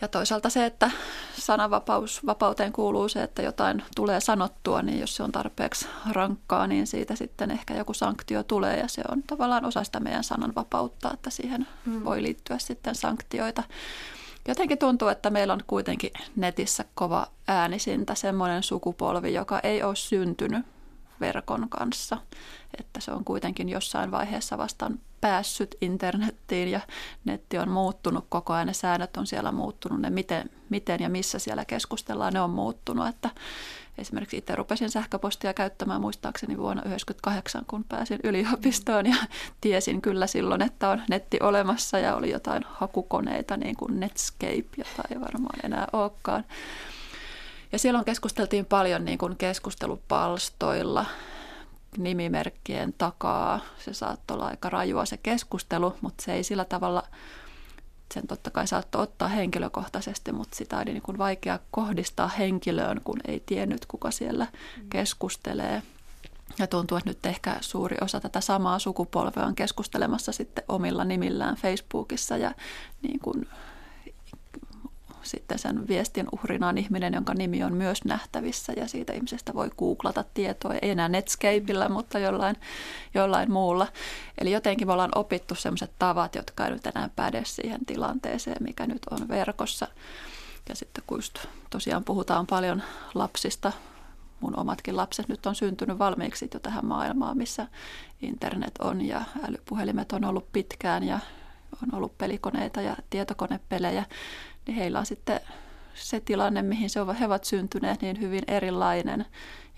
ja 0.00 0.08
toisaalta 0.08 0.50
se, 0.50 0.66
että 0.66 0.90
sananvapaus, 1.38 2.26
vapauteen 2.26 2.72
kuuluu 2.72 3.08
se, 3.08 3.22
että 3.22 3.42
jotain 3.42 3.82
tulee 3.96 4.20
sanottua, 4.20 4.82
niin 4.82 5.00
jos 5.00 5.16
se 5.16 5.22
on 5.22 5.32
tarpeeksi 5.32 5.86
rankkaa, 6.12 6.66
niin 6.66 6.86
siitä 6.86 7.16
sitten 7.16 7.50
ehkä 7.50 7.74
joku 7.74 7.94
sanktio 7.94 8.42
tulee 8.42 8.80
ja 8.80 8.88
se 8.88 9.02
on 9.08 9.22
tavallaan 9.22 9.64
osa 9.64 9.84
sitä 9.84 10.00
meidän 10.00 10.24
sananvapautta, 10.24 11.10
että 11.14 11.30
siihen 11.30 11.66
hmm. 11.86 12.04
voi 12.04 12.22
liittyä 12.22 12.58
sitten 12.58 12.94
sanktioita. 12.94 13.62
Jotenkin 14.48 14.78
tuntuu, 14.78 15.08
että 15.08 15.30
meillä 15.30 15.52
on 15.52 15.60
kuitenkin 15.66 16.10
netissä 16.36 16.84
kova 16.94 17.26
äänisintä, 17.48 18.14
semmoinen 18.14 18.62
sukupolvi, 18.62 19.34
joka 19.34 19.60
ei 19.62 19.82
ole 19.82 19.96
syntynyt 19.96 20.66
verkon 21.20 21.68
kanssa. 21.68 22.18
Että 22.78 23.00
se 23.00 23.12
on 23.12 23.24
kuitenkin 23.24 23.68
jossain 23.68 24.10
vaiheessa 24.10 24.58
vastaan 24.58 25.00
päässyt 25.20 25.76
internettiin 25.80 26.70
ja 26.70 26.80
netti 27.24 27.58
on 27.58 27.70
muuttunut 27.70 28.26
koko 28.28 28.52
ajan, 28.52 28.66
ne 28.66 28.72
säännöt 28.72 29.16
on 29.16 29.26
siellä 29.26 29.52
muuttunut, 29.52 30.00
ne 30.00 30.10
miten, 30.10 30.50
miten 30.68 31.00
ja 31.00 31.08
missä 31.08 31.38
siellä 31.38 31.64
keskustellaan, 31.64 32.32
ne 32.32 32.40
on 32.40 32.50
muuttunut. 32.50 33.08
Että 33.08 33.30
esimerkiksi 33.98 34.36
itse 34.36 34.54
rupesin 34.54 34.90
sähköpostia 34.90 35.54
käyttämään 35.54 36.00
muistaakseni 36.00 36.58
vuonna 36.58 36.82
1998, 36.82 37.64
kun 37.66 37.84
pääsin 37.84 38.20
yliopistoon 38.24 39.06
ja 39.06 39.16
tiesin 39.60 40.02
kyllä 40.02 40.26
silloin, 40.26 40.62
että 40.62 40.88
on 40.88 41.02
netti 41.08 41.38
olemassa 41.42 41.98
ja 41.98 42.16
oli 42.16 42.30
jotain 42.30 42.64
hakukoneita 42.68 43.56
niin 43.56 43.76
kuin 43.76 44.00
Netscape, 44.00 44.68
jota 44.76 45.02
ei 45.10 45.20
varmaan 45.20 45.60
enää 45.64 45.86
olekaan. 45.92 46.44
Ja 47.72 47.78
silloin 47.78 48.04
keskusteltiin 48.04 48.66
paljon 48.66 49.04
niin 49.04 49.18
kuin 49.18 49.36
keskustelupalstoilla 49.36 51.06
nimimerkkien 51.98 52.94
takaa. 52.98 53.60
Se 53.78 53.94
saattoi 53.94 54.34
olla 54.34 54.46
aika 54.46 54.70
rajua 54.70 55.04
se 55.04 55.16
keskustelu, 55.16 55.96
mutta 56.00 56.24
se 56.24 56.32
ei 56.32 56.44
sillä 56.44 56.64
tavalla, 56.64 57.02
sen 58.14 58.26
totta 58.26 58.50
kai 58.50 58.66
saattoi 58.66 59.02
ottaa 59.02 59.28
henkilökohtaisesti, 59.28 60.32
mutta 60.32 60.56
sitä 60.56 60.76
oli 60.76 60.84
niin 60.84 61.02
kuin 61.02 61.18
vaikea 61.18 61.58
kohdistaa 61.70 62.28
henkilöön, 62.28 63.00
kun 63.04 63.20
ei 63.28 63.42
tiennyt, 63.46 63.86
kuka 63.86 64.10
siellä 64.10 64.46
keskustelee. 64.90 65.82
Ja 66.58 66.66
tuntuu, 66.66 66.98
että 66.98 67.10
nyt 67.10 67.26
ehkä 67.26 67.56
suuri 67.60 67.96
osa 68.00 68.20
tätä 68.20 68.40
samaa 68.40 68.78
sukupolvea 68.78 69.46
on 69.46 69.54
keskustelemassa 69.54 70.32
sitten 70.32 70.64
omilla 70.68 71.04
nimillään 71.04 71.56
Facebookissa 71.56 72.36
ja 72.36 72.54
niin 73.02 73.20
kuin 73.20 73.48
sitten 75.30 75.58
sen 75.58 75.88
viestin 75.88 76.26
uhrina 76.32 76.68
on 76.68 76.78
ihminen, 76.78 77.14
jonka 77.14 77.34
nimi 77.34 77.64
on 77.64 77.74
myös 77.74 78.04
nähtävissä 78.04 78.72
ja 78.76 78.88
siitä 78.88 79.12
ihmisestä 79.12 79.54
voi 79.54 79.70
googlata 79.78 80.24
tietoa, 80.34 80.74
ei 80.74 80.90
enää 80.90 81.08
Netscapeillä, 81.08 81.88
mutta 81.88 82.18
jollain, 82.18 82.56
jollain 83.14 83.52
muulla. 83.52 83.86
Eli 84.38 84.52
jotenkin 84.52 84.86
me 84.86 84.92
ollaan 84.92 85.10
opittu 85.14 85.54
sellaiset 85.54 85.90
tavat, 85.98 86.34
jotka 86.34 86.66
ei 86.66 86.70
nyt 86.70 86.86
enää 86.86 87.10
päde 87.16 87.42
siihen 87.44 87.86
tilanteeseen, 87.86 88.56
mikä 88.60 88.86
nyt 88.86 89.02
on 89.10 89.28
verkossa. 89.28 89.88
Ja 90.68 90.74
sitten 90.74 91.04
kun 91.06 91.18
just 91.18 91.38
tosiaan 91.70 92.04
puhutaan 92.04 92.46
paljon 92.46 92.82
lapsista, 93.14 93.72
mun 94.40 94.58
omatkin 94.58 94.96
lapset 94.96 95.28
nyt 95.28 95.46
on 95.46 95.54
syntynyt 95.54 95.98
valmiiksi 95.98 96.50
jo 96.54 96.60
tähän 96.60 96.86
maailmaan, 96.86 97.38
missä 97.38 97.66
internet 98.22 98.78
on 98.78 99.00
ja 99.00 99.22
älypuhelimet 99.48 100.12
on 100.12 100.24
ollut 100.24 100.52
pitkään 100.52 101.02
ja 101.02 101.18
on 101.82 101.94
ollut 101.94 102.18
pelikoneita 102.18 102.80
ja 102.80 102.96
tietokonepelejä, 103.10 104.04
niin 104.66 104.76
heillä 104.76 104.98
on 104.98 105.06
sitten 105.06 105.40
se 105.94 106.20
tilanne, 106.20 106.62
mihin 106.62 106.90
se 106.90 107.00
on, 107.00 107.14
he 107.16 107.26
ovat 107.26 107.44
syntyneet, 107.44 108.02
niin 108.02 108.20
hyvin 108.20 108.42
erilainen. 108.46 109.26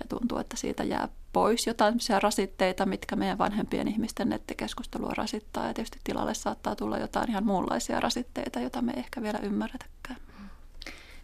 Ja 0.01 0.07
tuntuu, 0.09 0.39
että 0.39 0.57
siitä 0.57 0.85
jää 0.85 1.09
pois 1.33 1.67
jotain 1.67 1.95
rasitteita, 2.21 2.87
mitkä 2.87 3.17
meidän 3.17 3.39
vanhempien 3.39 3.89
ihmisten 3.89 4.29
nettikeskustelua 4.29 5.13
rasittaa. 5.17 5.67
Ja 5.67 5.75
tietysti 5.75 5.99
tilalle 6.05 6.35
saattaa 6.35 6.77
tulla 6.77 6.99
jotain 6.99 7.31
ihan 7.31 7.45
muunlaisia 7.45 8.01
rasitteita, 8.01 8.61
joita 8.61 8.83
me 8.83 8.93
ei 8.93 8.99
ehkä 8.99 9.23
vielä 9.23 9.39
ymmärretäkään. 9.39 10.32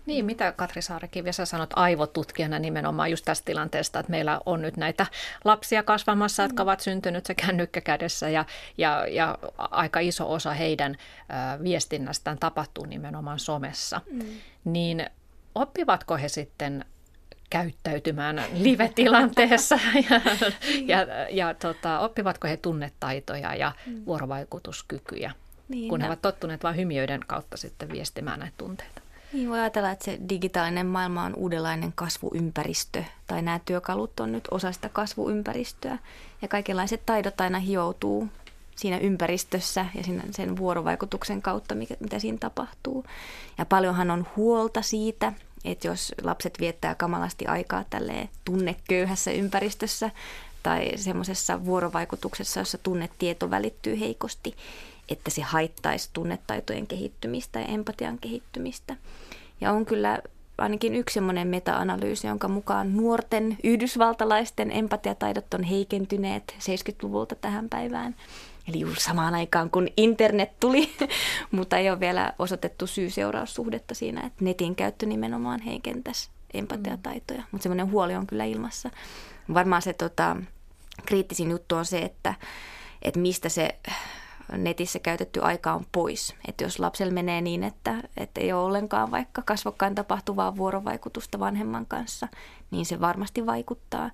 Niin, 0.09 0.25
mitä 0.25 0.53
Katri 0.53 0.83
Saarekivi, 0.83 1.33
sä 1.33 1.45
sanot 1.45 1.71
aivotutkijana 1.77 2.59
nimenomaan 2.59 3.11
just 3.11 3.25
tästä 3.25 3.45
tilanteesta, 3.45 4.01
että 4.01 4.11
meillä 4.11 4.41
on 4.47 4.63
nyt 4.63 4.77
näitä 4.77 5.07
lapsia 5.45 5.83
kasvamassa, 5.83 6.43
jotka 6.43 6.63
ovat 6.63 6.81
syntynyt 6.81 7.27
se 7.27 7.35
kännykkä 7.35 7.81
kädessä 7.81 8.29
ja, 8.29 8.45
ja, 8.79 9.07
ja 9.07 9.39
aika 9.59 10.01
iso 10.01 10.33
osa 10.33 10.53
heidän 10.53 10.95
ä, 10.95 11.63
viestinnästään 11.63 12.39
tapahtuu 12.39 12.85
nimenomaan 12.85 13.39
somessa. 13.39 14.01
Mm. 14.11 14.21
Niin 14.65 15.07
oppivatko 15.55 16.17
he 16.17 16.29
sitten 16.29 16.85
käyttäytymään 17.51 18.45
live-tilanteessa 18.53 19.79
ja, 20.11 20.21
ja, 20.85 21.07
ja 21.31 21.55
tota, 21.55 21.99
oppivatko 21.99 22.49
he 22.49 22.57
tunnetaitoja 22.57 23.55
ja 23.55 23.73
mm. 23.87 24.07
vuorovaikutuskykyjä, 24.07 25.33
niin, 25.69 25.89
kun 25.89 26.01
he 26.01 26.07
ovat 26.07 26.23
tottuneet 26.23 26.63
vain 26.63 26.77
hymiöiden 26.77 27.21
kautta 27.27 27.57
sitten 27.57 27.93
viestimään 27.93 28.41
näitä 28.41 28.55
tunteita. 28.59 29.08
Niin 29.33 29.49
voi 29.49 29.61
ajatella, 29.61 29.91
että 29.91 30.05
se 30.05 30.19
digitaalinen 30.29 30.87
maailma 30.87 31.25
on 31.25 31.35
uudenlainen 31.35 31.93
kasvuympäristö, 31.93 33.05
tai 33.27 33.43
nämä 33.43 33.61
työkalut 33.65 34.21
on 34.21 34.33
nyt 34.33 34.49
osa 34.51 34.73
sitä 34.73 34.89
kasvuympäristöä, 34.89 35.99
ja 36.43 36.49
kaikenlaiset 36.49 37.07
taidot 37.07 37.41
aina 37.41 37.59
hioutuu 37.59 38.29
siinä 38.77 38.99
ympäristössä 38.99 39.87
ja 39.95 40.03
siinä 40.03 40.23
sen 40.31 40.57
vuorovaikutuksen 40.57 41.43
kautta, 41.43 41.75
mikä, 41.75 41.95
mitä 42.01 42.19
siinä 42.19 42.39
tapahtuu. 42.39 43.05
Ja 43.59 43.67
paljonhan 43.67 44.11
on 44.11 44.27
huolta 44.37 44.83
siitä, 44.83 45.33
että 45.65 45.87
jos 45.87 46.15
lapset 46.23 46.61
viettää 46.61 46.95
kamalasti 46.95 47.47
aikaa 47.47 47.85
tälleen 47.91 48.29
tunneköyhässä 48.45 49.31
ympäristössä 49.31 50.11
tai 50.63 50.93
semmoisessa 50.97 51.65
vuorovaikutuksessa, 51.65 52.61
jossa 52.61 52.79
tunnetieto 52.79 53.51
välittyy 53.51 54.01
heikosti, 54.01 54.55
että 55.09 55.31
se 55.31 55.43
haittaisi 55.43 56.11
tunnetaitojen 56.13 56.87
kehittymistä 56.87 57.61
ja 57.61 57.67
empatian 57.67 58.19
kehittymistä. 58.19 58.97
Ja 59.61 59.73
on 59.73 59.87
kyllä 59.87 60.19
ainakin 60.59 60.95
yksi 60.95 61.15
semmoinen 61.15 61.49
meta-analyysi, 61.49 62.27
jonka 62.27 62.49
mukaan 62.49 62.97
nuorten 62.97 63.59
yhdysvaltalaisten 63.65 64.71
empatiataidot 64.71 65.55
on 65.55 65.63
heikentyneet 65.63 66.57
70-luvulta 66.59 67.35
tähän 67.35 67.69
päivään. 67.69 68.15
Eli 68.69 68.81
juuri 68.81 69.01
samaan 69.01 69.35
aikaan, 69.35 69.71
kun 69.71 69.89
internet 69.97 70.61
tuli, 70.61 70.91
mutta 71.51 71.77
ei 71.77 71.91
ole 71.91 72.01
vielä 72.01 72.33
osoitettu 72.39 72.87
syy-seuraussuhdetta 72.87 73.95
siinä, 73.95 74.27
että 74.27 74.45
netin 74.45 74.75
käyttö 74.75 75.07
nimenomaan 75.07 75.61
heikentäisi 75.61 76.31
empatiataitoja. 76.55 77.43
Mutta 77.53 77.63
semmoinen 77.63 77.91
huoli 77.91 78.15
on 78.15 78.27
kyllä 78.27 78.45
ilmassa. 78.45 78.91
Varmaan 79.55 79.83
se 79.83 79.93
tota, 79.93 80.37
kriittisin 81.07 81.51
juttu 81.51 81.75
on 81.75 81.85
se, 81.85 81.99
että, 81.99 82.35
että 83.03 83.21
mistä 83.21 83.49
se 83.49 83.79
netissä 84.57 84.99
käytetty 84.99 85.43
aika 85.43 85.73
on 85.73 85.87
pois. 85.93 86.35
Että 86.49 86.65
jos 86.65 86.79
lapsella 86.79 87.13
menee 87.13 87.41
niin, 87.41 87.65
että, 87.65 87.95
että 88.17 88.41
ei 88.41 88.53
ole 88.53 88.63
ollenkaan 88.63 89.11
vaikka 89.11 89.43
kasvokkain 89.43 89.95
tapahtuvaa 89.95 90.57
vuorovaikutusta 90.57 91.39
vanhemman 91.39 91.87
kanssa, 91.87 92.29
niin 92.71 92.87
se 92.87 93.01
varmasti 93.01 93.47
vaikuttaa. 93.47 94.11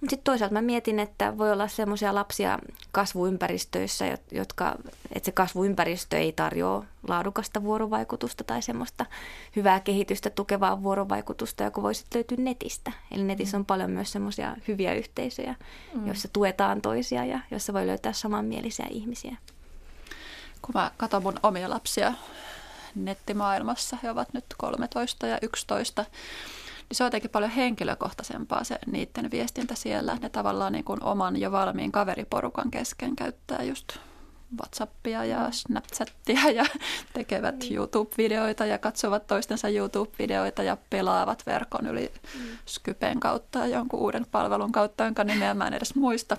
Mutta 0.00 0.10
sitten 0.10 0.24
toisaalta 0.24 0.52
mä 0.52 0.62
mietin, 0.62 0.98
että 0.98 1.38
voi 1.38 1.52
olla 1.52 1.68
sellaisia 1.68 2.14
lapsia 2.14 2.58
kasvuympäristöissä, 2.92 4.18
jotka, 4.32 4.74
että 5.12 5.26
se 5.26 5.32
kasvuympäristö 5.32 6.18
ei 6.18 6.32
tarjoa 6.32 6.84
laadukasta 7.08 7.62
vuorovaikutusta 7.62 8.44
tai 8.44 8.62
semmoista 8.62 9.06
hyvää 9.56 9.80
kehitystä 9.80 10.30
tukevaa 10.30 10.82
vuorovaikutusta, 10.82 11.64
joka 11.64 11.82
voisi 11.82 12.04
löytyä 12.14 12.38
netistä. 12.40 12.92
Eli 13.10 13.22
netissä 13.22 13.56
on 13.56 13.64
paljon 13.64 13.90
myös 13.90 14.12
semmoisia 14.12 14.56
hyviä 14.68 14.94
yhteisöjä, 14.94 15.54
mm. 15.94 16.06
joissa 16.06 16.28
tuetaan 16.32 16.80
toisia 16.80 17.24
ja 17.24 17.40
joissa 17.50 17.72
voi 17.72 17.86
löytää 17.86 18.12
samanmielisiä 18.12 18.86
ihmisiä 18.90 19.36
kun 20.64 20.72
mä 20.74 20.90
katson 20.96 21.22
mun 21.22 21.40
omia 21.42 21.70
lapsia 21.70 22.12
nettimaailmassa, 22.94 23.96
he 24.02 24.10
ovat 24.10 24.32
nyt 24.32 24.44
13 24.58 25.26
ja 25.26 25.38
11, 25.42 26.02
niin 26.02 26.96
se 26.96 27.04
on 27.04 27.06
jotenkin 27.06 27.30
paljon 27.30 27.50
henkilökohtaisempaa 27.50 28.64
se 28.64 28.78
niiden 28.86 29.30
viestintä 29.30 29.74
siellä. 29.74 30.18
Ne 30.20 30.28
tavallaan 30.28 30.72
niin 30.72 30.84
kuin 30.84 31.02
oman 31.02 31.40
jo 31.40 31.52
valmiin 31.52 31.92
kaveriporukan 31.92 32.70
kesken 32.70 33.16
käyttää 33.16 33.62
just 33.62 33.98
Whatsappia 34.58 35.24
ja 35.24 35.48
Snapchatia 35.50 36.50
ja 36.50 36.64
tekevät 37.12 37.58
niin. 37.58 37.76
YouTube-videoita 37.76 38.66
ja 38.66 38.78
katsovat 38.78 39.26
toistensa 39.26 39.68
YouTube-videoita 39.68 40.62
ja 40.62 40.76
pelaavat 40.90 41.42
verkon 41.46 41.86
yli 41.86 42.12
mm. 42.34 42.58
Skypen 42.66 43.20
kautta 43.20 43.58
ja 43.58 43.66
jonkun 43.66 44.00
uuden 44.00 44.26
palvelun 44.30 44.72
kautta, 44.72 45.04
jonka 45.04 45.24
nimeä 45.24 45.54
mä 45.54 45.66
en 45.66 45.74
edes 45.74 45.94
muista. 45.94 46.36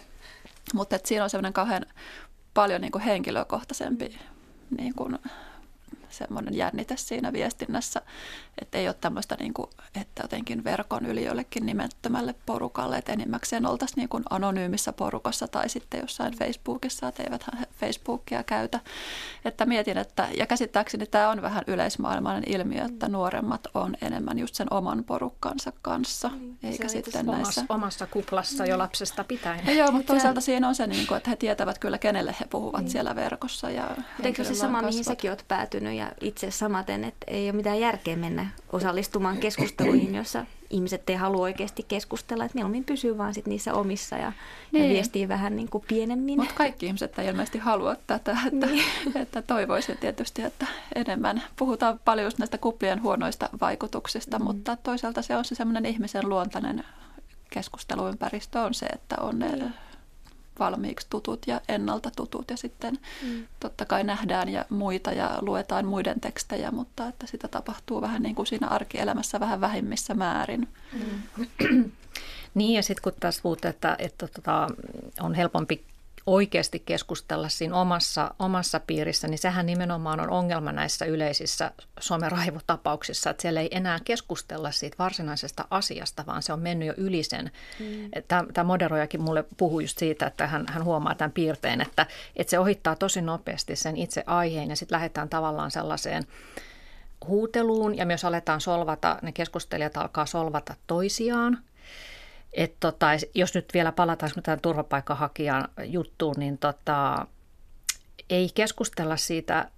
Mutta 0.74 1.00
siinä 1.04 1.24
on 1.24 1.30
semmoinen 1.30 1.54
kauhean 1.54 1.86
paljon 2.56 2.82
niin 2.82 2.92
kuin 2.92 3.02
henkilökohtaisempi 3.02 4.20
niin 4.78 4.94
kuin 4.96 5.20
semmoinen 6.16 6.56
jännite 6.56 6.98
siinä 6.98 7.34
viestinnässä, 7.34 8.02
että 8.62 8.78
ei 8.78 8.88
ole 8.88 8.96
tämmöistä, 9.02 9.36
niin 9.40 9.54
kuin, 9.54 9.70
että 10.02 10.24
jotenkin 10.24 10.64
verkon 10.64 11.06
yli 11.06 11.26
jollekin 11.26 11.66
nimettömälle 11.66 12.36
porukalle, 12.46 12.98
että 12.98 13.14
enimmäkseen 13.14 13.66
oltaisiin 13.66 13.98
niin 13.98 14.10
kuin 14.10 14.24
anonyymissä 14.30 14.94
porukassa 14.94 15.48
tai 15.48 15.70
sitten 15.70 16.00
jossain 16.00 16.34
Facebookissa, 16.38 17.08
että 17.08 17.24
eivät 17.24 17.46
Facebookia 17.80 18.44
käytä. 18.44 18.80
Että 19.46 19.66
mietin, 19.66 19.98
että, 19.98 20.28
ja 20.38 20.46
käsittääkseni 20.46 21.06
tämä 21.06 21.30
on 21.30 21.42
vähän 21.42 21.64
yleismaailmainen 21.68 22.44
ilmiö, 22.48 22.86
että 22.86 23.08
nuoremmat 23.10 23.68
on 23.74 23.96
enemmän 24.02 24.40
just 24.40 24.56
sen 24.56 24.68
oman 24.72 25.04
porukkansa 25.04 25.72
kanssa, 25.82 26.30
mm, 26.30 26.56
eikä 26.64 26.88
sitten 26.88 27.26
näissä... 27.26 27.62
Omassa, 27.62 27.66
omassa 27.70 28.08
kuplassa 28.08 28.66
jo 28.66 28.78
lapsesta 28.78 29.24
pitäen. 29.24 29.66
Ja 29.66 29.74
joo, 29.74 29.92
mutta 29.92 30.14
toisaalta 30.14 30.42
siinä 30.42 30.68
on 30.68 30.76
se, 30.76 30.88
niin 30.88 31.08
kuin, 31.08 31.18
että 31.18 31.30
he 31.30 31.36
tietävät 31.36 31.80
kyllä, 31.80 31.98
kenelle 31.98 32.36
he 32.40 32.46
puhuvat 32.50 32.82
mm. 32.82 32.88
siellä 32.88 33.16
verkossa. 33.16 33.70
Ja 33.70 33.90
Eikö 34.24 34.44
se 34.44 34.56
sama, 34.56 34.78
kasvat. 34.78 34.92
mihin 34.92 35.04
säkin 35.04 35.32
olet 35.32 35.46
päätynyt 35.48 35.94
ja 35.94 36.05
itse 36.22 36.52
samaten, 36.52 37.04
että 37.04 37.26
ei 37.28 37.46
ole 37.46 37.56
mitään 37.56 37.80
järkeä 37.80 38.16
mennä 38.16 38.48
osallistumaan 38.72 39.38
keskusteluihin, 39.38 40.16
jossa 40.22 40.46
ihmiset 40.70 41.10
ei 41.10 41.16
halua 41.16 41.42
oikeasti 41.42 41.86
keskustella, 41.88 42.46
että 42.46 42.56
mieluummin 42.56 42.84
pysyy 42.84 43.18
vaan 43.18 43.34
sit 43.34 43.46
niissä 43.46 43.74
omissa 43.74 44.16
ja, 44.16 44.32
niin. 44.72 44.84
ja 44.84 44.90
viestii 44.90 45.28
vähän 45.28 45.56
niin 45.56 45.70
kuin 45.70 45.84
pienemmin. 45.88 46.40
Mutta 46.40 46.56
kaikki 46.56 46.86
ihmiset 46.86 47.20
ei 47.20 47.28
ilmeisesti 47.28 47.58
halua 47.58 47.96
tätä, 48.08 48.38
että, 48.46 48.66
niin. 48.66 48.84
että 49.22 49.42
toivoisin 49.42 49.98
tietysti, 49.98 50.42
että 50.42 50.68
enemmän 50.96 51.44
puhutaan 51.56 52.00
paljon 52.06 52.32
näistä 52.38 52.58
kuplien 52.58 53.02
huonoista 53.02 53.50
vaikutuksista, 53.62 54.40
mm. 54.40 54.46
mutta 54.46 54.76
toisaalta 54.76 55.22
se 55.22 55.38
on 55.38 55.46
se 55.46 55.56
semmoinen 55.56 55.86
ihmisen 55.86 56.30
luontainen 56.30 56.84
keskusteluympäristö 57.50 58.62
on 58.62 58.74
se, 58.74 58.86
että 58.86 59.16
on 59.20 59.40
ne 59.40 59.52
niin 59.52 59.74
valmiiksi 60.60 61.08
tutut 61.10 61.48
ja 61.48 61.62
ennalta 61.70 62.12
tutut 62.16 62.50
ja 62.50 62.58
sitten 62.58 63.00
mm. 63.24 63.48
totta 63.60 63.86
kai 63.86 64.04
nähdään 64.04 64.50
ja 64.50 64.66
muita 64.70 65.12
ja 65.12 65.38
luetaan 65.42 65.86
muiden 65.86 66.22
tekstejä, 66.22 66.72
mutta 66.72 67.08
että 67.08 67.28
sitä 67.28 67.48
tapahtuu 67.48 68.02
vähän 68.02 68.24
niin 68.24 68.36
kuin 68.36 68.48
siinä 68.48 68.68
arkielämässä 68.68 69.40
vähän 69.40 69.62
vähemmissä 69.62 70.14
määrin. 70.14 70.68
Mm. 70.94 71.86
Niin 72.54 72.74
ja 72.74 72.84
sitten 72.84 73.04
kun 73.04 73.14
taas 73.20 73.42
puhutaan, 73.42 73.70
että, 73.70 73.96
että 74.00 74.28
tota, 74.28 74.68
on 75.22 75.34
helpompi 75.34 75.84
oikeasti 76.26 76.80
keskustella 76.80 77.50
siinä 77.50 77.76
omassa, 77.76 78.36
omassa 78.40 78.80
piirissä, 78.80 79.28
niin 79.28 79.38
sehän 79.38 79.66
nimenomaan 79.66 80.20
on 80.20 80.30
ongelma 80.30 80.72
näissä 80.72 81.06
yleisissä 81.06 81.72
someraivotapauksissa, 82.00 83.30
että 83.30 83.42
siellä 83.42 83.62
ei 83.62 83.68
enää 83.72 84.00
keskustella 84.04 84.72
siitä 84.72 84.96
varsinaisesta 85.00 85.66
asiasta, 85.70 86.26
vaan 86.26 86.44
se 86.44 86.54
on 86.54 86.60
mennyt 86.60 86.88
jo 86.88 86.94
yli 86.98 87.24
sen. 87.24 87.52
Mm. 87.80 88.10
Tämä, 88.28 88.46
tämä 88.54 88.68
moderoijakin 88.68 89.22
mulle 89.22 89.46
puhui 89.58 89.84
just 89.84 89.98
siitä, 89.98 90.28
että 90.28 90.48
hän, 90.48 90.66
hän 90.70 90.84
huomaa 90.84 91.16
tämän 91.16 91.32
piirteen, 91.32 91.82
että, 91.82 92.06
että 92.36 92.52
se 92.52 92.60
ohittaa 92.60 92.96
tosi 92.96 93.22
nopeasti 93.22 93.76
sen 93.76 93.98
itse 93.98 94.24
aiheen 94.28 94.70
ja 94.70 94.76
sitten 94.76 94.96
lähdetään 94.96 95.30
tavallaan 95.30 95.72
sellaiseen 95.72 96.24
huuteluun 97.28 97.98
ja 97.98 98.06
myös 98.06 98.26
aletaan 98.26 98.62
solvata, 98.62 99.20
ne 99.22 99.32
keskustelijat 99.32 99.98
alkaa 99.98 100.26
solvata 100.26 100.76
toisiaan– 100.88 101.58
et 102.56 102.76
tota, 102.80 103.08
jos 103.34 103.56
nyt 103.56 103.70
vielä 103.74 103.92
palataan 103.92 104.32
tähän 104.44 104.62
turvapaikkahakijan 104.62 105.68
juttuun, 105.84 106.36
niin 106.38 106.58
tota, 106.58 107.28
ei 108.30 108.50
keskustella 108.56 109.18
siitä 109.18 109.72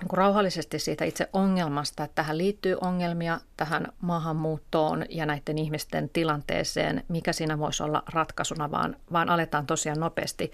niin 0.00 0.10
rauhallisesti 0.12 0.78
siitä 0.78 1.04
itse 1.04 1.28
ongelmasta, 1.32 2.04
että 2.04 2.14
tähän 2.14 2.38
liittyy 2.38 2.76
ongelmia 2.80 3.40
tähän 3.56 3.92
maahanmuuttoon 4.00 5.04
ja 5.08 5.26
näiden 5.26 5.58
ihmisten 5.58 6.08
tilanteeseen, 6.08 7.04
mikä 7.08 7.32
siinä 7.32 7.58
voisi 7.58 7.82
olla 7.82 8.02
ratkaisuna, 8.12 8.70
vaan, 8.70 8.96
vaan 9.12 9.28
aletaan 9.28 9.66
tosiaan 9.66 10.00
nopeasti 10.00 10.52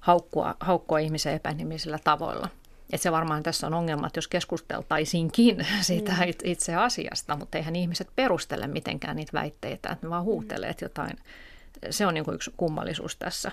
haukkua, 0.00 0.54
haukkua 0.60 0.98
ihmisen 0.98 1.34
epänimisillä 1.34 1.98
tavoilla. 2.04 2.48
Et 2.92 3.00
se 3.00 3.12
varmaan 3.12 3.42
tässä 3.42 3.66
on 3.66 3.74
ongelma, 3.74 4.06
että 4.06 4.18
jos 4.18 4.28
keskusteltaisiinkin 4.28 5.66
siitä 5.80 6.12
mm. 6.12 6.18
itse 6.44 6.74
asiasta, 6.74 7.36
mutta 7.36 7.58
eihän 7.58 7.76
ihmiset 7.76 8.08
perustele 8.16 8.66
mitenkään 8.66 9.16
niitä 9.16 9.32
väitteitä, 9.32 9.88
että 9.92 10.06
ne 10.06 10.10
vaan 10.10 10.24
huutelee 10.24 10.70
mm. 10.70 10.76
jotain. 10.82 11.18
Se 11.90 12.06
on 12.06 12.14
niin 12.14 12.24
kuin 12.24 12.34
yksi 12.34 12.52
kummallisuus 12.56 13.16
tässä. 13.16 13.52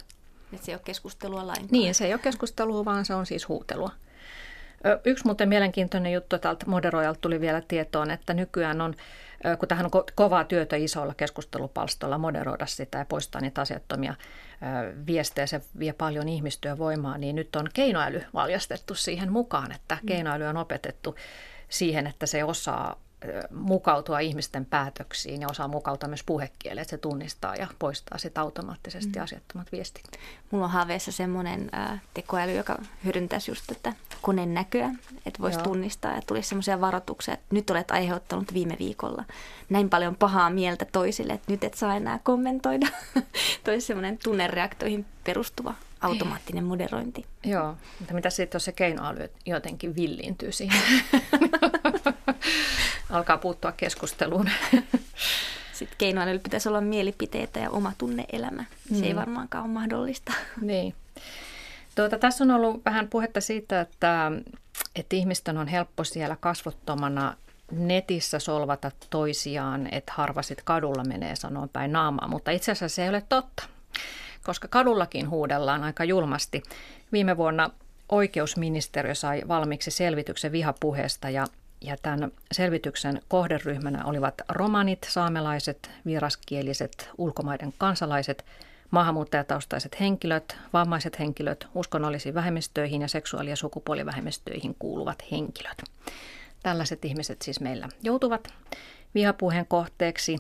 Että 0.54 0.66
se 0.66 0.72
ei 0.72 0.76
ole 0.76 0.82
keskustelua 0.86 1.48
lainkaan. 1.48 1.68
Niin, 1.72 1.96
se 1.96 2.06
ei 2.06 2.14
ole 2.14 2.22
keskustelua, 2.22 2.86
vaan 2.86 3.06
se 3.06 3.14
on 3.14 3.26
siis 3.26 3.48
huutelua. 3.48 3.92
Yksi 5.06 5.26
muuten 5.26 5.50
mielenkiintoinen 5.50 6.14
juttu 6.14 6.38
tältä 6.38 6.66
moderoijalta 6.66 7.20
tuli 7.22 7.42
vielä 7.42 7.62
tietoon, 7.62 8.12
että 8.12 8.34
nykyään 8.34 8.82
on, 8.82 8.96
kun 9.60 9.68
tähän 9.68 9.86
on 9.86 10.04
kovaa 10.16 10.44
työtä 10.44 10.76
isolla 10.76 11.14
keskustelupalstolla 11.14 12.18
moderoida 12.18 12.66
sitä 12.66 12.98
ja 12.98 13.06
poistaa 13.06 13.42
niitä 13.42 13.62
asiattomia 13.62 14.16
viestejä, 15.08 15.48
se 15.48 15.62
vie 15.80 15.94
paljon 15.94 16.30
ihmistyövoimaa, 16.30 17.18
niin 17.18 17.36
nyt 17.36 17.56
on 17.56 17.70
keinoäly 17.74 18.24
valjastettu 18.34 18.96
siihen 18.96 19.32
mukaan, 19.32 19.72
että 19.72 19.98
mm. 20.02 20.08
keinoäly 20.08 20.46
on 20.46 20.58
opetettu 20.58 21.16
siihen, 21.70 22.08
että 22.08 22.26
se 22.26 22.44
osaa 22.44 23.00
mukautua 23.52 24.20
ihmisten 24.20 24.66
päätöksiin 24.66 25.42
ja 25.42 25.48
osaa 25.52 25.68
mukautua 25.68 26.10
myös 26.10 26.24
puhekieleen, 26.24 26.82
että 26.82 26.90
se 26.90 26.98
tunnistaa 26.98 27.56
ja 27.56 27.68
poistaa 27.80 28.18
sitten 28.18 28.42
automaattisesti 28.42 29.20
mm. 29.20 29.24
asiattomat 29.24 29.72
viestit. 29.72 30.04
Mulla 30.52 30.66
on 30.66 30.72
haaveessa 30.72 31.12
semmoinen 31.12 31.72
tekoäly, 32.14 32.56
joka 32.56 32.78
hyödyntäisi 33.06 33.52
just 33.52 33.64
tätä 33.68 33.94
koneen 34.22 34.54
näköä, 34.54 34.90
että 35.26 35.42
voisi 35.42 35.58
Joo. 35.58 35.64
tunnistaa 35.64 36.16
ja 36.16 36.22
tulisi 36.28 36.50
semmoisia 36.50 36.82
varoituksia, 36.82 37.34
että 37.34 37.46
nyt 37.52 37.70
olet 37.70 37.92
aiheuttanut 37.92 38.54
viime 38.54 38.76
viikolla 38.80 39.24
näin 39.70 39.90
paljon 39.90 40.16
pahaa 40.16 40.50
mieltä 40.50 40.86
toisille, 40.86 41.34
että 41.34 41.52
nyt 41.52 41.64
et 41.64 41.74
saa 41.74 41.96
enää 41.96 42.20
kommentoida. 42.24 42.88
Toisi 43.64 43.88
semmoinen 43.88 44.18
tunnereaktoihin 44.24 45.06
perustuva 45.24 45.74
automaattinen 46.02 46.64
moderointi. 46.64 47.26
Joo, 47.44 47.76
mutta 48.00 48.14
mitä 48.14 48.30
sitten, 48.30 48.56
jos 48.56 48.66
se 48.66 48.72
keinoäly 48.72 49.30
jotenkin 49.46 49.96
villiintyy 49.96 50.52
siihen? 50.52 50.82
Alkaa 53.14 53.38
puuttua 53.38 53.72
keskusteluun. 53.72 54.50
Sitten 55.74 55.98
keinoälyllä 55.98 56.40
pitäisi 56.44 56.70
olla 56.70 56.82
mielipiteitä 56.82 57.60
ja 57.60 57.70
oma 57.70 57.92
tunneelämä. 57.98 58.64
Se 58.90 58.96
mm. 58.96 59.04
ei 59.04 59.16
varmaankaan 59.16 59.64
ole 59.64 59.74
mahdollista. 59.74 60.34
Niin. 60.62 60.96
Tuota, 61.96 62.20
tässä 62.20 62.44
on 62.44 62.52
ollut 62.52 62.86
vähän 62.86 63.08
puhetta 63.08 63.42
siitä, 63.42 63.82
että, 63.82 64.32
että 64.96 65.16
ihmisten 65.16 65.58
on 65.58 65.68
helppo 65.68 66.04
siellä 66.04 66.38
kasvottomana 66.40 67.36
netissä 67.72 68.40
solvata 68.40 68.92
toisiaan, 69.10 69.94
että 69.94 70.14
harva 70.16 70.42
sitten 70.42 70.66
kadulla 70.66 71.04
menee 71.04 71.36
sanoen 71.36 71.70
päin 71.70 71.92
naamaa, 71.92 72.28
mutta 72.28 72.52
itse 72.52 72.72
asiassa 72.72 72.96
se 72.96 73.04
ei 73.04 73.10
ole 73.10 73.24
totta 73.30 73.64
koska 74.44 74.68
kadullakin 74.68 75.30
huudellaan 75.30 75.84
aika 75.84 76.04
julmasti. 76.04 76.64
Viime 77.12 77.38
vuonna 77.38 77.70
oikeusministeriö 78.10 79.16
sai 79.16 79.42
valmiiksi 79.48 79.92
selvityksen 79.92 80.52
vihapuheesta 80.52 81.30
ja 81.30 81.48
ja 81.84 81.96
tämän 82.02 82.32
selvityksen 82.52 83.22
kohderyhmänä 83.28 84.06
olivat 84.06 84.42
romanit, 84.50 85.08
saamelaiset, 85.10 85.92
vieraskieliset, 86.06 87.10
ulkomaiden 87.18 87.74
kansalaiset, 87.78 88.46
maahanmuuttajataustaiset 88.92 90.00
henkilöt, 90.00 90.58
vammaiset 90.74 91.20
henkilöt, 91.20 91.68
uskonnollisiin 91.76 92.36
vähemmistöihin 92.36 93.02
ja 93.02 93.08
seksuaali- 93.08 93.50
ja 93.50 93.56
sukupuolivähemmistöihin 93.56 94.76
kuuluvat 94.80 95.24
henkilöt. 95.32 95.84
Tällaiset 96.64 97.06
ihmiset 97.06 97.42
siis 97.42 97.60
meillä 97.60 97.90
joutuvat 98.04 98.48
vihapuheen 99.16 99.66
kohteeksi, 99.66 100.38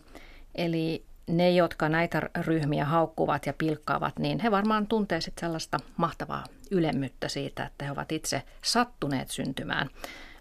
eli 0.55 1.03
ne, 1.27 1.51
jotka 1.51 1.89
näitä 1.89 2.21
ryhmiä 2.41 2.85
haukkuvat 2.85 3.45
ja 3.45 3.53
pilkkaavat, 3.53 4.19
niin 4.19 4.39
he 4.39 4.51
varmaan 4.51 4.87
tuntee 4.87 5.19
sellaista 5.39 5.79
mahtavaa 5.97 6.43
ylemmyyttä 6.71 7.27
siitä, 7.27 7.65
että 7.65 7.85
he 7.85 7.91
ovat 7.91 8.11
itse 8.11 8.41
sattuneet 8.61 9.29
syntymään 9.29 9.89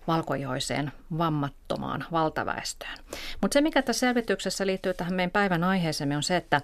valkoihoiseen 0.09 0.93
vammattomaan 1.19 2.05
valtaväestöön. 2.13 2.99
Mutta 3.41 3.55
se, 3.55 3.61
mikä 3.61 3.83
tässä 3.83 4.01
selvityksessä 4.01 4.67
liittyy 4.67 4.95
tähän 4.95 5.15
meidän 5.15 5.31
päivän 5.31 5.65
aiheeseen, 5.65 6.13
on 6.13 6.23
se, 6.23 6.37
että 6.37 6.61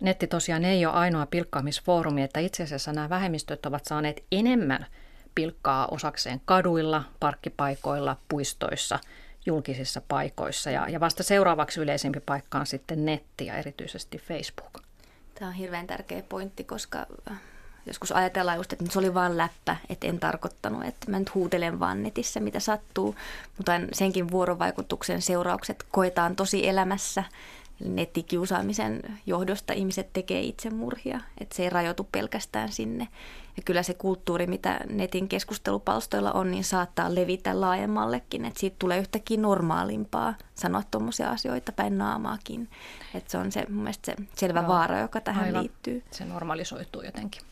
netti 0.00 0.26
tosiaan 0.26 0.64
ei 0.64 0.86
ole 0.86 0.94
ainoa 0.94 1.26
pilkkaamisfoorumi, 1.26 2.22
että 2.22 2.40
itse 2.40 2.62
asiassa 2.62 2.92
nämä 2.92 3.08
vähemmistöt 3.08 3.66
ovat 3.66 3.84
saaneet 3.84 4.24
enemmän 4.32 4.86
pilkkaa 5.34 5.86
osakseen 5.86 6.40
kaduilla, 6.44 7.04
parkkipaikoilla, 7.20 8.16
puistoissa– 8.28 8.98
julkisissa 9.46 10.02
paikoissa. 10.08 10.70
Ja, 10.70 10.88
ja 10.88 11.00
vasta 11.00 11.22
seuraavaksi 11.22 11.80
yleisempi 11.80 12.20
paikka 12.20 12.58
on 12.58 12.66
sitten 12.66 13.04
netti 13.04 13.46
ja 13.46 13.56
erityisesti 13.56 14.18
Facebook. 14.18 14.78
Tämä 15.34 15.48
on 15.48 15.54
hirveän 15.54 15.86
tärkeä 15.86 16.22
pointti, 16.28 16.64
koska 16.64 17.06
joskus 17.86 18.12
ajatellaan 18.12 18.56
just, 18.56 18.72
että 18.72 18.84
se 18.90 18.98
oli 18.98 19.14
vain 19.14 19.36
läppä, 19.36 19.76
että 19.88 20.06
en 20.06 20.20
tarkoittanut, 20.20 20.84
että 20.84 21.10
mä 21.10 21.18
nyt 21.18 21.34
huutelen 21.34 21.80
vaan 21.80 22.02
netissä, 22.02 22.40
mitä 22.40 22.60
sattuu, 22.60 23.14
mutta 23.56 23.72
senkin 23.92 24.30
vuorovaikutuksen 24.30 25.22
seuraukset 25.22 25.86
koetaan 25.90 26.36
tosi 26.36 26.68
elämässä 26.68 27.24
nettikiusaamisen 27.84 29.02
johdosta 29.26 29.72
ihmiset 29.72 30.12
tekee 30.12 30.40
itsemurhia, 30.40 31.20
että 31.40 31.56
se 31.56 31.62
ei 31.62 31.70
rajoitu 31.70 32.08
pelkästään 32.12 32.72
sinne. 32.72 33.08
Ja 33.56 33.62
kyllä 33.64 33.82
se 33.82 33.94
kulttuuri, 33.94 34.46
mitä 34.46 34.80
netin 34.90 35.28
keskustelupalstoilla 35.28 36.32
on, 36.32 36.50
niin 36.50 36.64
saattaa 36.64 37.14
levitä 37.14 37.60
laajemmallekin, 37.60 38.44
että 38.44 38.60
siitä 38.60 38.76
tulee 38.78 38.98
yhtäkkiä 38.98 39.40
normaalimpaa 39.40 40.34
sanoa 40.54 40.82
tuommoisia 40.90 41.30
asioita 41.30 41.72
päin 41.72 41.98
naamaakin. 41.98 42.68
Että 43.14 43.30
se 43.30 43.38
on 43.38 43.52
se 43.52 43.66
mun 43.68 43.82
mielestä 43.82 44.12
se 44.12 44.28
selvä 44.36 44.60
Joo, 44.60 44.68
vaara, 44.68 44.98
joka 45.00 45.20
tähän 45.20 45.44
aivan. 45.44 45.62
liittyy. 45.62 46.02
Se 46.10 46.24
normalisoituu 46.24 47.02
jotenkin. 47.02 47.42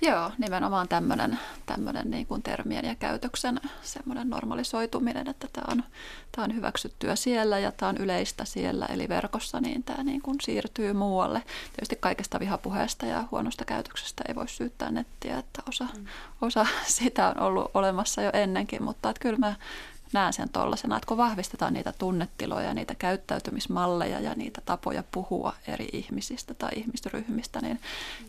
Joo, 0.00 0.30
nimenomaan 0.38 0.88
tämmöinen, 0.88 1.38
tämmöinen 1.66 2.10
niin 2.10 2.26
kuin 2.26 2.42
termien 2.42 2.84
ja 2.84 2.94
käytöksen 2.94 3.60
semmoinen 3.82 4.30
normalisoituminen, 4.30 5.28
että 5.28 5.46
tämä 5.52 5.64
on, 5.70 5.84
tämä 6.32 6.44
on 6.44 6.54
hyväksyttyä 6.54 7.16
siellä 7.16 7.58
ja 7.58 7.72
tämä 7.72 7.88
on 7.88 7.96
yleistä 7.96 8.44
siellä, 8.44 8.86
eli 8.86 9.08
verkossa, 9.08 9.60
niin 9.60 9.82
tämä 9.82 10.02
niin 10.02 10.22
kuin 10.22 10.36
siirtyy 10.42 10.92
muualle. 10.92 11.42
Tietysti 11.72 11.96
kaikesta 11.96 12.40
vihapuheesta 12.40 13.06
ja 13.06 13.24
huonosta 13.30 13.64
käytöksestä 13.64 14.24
ei 14.28 14.34
voi 14.34 14.48
syyttää 14.48 14.90
nettiä, 14.90 15.38
että 15.38 15.62
osa, 15.68 15.84
mm. 15.84 16.06
osa 16.42 16.66
sitä 16.98 17.28
on 17.28 17.40
ollut 17.40 17.70
olemassa 17.74 18.22
jo 18.22 18.30
ennenkin, 18.32 18.82
mutta 18.82 19.10
että 19.10 19.20
kyllä 19.20 19.38
mä 19.38 19.54
näen 20.12 20.32
sen 20.32 20.48
tuollaisena, 20.48 20.96
että 20.96 21.06
kun 21.06 21.16
vahvistetaan 21.16 21.72
niitä 21.72 21.92
tunnetiloja, 21.98 22.74
niitä 22.74 22.94
käyttäytymismalleja 22.94 24.20
ja 24.20 24.34
niitä 24.34 24.60
tapoja 24.64 25.02
puhua 25.12 25.54
eri 25.66 25.88
ihmisistä 25.92 26.54
tai 26.54 26.70
ihmisryhmistä, 26.76 27.60
niin 27.60 27.80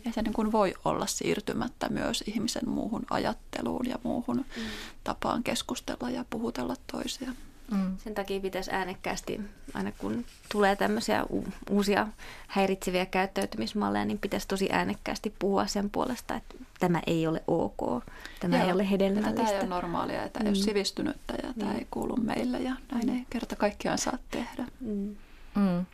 ei 0.06 0.12
se 0.12 0.22
niin 0.22 0.32
kuin 0.32 0.52
voi 0.52 0.74
olla 0.84 1.06
siirtymättä 1.06 1.88
myös 1.88 2.24
ihmisen 2.26 2.68
muuhun 2.68 3.02
ajatteluun 3.10 3.88
ja 3.88 3.98
muuhun 4.02 4.36
mm. 4.36 4.62
tapaan 5.04 5.42
keskustella 5.42 6.10
ja 6.10 6.24
puhutella 6.30 6.76
toisia. 6.92 7.32
Mm. 7.70 7.96
Sen 7.98 8.14
takia 8.14 8.40
pitäisi 8.40 8.70
äänekkäästi, 8.72 9.40
aina 9.74 9.92
kun 9.92 10.24
tulee 10.52 10.76
tämmöisiä 10.76 11.24
u- 11.32 11.52
uusia 11.70 12.08
häiritseviä 12.46 13.06
käyttäytymismalleja, 13.06 14.04
niin 14.04 14.18
pitäisi 14.18 14.48
tosi 14.48 14.68
äänekkäästi 14.72 15.34
puhua 15.38 15.66
sen 15.66 15.90
puolesta, 15.90 16.34
että 16.34 16.54
tämä 16.80 17.00
ei 17.06 17.26
ole 17.26 17.42
ok, 17.46 18.04
tämä 18.40 18.56
Joo, 18.56 18.66
ei 18.66 18.72
ole 18.72 18.90
hedelmällistä. 18.90 19.36
Tämä 19.36 19.50
ei 19.50 19.58
ole 19.58 19.66
normaalia, 19.66 20.28
tämä 20.28 20.42
mm. 20.42 20.46
ei 20.46 20.50
ole 20.50 20.64
sivistynyttä 20.64 21.34
ja 21.42 21.54
tämä 21.58 21.72
mm. 21.72 21.78
ei 21.78 21.86
kuulu 21.90 22.16
meille 22.16 22.58
ja 22.58 22.74
näin 22.92 23.06
mm. 23.06 23.14
ei 23.14 23.26
kerta 23.30 23.56
kaikkiaan 23.56 23.98
saa 23.98 24.18
tehdä. 24.30 24.64
Mm. 24.80 25.16
Mm. 25.54 25.86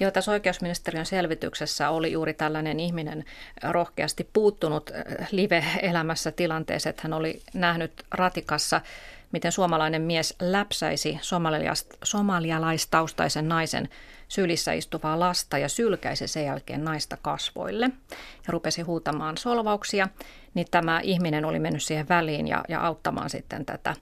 Joo, 0.00 0.10
tässä 0.10 0.30
oikeusministeriön 0.30 1.06
selvityksessä 1.06 1.90
oli 1.90 2.12
juuri 2.12 2.34
tällainen 2.34 2.80
ihminen 2.80 3.24
rohkeasti 3.62 4.28
puuttunut 4.32 4.90
äh, 4.90 5.28
live-elämässä 5.30 6.32
tilanteeseen, 6.32 6.90
että 6.90 7.02
hän 7.04 7.12
oli 7.12 7.42
nähnyt 7.54 7.92
ratikassa 8.10 8.80
miten 9.32 9.52
suomalainen 9.52 10.02
mies 10.02 10.34
läpsäisi 10.40 11.18
somalialaistaustaisen 12.04 13.48
naisen 13.48 13.88
sylissä 14.28 14.72
istuvaa 14.72 15.20
lasta 15.20 15.58
ja 15.58 15.68
sylkäisi 15.68 16.28
sen 16.28 16.44
jälkeen 16.44 16.84
naista 16.84 17.16
kasvoille 17.22 17.90
ja 18.46 18.48
rupesi 18.48 18.82
huutamaan 18.82 19.38
solvauksia, 19.38 20.08
niin 20.54 20.66
tämä 20.70 21.00
ihminen 21.02 21.44
oli 21.44 21.58
mennyt 21.58 21.82
siihen 21.82 22.08
väliin 22.08 22.48
ja, 22.48 22.64
ja 22.68 22.86
auttamaan 22.86 23.30
sitten 23.30 23.66
tätä, 23.66 23.94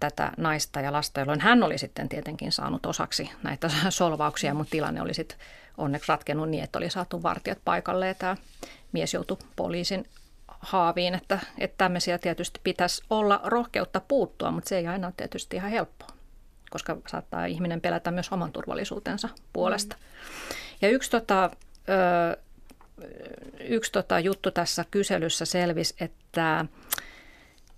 tätä 0.00 0.32
naista 0.36 0.80
ja 0.80 0.92
lasta, 0.92 1.20
jolloin 1.20 1.40
hän 1.40 1.62
oli 1.62 1.78
sitten 1.78 2.08
tietenkin 2.08 2.52
saanut 2.52 2.86
osaksi 2.86 3.30
näitä 3.42 3.70
solvauksia, 3.90 4.54
mutta 4.54 4.70
tilanne 4.70 5.02
oli 5.02 5.14
sitten 5.14 5.38
onneksi 5.78 6.08
ratkennut 6.08 6.48
niin, 6.48 6.64
että 6.64 6.78
oli 6.78 6.90
saatu 6.90 7.22
vartijat 7.22 7.58
paikalle 7.64 8.06
ja 8.06 8.14
tämä 8.14 8.36
mies 8.92 9.14
joutui 9.14 9.36
poliisin 9.56 10.04
haaviin, 10.60 11.14
että, 11.14 11.38
että 11.58 11.74
tämmöisiä 11.78 12.18
tietysti 12.18 12.60
pitäisi 12.64 13.02
olla 13.10 13.40
rohkeutta 13.44 14.00
puuttua, 14.00 14.50
mutta 14.50 14.68
se 14.68 14.78
ei 14.78 14.86
aina 14.86 15.06
ole 15.06 15.14
tietysti 15.16 15.56
ihan 15.56 15.70
helppoa, 15.70 16.08
koska 16.70 16.96
saattaa 17.08 17.46
ihminen 17.46 17.80
pelätä 17.80 18.10
myös 18.10 18.32
oman 18.32 18.52
turvallisuutensa 18.52 19.28
puolesta. 19.52 19.96
Mm. 19.96 20.02
Ja 20.82 20.88
yksi, 20.88 21.10
tota, 21.10 21.50
ö, 21.88 22.36
yksi 23.60 23.92
tota 23.92 24.20
juttu 24.20 24.50
tässä 24.50 24.84
kyselyssä 24.90 25.44
selvisi, 25.44 25.94
että 26.00 26.64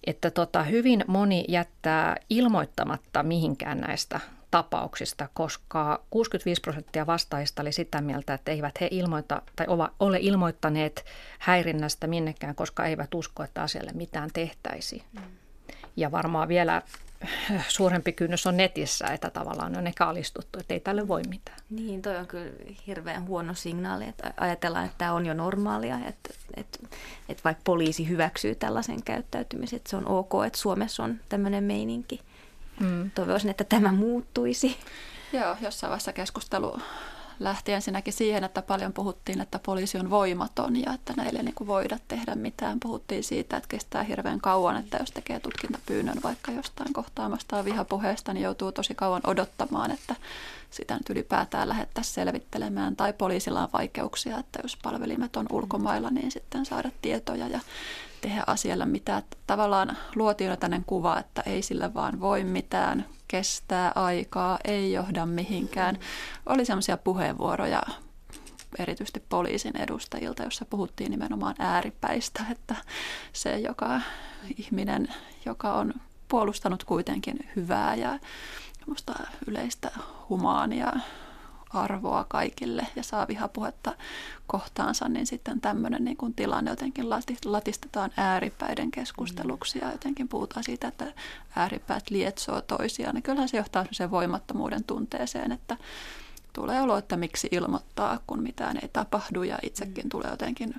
että 0.07 0.30
tota, 0.30 0.62
hyvin 0.62 1.05
moni 1.07 1.45
jättää 1.49 2.16
ilmoittamatta 2.30 3.22
mihinkään 3.22 3.80
näistä 3.80 4.20
tapauksista, 4.53 5.28
koska 5.34 6.03
65 6.11 6.61
prosenttia 6.61 7.07
vastaajista 7.07 7.62
oli 7.62 7.72
sitä 7.72 8.00
mieltä, 8.00 8.34
että 8.34 8.50
eivät 8.50 8.80
he 8.80 8.88
ilmoita 8.90 9.42
tai 9.57 9.66
ole 10.00 10.18
ilmoittaneet 10.20 11.05
häirinnästä 11.38 12.07
minnekään, 12.07 12.55
koska 12.55 12.86
eivät 12.86 13.14
usko, 13.14 13.42
että 13.42 13.62
asialle 13.62 13.92
mitään 13.94 14.30
tehtäisi. 14.32 15.03
Mm. 15.12 15.22
Ja 15.96 16.12
varmaan 16.12 16.48
vielä 16.48 16.82
suurempi 17.68 18.12
kynnys 18.12 18.46
on 18.46 18.57
netissä, 18.57 19.07
että 19.07 19.30
tavallaan 19.30 19.78
on 19.78 19.86
ehkä 19.86 20.07
alistuttu, 20.07 20.59
että 20.59 20.74
ei 20.74 20.80
tälle 20.80 21.09
voi 21.09 21.22
mitään. 21.28 21.59
Niin, 21.70 22.03
toi 22.03 22.16
on 22.16 22.26
kyllä 22.26 22.53
hirveän 22.86 23.26
huono 23.26 23.55
signaali, 23.55 24.09
että 24.09 24.34
ajatellaan, 24.36 24.84
että 24.84 24.98
tämä 24.98 25.12
on 25.12 25.26
jo 25.26 25.34
normaalia, 25.34 25.98
että, 26.09 26.34
että, 26.57 26.78
että 27.28 27.44
vaikka 27.44 27.62
poliisi 27.64 28.09
hyväksyy 28.09 28.55
tällaisen 28.55 29.03
käyttäytymisen, 29.03 29.76
että 29.76 29.90
se 29.90 29.96
on 29.96 30.09
ok, 30.09 30.32
että 30.46 30.59
Suomessa 30.59 31.05
on 31.05 31.20
tämmöinen 31.28 31.64
meininki– 31.64 32.20
Mm. 32.83 33.11
Toivoisin, 33.11 33.51
että 33.51 33.64
tämä 33.64 33.93
muuttuisi. 33.93 34.76
Joo, 35.33 35.57
jossain 35.61 35.91
vaiheessa 35.91 36.12
keskustelu 36.12 36.78
lähti 37.41 37.72
ensinnäkin 37.72 38.12
siihen, 38.12 38.45
että 38.45 38.62
paljon 38.62 38.93
puhuttiin, 38.93 39.41
että 39.41 39.59
poliisi 39.59 39.99
on 39.99 40.11
voimaton 40.11 40.83
ja 40.83 40.93
että 40.93 41.12
näille 41.16 41.39
ei 41.39 41.45
niin 41.45 41.66
voida 41.66 41.99
tehdä 42.09 42.35
mitään. 42.35 42.80
Puhuttiin 42.80 43.24
siitä, 43.24 43.57
että 43.57 43.68
kestää 43.68 44.03
hirveän 44.03 44.41
kauan, 44.41 44.76
että 44.76 44.97
jos 44.97 45.11
tekee 45.11 45.41
tutkintapyynnön 45.41 46.18
vaikka 46.22 46.53
jostain 46.53 46.93
kohtaamasta 46.93 47.64
vihapuheesta, 47.64 48.33
niin 48.33 48.43
joutuu 48.43 48.72
tosi 48.72 48.95
kauan 48.95 49.22
odottamaan, 49.26 49.91
että 49.91 50.16
sitä 50.70 50.95
nyt 50.95 51.11
ylipäätään 51.11 51.68
lähettäisiin 51.68 52.14
selvittelemään. 52.14 52.97
Tai 52.97 53.12
poliisilla 53.12 53.62
on 53.62 53.68
vaikeuksia, 53.72 54.39
että 54.39 54.59
jos 54.62 54.78
palvelimet 54.83 55.37
on 55.37 55.47
ulkomailla, 55.51 56.11
niin 56.11 56.30
sitten 56.30 56.66
saada 56.66 56.91
tietoja 57.03 57.49
ja 57.49 57.61
tehdä 58.23 58.45
asialle 58.47 58.87
mitään. 58.87 59.23
Tavallaan 59.47 59.97
luotiin 60.14 60.51
jo 60.51 60.57
tämmöinen 60.57 60.85
kuva, 60.85 61.18
että 61.18 61.43
ei 61.47 61.62
sillä 61.62 61.95
vaan 61.95 62.20
voi 62.20 62.45
mitään, 62.45 63.07
kestää 63.29 63.93
aikaa, 63.95 64.59
ei 64.64 64.93
johda 64.93 65.27
mihinkään. 65.27 65.99
Oli 66.47 66.64
semmoisia 66.64 66.97
puheenvuoroja 66.97 67.83
erityisesti 68.79 69.23
poliisin 69.29 69.77
edustajilta, 69.77 70.43
jossa 70.43 70.64
puhuttiin 70.64 71.11
nimenomaan 71.11 71.55
ääripäistä, 71.59 72.45
että 72.51 72.77
se 73.33 73.59
joka 73.59 74.01
ihminen, 74.59 75.09
joka 75.47 75.73
on 75.73 75.95
puolustanut 76.29 76.85
kuitenkin 76.85 77.37
hyvää 77.57 77.95
ja 77.95 78.18
yleistä 79.47 79.91
humaania 80.29 80.93
arvoa 81.75 82.25
kaikille 82.29 82.87
ja 82.97 83.03
saa 83.03 83.29
vihapuhetta 83.29 83.95
kohtaansa, 84.47 85.09
niin 85.09 85.27
sitten 85.27 85.61
tämmöinen 85.61 86.05
niin 86.05 86.16
kuin 86.16 86.35
tilanne 86.35 86.70
jotenkin 86.70 87.11
latistetaan 87.45 88.11
ääripäiden 88.16 88.91
keskusteluksi 88.91 89.79
ja 89.79 89.93
jotenkin 89.93 90.29
puhutaan 90.29 90.64
siitä, 90.64 90.89
että 90.89 91.12
ääripäät 91.57 92.11
lietsoo 92.11 92.61
toisiaan. 92.61 93.14
Niin 93.14 93.23
kyllähän 93.23 93.49
se 93.49 93.57
johtaa 93.57 93.87
sen 93.91 94.11
voimattomuuden 94.11 94.85
tunteeseen, 94.85 95.53
että 95.53 95.77
tulee 96.53 96.83
olo, 96.83 96.97
että 96.97 97.16
miksi 97.16 97.49
ilmoittaa, 97.51 98.18
kun 98.27 98.43
mitään 98.43 98.77
ei 98.83 98.89
tapahdu 98.93 99.43
ja 99.43 99.59
itsekin 99.62 100.05
mm. 100.05 100.09
tulee 100.09 100.31
jotenkin 100.31 100.75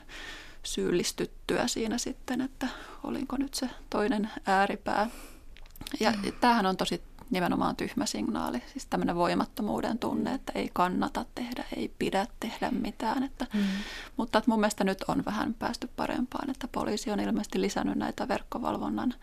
syyllistyttyä 0.64 1.68
siinä 1.68 1.98
sitten, 1.98 2.42
että 2.42 2.68
olinko 3.04 3.38
nyt 3.38 3.54
se 3.54 3.70
toinen 3.90 4.30
ääripää. 4.46 5.10
Ja 6.00 6.12
mm. 6.12 6.34
tämähän 6.42 6.66
on 6.66 6.78
tosi 6.78 7.02
nimenomaan 7.34 7.76
tyhmä 7.76 8.06
signaali, 8.06 8.64
siis 8.72 8.86
tämmöinen 8.86 9.16
voimattomuuden 9.16 10.00
tunne, 10.00 10.34
että 10.34 10.52
ei 10.56 10.70
kannata 10.74 11.26
tehdä, 11.36 11.64
ei 11.76 11.92
pidä 12.00 12.28
tehdä 12.40 12.72
mitään. 12.72 13.24
Että, 13.24 13.48
mm. 13.54 13.62
Mutta 14.18 14.38
että 14.38 14.52
mun 14.52 14.60
mielestä 14.60 14.84
nyt 14.84 15.04
on 15.08 15.26
vähän 15.26 15.54
päästy 15.54 15.90
parempaan, 15.96 16.50
että 16.50 16.68
poliisi 16.68 17.12
on 17.12 17.20
ilmeisesti 17.20 17.62
lisännyt 17.62 17.96
näitä 17.96 18.28
verkkovalvonnan 18.28 19.14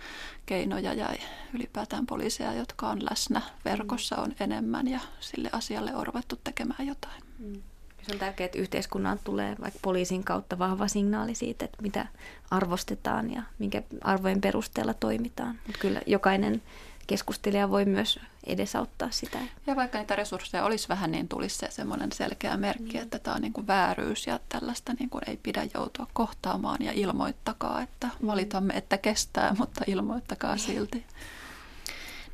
keinoja 0.46 0.92
ja 0.92 1.08
ylipäätään 1.54 2.06
poliiseja, 2.06 2.54
jotka 2.54 2.88
on 2.88 3.04
läsnä 3.11 3.42
verkossa 3.64 4.16
on 4.16 4.32
enemmän 4.40 4.88
ja 4.88 5.00
sille 5.20 5.50
asialle 5.52 5.94
on 5.94 6.06
ruvettu 6.06 6.36
tekemään 6.44 6.86
jotain. 6.86 7.22
Mm. 7.38 7.62
Se 8.02 8.12
on 8.12 8.18
tärkeää, 8.18 8.44
että 8.44 8.58
yhteiskunnan 8.58 9.18
tulee 9.24 9.56
vaikka 9.61 9.78
poliisin 9.82 10.24
kautta 10.24 10.58
vahva 10.58 10.88
signaali 10.88 11.34
siitä, 11.34 11.64
että 11.64 11.82
mitä 11.82 12.06
arvostetaan 12.50 13.32
ja 13.32 13.42
minkä 13.58 13.82
arvojen 14.00 14.40
perusteella 14.40 14.94
toimitaan. 14.94 15.58
Mutta 15.66 15.80
kyllä 15.80 16.00
jokainen 16.06 16.62
keskustelija 17.11 17.70
voi 17.70 17.84
myös 17.84 18.20
edesauttaa 18.46 19.08
sitä. 19.11 19.38
Ja 19.66 19.76
vaikka 19.76 19.98
niitä 19.98 20.16
resursseja 20.16 20.64
olisi 20.64 20.88
vähän, 20.88 21.11
niin 21.11 21.28
tulisi 21.28 21.58
se 21.58 21.66
semmoinen 21.70 22.12
selkeä 22.12 22.56
merkki, 22.56 22.96
mm. 22.96 23.02
että 23.02 23.18
tämä 23.18 23.34
on 23.34 23.42
niin 23.42 23.52
kuin 23.52 23.66
vääryys 23.66 24.26
ja 24.26 24.40
tällaista 24.48 24.92
niin 24.98 25.11
kuin 25.11 25.22
ei 25.26 25.38
pidä 25.42 25.66
joutua 25.74 26.06
kohtaamaan 26.12 26.78
ja 26.80 26.92
ilmoittakaa, 26.92 27.82
että 27.82 28.06
mm. 28.06 28.26
valitamme, 28.26 28.74
että 28.74 28.98
kestää, 28.98 29.54
mutta 29.58 29.84
ilmoittakaa 29.86 30.56
silti. 30.56 31.04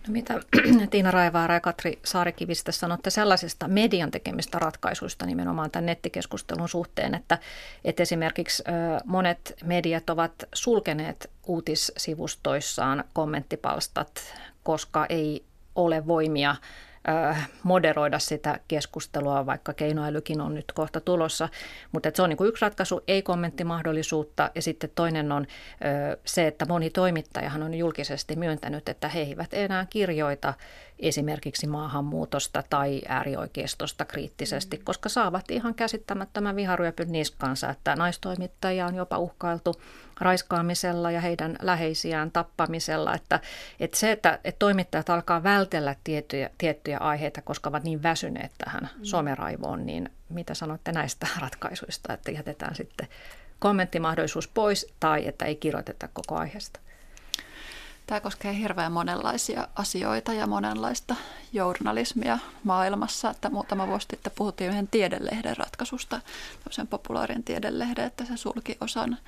No 0.07 0.13
mitä 0.13 0.41
Tiina 0.91 1.11
Raivaara 1.11 1.55
ja 1.55 1.61
Katri 1.61 1.99
Saarikivistä 2.05 2.73
sanotte 2.73 3.11
sellaisista 3.11 3.69
median 3.69 4.11
tekemistä 4.11 4.59
ratkaisuista 4.59 5.27
nimenomaan 5.27 5.71
tämän 5.71 5.87
nettikeskustelun 5.87 6.69
suhteen, 6.69 7.15
että, 7.15 7.39
että 7.85 8.03
esimerkiksi 8.03 8.63
monet 9.05 9.55
mediat 9.65 10.11
ovat 10.11 10.33
sulkeneet 10.55 11.31
uutissivustoissaan 11.47 13.05
kommenttipalstat, 13.13 14.35
koska 14.67 15.07
ei 15.09 15.45
ole 15.75 16.07
voimia 16.07 16.57
moderoida 17.63 18.19
sitä 18.19 18.61
keskustelua, 18.69 19.47
vaikka 19.47 19.73
keinoälykin 19.73 20.41
on 20.41 20.55
nyt 20.55 20.73
kohta 20.73 21.01
tulossa. 21.01 21.49
Mutta 21.93 22.11
se 22.15 22.23
on 22.23 22.29
niin 22.29 22.37
kuin 22.37 22.49
yksi 22.49 22.65
ratkaisu, 22.65 23.01
ei 23.09 23.23
kommenttimahdollisuutta. 23.23 24.51
Ja 24.55 24.63
sitten 24.63 24.91
toinen 24.95 25.33
on 25.33 25.47
se, 26.25 26.47
että 26.47 26.67
moni 26.69 26.91
toimittajahan 26.91 27.63
on 27.63 27.75
julkisesti 27.75 28.37
myöntänyt, 28.37 28.89
että 28.89 29.09
he 29.09 29.21
eivät 29.21 29.55
enää 29.55 29.87
kirjoita 29.91 30.55
esimerkiksi 30.99 31.67
maahanmuutosta 31.67 32.65
tai 32.71 33.03
äärioikeistosta 33.09 34.05
kriittisesti, 34.05 34.77
mm. 34.77 34.85
koska 34.85 35.09
saavat 35.09 35.51
ihan 35.51 35.75
käsittämättömän 35.75 36.57
viharyöpyn 36.57 37.13
niskaansa, 37.13 37.71
että 37.71 37.97
naistoimittajia 37.97 38.87
on 38.87 38.95
jopa 38.95 39.19
uhkailtu 39.19 39.75
raiskaamisella 40.21 41.11
ja 41.11 41.21
heidän 41.21 41.57
läheisiään 41.63 42.31
tappamisella. 42.31 43.15
Että, 43.15 43.41
että 43.81 43.97
se, 43.97 44.13
että, 44.13 44.39
että 44.45 44.59
toimittajat 44.59 45.11
alkaa 45.11 45.43
vältellä 45.43 45.97
tiettyjä, 46.05 46.51
tiettyjä 46.59 46.99
aiheita, 46.99 47.43
koska 47.43 47.71
ovat 47.71 47.85
niin 47.85 48.03
väsyneet 48.03 48.53
tähän 48.59 48.83
mm. 48.83 49.05
someraivoon, 49.05 49.87
niin 49.87 50.11
mitä 50.29 50.55
sanotte 50.55 50.93
näistä 50.93 51.27
ratkaisuista, 51.43 52.13
että 52.13 52.31
jätetään 52.31 52.75
sitten 52.75 53.09
kommenttimahdollisuus 53.59 54.49
pois 54.49 54.95
tai 55.01 55.29
että 55.29 55.45
ei 55.45 55.57
kirjoiteta 55.57 56.09
koko 56.13 56.37
aiheesta? 56.37 56.81
Tämä 58.07 58.21
koskee 58.21 58.57
hirveän 58.57 58.93
monenlaisia 58.93 59.69
asioita 59.75 60.33
ja 60.33 60.47
monenlaista 60.47 61.15
journalismia 61.53 62.39
maailmassa. 62.65 63.31
Että 63.31 63.51
muutama 63.51 63.87
vuosi 63.87 64.07
sitten 64.11 64.33
puhuttiin 64.37 64.71
yhden 64.71 64.89
tiedelehden 64.89 65.57
ratkaisusta, 65.57 66.21
tämmöisen 66.59 66.87
populaarin 66.87 67.45
tiedelehden, 67.45 68.05
että 68.05 68.25
se 68.25 68.37
sulki 68.37 68.77
osan 68.81 69.19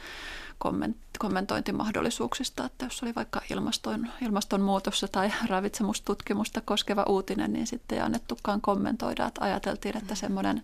kommentointimahdollisuuksista, 1.18 2.64
että 2.64 2.86
jos 2.86 3.02
oli 3.02 3.14
vaikka 3.14 3.40
ilmaston, 3.50 4.08
ilmastonmuutossa 4.22 5.08
tai 5.08 5.32
ravitsemustutkimusta 5.48 6.60
koskeva 6.60 7.04
uutinen, 7.08 7.52
niin 7.52 7.66
sitten 7.66 7.98
ei 7.98 8.04
annettukaan 8.04 8.60
kommentoida, 8.60 9.26
että 9.26 9.44
ajateltiin, 9.44 9.96
että 9.96 10.14
semmoinen 10.14 10.62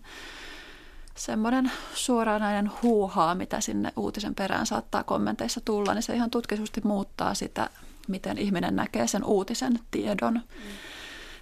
semmoinen 1.15 1.73
suoranainen 1.95 2.71
huuhaa, 2.83 3.35
mitä 3.35 3.61
sinne 3.61 3.93
uutisen 3.97 4.35
perään 4.35 4.67
saattaa 4.67 5.05
kommenteissa 5.05 5.61
tulla, 5.65 5.95
niin 5.95 6.03
se 6.03 6.15
ihan 6.15 6.31
tutkisusti 6.31 6.81
muuttaa 6.85 7.35
sitä 7.35 7.71
miten 8.09 8.39
ihminen 8.39 8.77
näkee 8.77 9.07
sen 9.07 9.25
uutisen 9.25 9.79
tiedon. 9.91 10.35
Mm. 10.35 10.41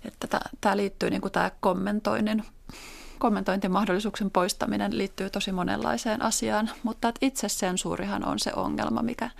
Että 0.05 0.41
tämä 0.61 0.77
liittyy 0.77 1.11
niin 1.11 1.21
kuin 1.21 1.33
tämä 1.33 1.51
kommentoinnin, 1.61 2.45
kommentointimahdollisuuksien 3.19 4.31
poistaminen 4.31 4.99
liittyy 4.99 5.31
tosi 5.31 5.53
monenlaiseen 5.53 6.23
asiaan, 6.23 6.71
mutta 6.83 7.09
että 7.09 7.27
itse 7.27 7.49
sensuurihan 7.49 8.25
on 8.25 8.39
se 8.39 8.53
ongelma, 8.57 9.03
mikä 9.03 9.31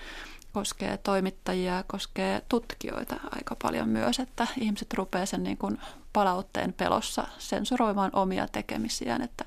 koskee 0.53 0.97
toimittajia, 0.97 1.85
koskee 1.87 2.43
tutkijoita 2.49 3.17
aika 3.31 3.57
paljon 3.63 3.89
myös, 3.89 4.19
että 4.19 4.47
ihmiset 4.61 4.95
rupeaa 4.95 5.27
sen 5.27 5.43
niin 5.43 5.59
kuin 5.59 5.79
palautteen 6.13 6.73
pelossa 6.73 7.27
sensuroimaan 7.39 8.11
omia 8.15 8.49
tekemisiään, 8.49 9.23
että 9.23 9.45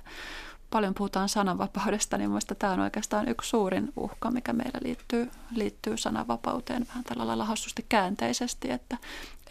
paljon 0.75 0.93
puhutaan 0.93 1.29
sananvapaudesta, 1.29 2.17
niin 2.17 2.29
mielestäni 2.29 2.59
tämä 2.59 2.73
on 2.73 2.79
oikeastaan 2.79 3.29
yksi 3.29 3.49
suurin 3.49 3.93
uhka, 3.95 4.31
mikä 4.31 4.53
meillä 4.53 4.79
liittyy, 4.83 5.31
liittyy 5.51 5.97
sananvapauteen 5.97 6.87
vähän 6.87 7.03
tällä 7.03 7.27
lailla 7.27 7.45
hassusti 7.45 7.85
käänteisesti, 7.89 8.71
että 8.71 8.97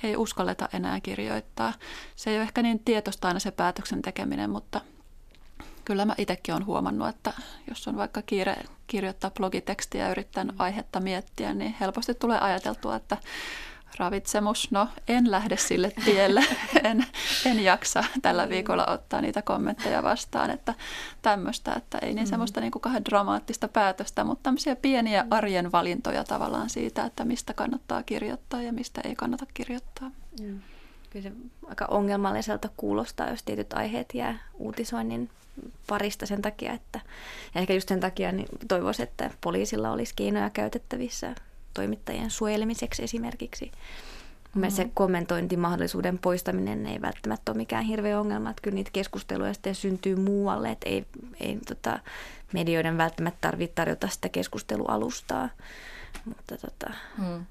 ei 0.03 0.16
uskalleta 0.16 0.68
enää 0.72 1.01
kirjoittaa. 1.01 1.72
Se 2.16 2.31
ei 2.31 2.37
ole 2.37 2.43
ehkä 2.43 2.62
niin 2.62 2.79
tietoista 2.85 3.29
aina 3.29 3.41
se 3.41 3.51
päätöksen 3.51 4.03
tekeminen, 4.03 4.51
mutta 4.51 4.81
kyllä 5.85 6.05
mä 6.05 6.14
itsekin 6.18 6.55
olen 6.55 6.66
huomannut, 6.66 7.09
että 7.09 7.33
jos 7.68 7.89
on 7.89 7.97
vaikka 7.97 8.22
kiire 8.22 8.57
kirjoittaa 8.87 9.31
blogitekstiä 9.31 10.05
ja 10.05 10.11
yrittää 10.11 10.45
aihetta 10.59 11.01
miettiä, 11.01 11.55
niin 11.55 11.75
helposti 11.81 12.14
tulee 12.14 12.39
ajateltua, 12.39 12.97
että 12.97 13.16
ravitsemus, 13.99 14.70
no 14.70 14.88
en 15.09 15.30
lähde 15.30 15.57
sille 15.57 15.92
tielle, 16.05 16.45
en, 16.84 17.07
en 17.47 17.64
jaksa 17.64 18.05
tällä 18.22 18.49
viikolla 18.49 18.86
ottaa 18.86 19.20
niitä 19.20 19.42
kommentteja 19.42 20.03
vastaan, 20.03 20.51
että 20.51 20.74
tämmöistä, 21.22 21.74
että 21.74 21.99
ei 21.99 22.14
niin 22.14 22.26
mm. 22.26 22.30
semmoista 22.30 22.61
niin 22.61 22.70
kuin 22.70 22.82
kahden 22.82 23.05
dramaattista 23.05 23.68
päätöstä, 23.68 24.24
mutta 24.24 24.42
tämmöisiä 24.42 24.76
pieniä 24.76 25.22
mm. 25.22 25.28
arjen 25.30 25.72
valintoja 25.72 26.24
tavallaan 26.24 26.70
siitä, 26.70 27.05
että 27.05 27.24
mistä 27.24 27.55
kannattaa 27.55 28.03
kirjoittaa 28.03 28.62
ja 28.62 28.72
mistä 28.72 29.01
ei 29.05 29.14
kannata 29.14 29.47
kirjoittaa. 29.55 30.11
Kyllä 31.11 31.22
se 31.22 31.32
aika 31.68 31.84
ongelmalliselta 31.84 32.68
kuulostaa, 32.76 33.30
jos 33.30 33.42
tietyt 33.42 33.72
aiheet 33.72 34.14
jää 34.14 34.38
uutisoinnin 34.55 35.30
parista 35.86 36.26
sen 36.26 36.42
takia, 36.42 36.72
että 36.72 37.01
ja 37.55 37.61
ehkä 37.61 37.74
just 37.74 37.88
sen 37.88 38.01
takia 38.01 38.32
niin 38.32 38.49
toivoisin, 38.68 39.03
että 39.03 39.30
poliisilla 39.40 39.90
olisi 39.90 40.12
keinoja 40.16 40.51
käytettävissä 40.51 41.34
toimittajien 41.75 42.31
suojelemiseksi 42.31 43.03
esimerkiksi. 43.03 43.72
Mm-hmm. 44.55 44.70
Se 44.70 44.91
kommentointimahdollisuuden 44.95 46.18
poistaminen 46.18 46.87
ei 46.87 47.03
välttämättä 47.03 47.53
ole 47.53 47.57
mikään 47.57 47.85
hirveä 47.85 48.20
ongelma, 48.20 48.51
että 48.51 48.62
kyllä 48.62 48.75
niitä 48.75 48.91
keskusteluja 48.93 49.55
sitten 49.55 49.75
syntyy 49.75 50.16
muualle, 50.16 50.70
että 50.70 50.89
ei, 50.89 51.07
ei 51.41 51.59
tota, 51.68 51.99
medioiden 52.53 52.99
välttämättä 52.99 53.39
tarvitse 53.41 53.75
tarjota 53.75 54.09
sitä 54.09 54.29
keskustelualustaa. 54.29 55.49
Mutta 56.25 56.57
tota, 56.57 56.95
mm. 57.18 57.47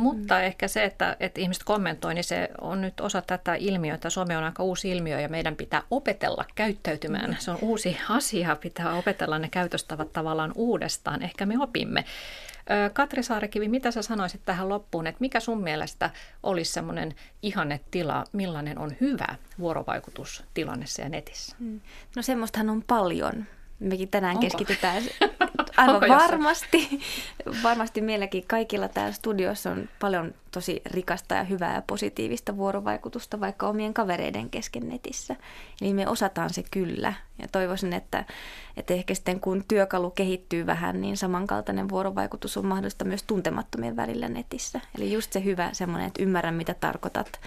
Mutta 0.00 0.34
mm. 0.34 0.40
ehkä 0.40 0.68
se, 0.68 0.84
että, 0.84 1.16
että 1.20 1.40
ihmiset 1.40 1.64
kommentoi, 1.64 2.14
niin 2.14 2.24
se 2.24 2.48
on 2.60 2.80
nyt 2.80 3.00
osa 3.00 3.22
tätä 3.22 3.54
ilmiötä. 3.54 4.10
Some 4.10 4.36
on 4.36 4.44
aika 4.44 4.62
uusi 4.62 4.90
ilmiö 4.90 5.20
ja 5.20 5.28
meidän 5.28 5.56
pitää 5.56 5.82
opetella 5.90 6.44
käyttäytymään. 6.54 7.36
Se 7.40 7.50
on 7.50 7.58
uusi 7.60 7.96
asia, 8.08 8.56
pitää 8.56 8.94
opetella 8.94 9.38
ne 9.38 9.48
käytöstavat 9.48 10.12
tavallaan 10.12 10.52
uudestaan. 10.54 11.22
Ehkä 11.22 11.46
me 11.46 11.58
opimme. 11.58 12.04
Katri 12.92 13.22
Saarekivi, 13.22 13.68
mitä 13.68 13.90
sä 13.90 14.02
sanoisit 14.02 14.40
tähän 14.44 14.68
loppuun, 14.68 15.06
että 15.06 15.20
mikä 15.20 15.40
sun 15.40 15.62
mielestä 15.62 16.10
olisi 16.42 16.72
semmoinen 16.72 17.14
ihannetila, 17.42 18.24
millainen 18.32 18.78
on 18.78 18.92
hyvä 19.00 19.36
vuorovaikutustilanne 19.58 20.86
siellä 20.86 21.08
netissä? 21.08 21.56
Mm. 21.58 21.80
No 22.16 22.22
semmoistahan 22.22 22.70
on 22.70 22.84
paljon. 22.86 23.46
Mekin 23.80 24.08
tänään 24.08 24.36
Onko? 24.36 24.42
keskitytään 24.42 25.02
aivan 25.76 26.00
varmasti. 26.08 27.00
Varmasti 27.62 28.00
meilläkin 28.00 28.44
kaikilla 28.46 28.88
täällä 28.88 29.12
studiossa 29.12 29.70
on 29.70 29.88
paljon 30.00 30.34
tosi 30.50 30.82
rikasta 30.86 31.34
ja 31.34 31.44
hyvää 31.44 31.74
ja 31.74 31.82
positiivista 31.86 32.56
vuorovaikutusta 32.56 33.40
vaikka 33.40 33.68
omien 33.68 33.94
kavereiden 33.94 34.50
kesken 34.50 34.88
netissä. 34.88 35.36
Eli 35.82 35.94
me 35.94 36.08
osataan 36.08 36.50
se 36.50 36.64
kyllä. 36.70 37.12
Ja 37.42 37.48
toivoisin, 37.52 37.92
että, 37.92 38.24
että 38.76 38.94
ehkä 38.94 39.14
sitten 39.14 39.40
kun 39.40 39.64
työkalu 39.68 40.10
kehittyy 40.10 40.66
vähän, 40.66 41.00
niin 41.00 41.16
samankaltainen 41.16 41.88
vuorovaikutus 41.88 42.56
on 42.56 42.66
mahdollista 42.66 43.04
myös 43.04 43.22
tuntemattomien 43.22 43.96
välillä 43.96 44.28
netissä. 44.28 44.80
Eli 44.98 45.12
just 45.12 45.32
se 45.32 45.44
hyvä 45.44 45.70
semmoinen, 45.72 46.06
että 46.08 46.22
ymmärrän 46.22 46.54
mitä 46.54 46.74
tarkoitat 46.74 47.40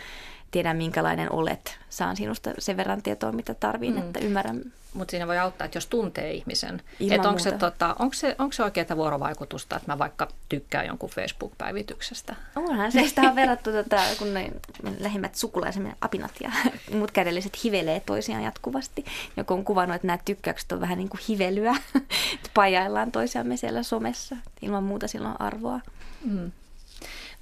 tiedän 0.54 0.78
minkälainen 0.78 1.32
olet, 1.32 1.80
saan 1.90 2.16
sinusta 2.16 2.52
sen 2.60 2.78
verran 2.78 3.02
tietoa, 3.02 3.32
mitä 3.32 3.54
tarviin, 3.54 3.94
mm. 3.94 4.00
että 4.00 4.20
ymmärrän. 4.20 4.62
Mutta 4.94 5.12
siinä 5.12 5.28
voi 5.28 5.38
auttaa, 5.38 5.66
että 5.66 5.78
jos 5.78 5.88
tuntee 5.88 6.32
ihmisen. 6.32 6.82
Että 7.12 7.30
onko, 7.30 7.40
se, 7.40 7.52
tota, 7.52 7.96
onko, 8.00 8.14
se, 8.14 8.36
onko 8.40 8.54
se 8.54 8.64
oikeaa 8.64 8.96
vuorovaikutusta, 8.96 9.76
että 9.76 9.92
mä 9.92 10.00
vaikka 10.00 10.28
tykkään 10.50 10.86
jonkun 10.86 11.10
Facebook-päivityksestä? 11.10 12.36
Onhan 12.56 12.92
se. 12.92 13.08
Sitä 13.08 13.22
on 13.22 13.36
verrattu, 13.36 13.72
tota, 13.72 14.02
kun 14.20 14.34
ne 14.34 14.52
lähimmät 15.00 15.36
sukulaisemme 15.36 15.96
apinat 16.02 16.32
ja 16.42 16.52
muut 16.98 17.12
kädelliset 17.12 17.64
hivelee 17.64 18.00
toisiaan 18.00 18.44
jatkuvasti. 18.44 19.06
Joku 19.38 19.54
on 19.54 19.66
kuvannut, 19.66 19.96
että 19.96 20.08
nämä 20.08 20.20
tykkäykset 20.26 20.72
on 20.72 20.82
vähän 20.82 20.98
niin 20.98 21.10
kuin 21.10 21.22
hivelyä. 21.30 21.76
Pajaillaan 22.54 23.12
toisiamme 23.12 23.58
siellä 23.58 23.84
somessa. 23.84 24.36
Ilman 24.62 24.84
muuta 24.84 25.08
sillä 25.08 25.30
on 25.30 25.42
arvoa. 25.42 25.80
Mm. 26.26 26.52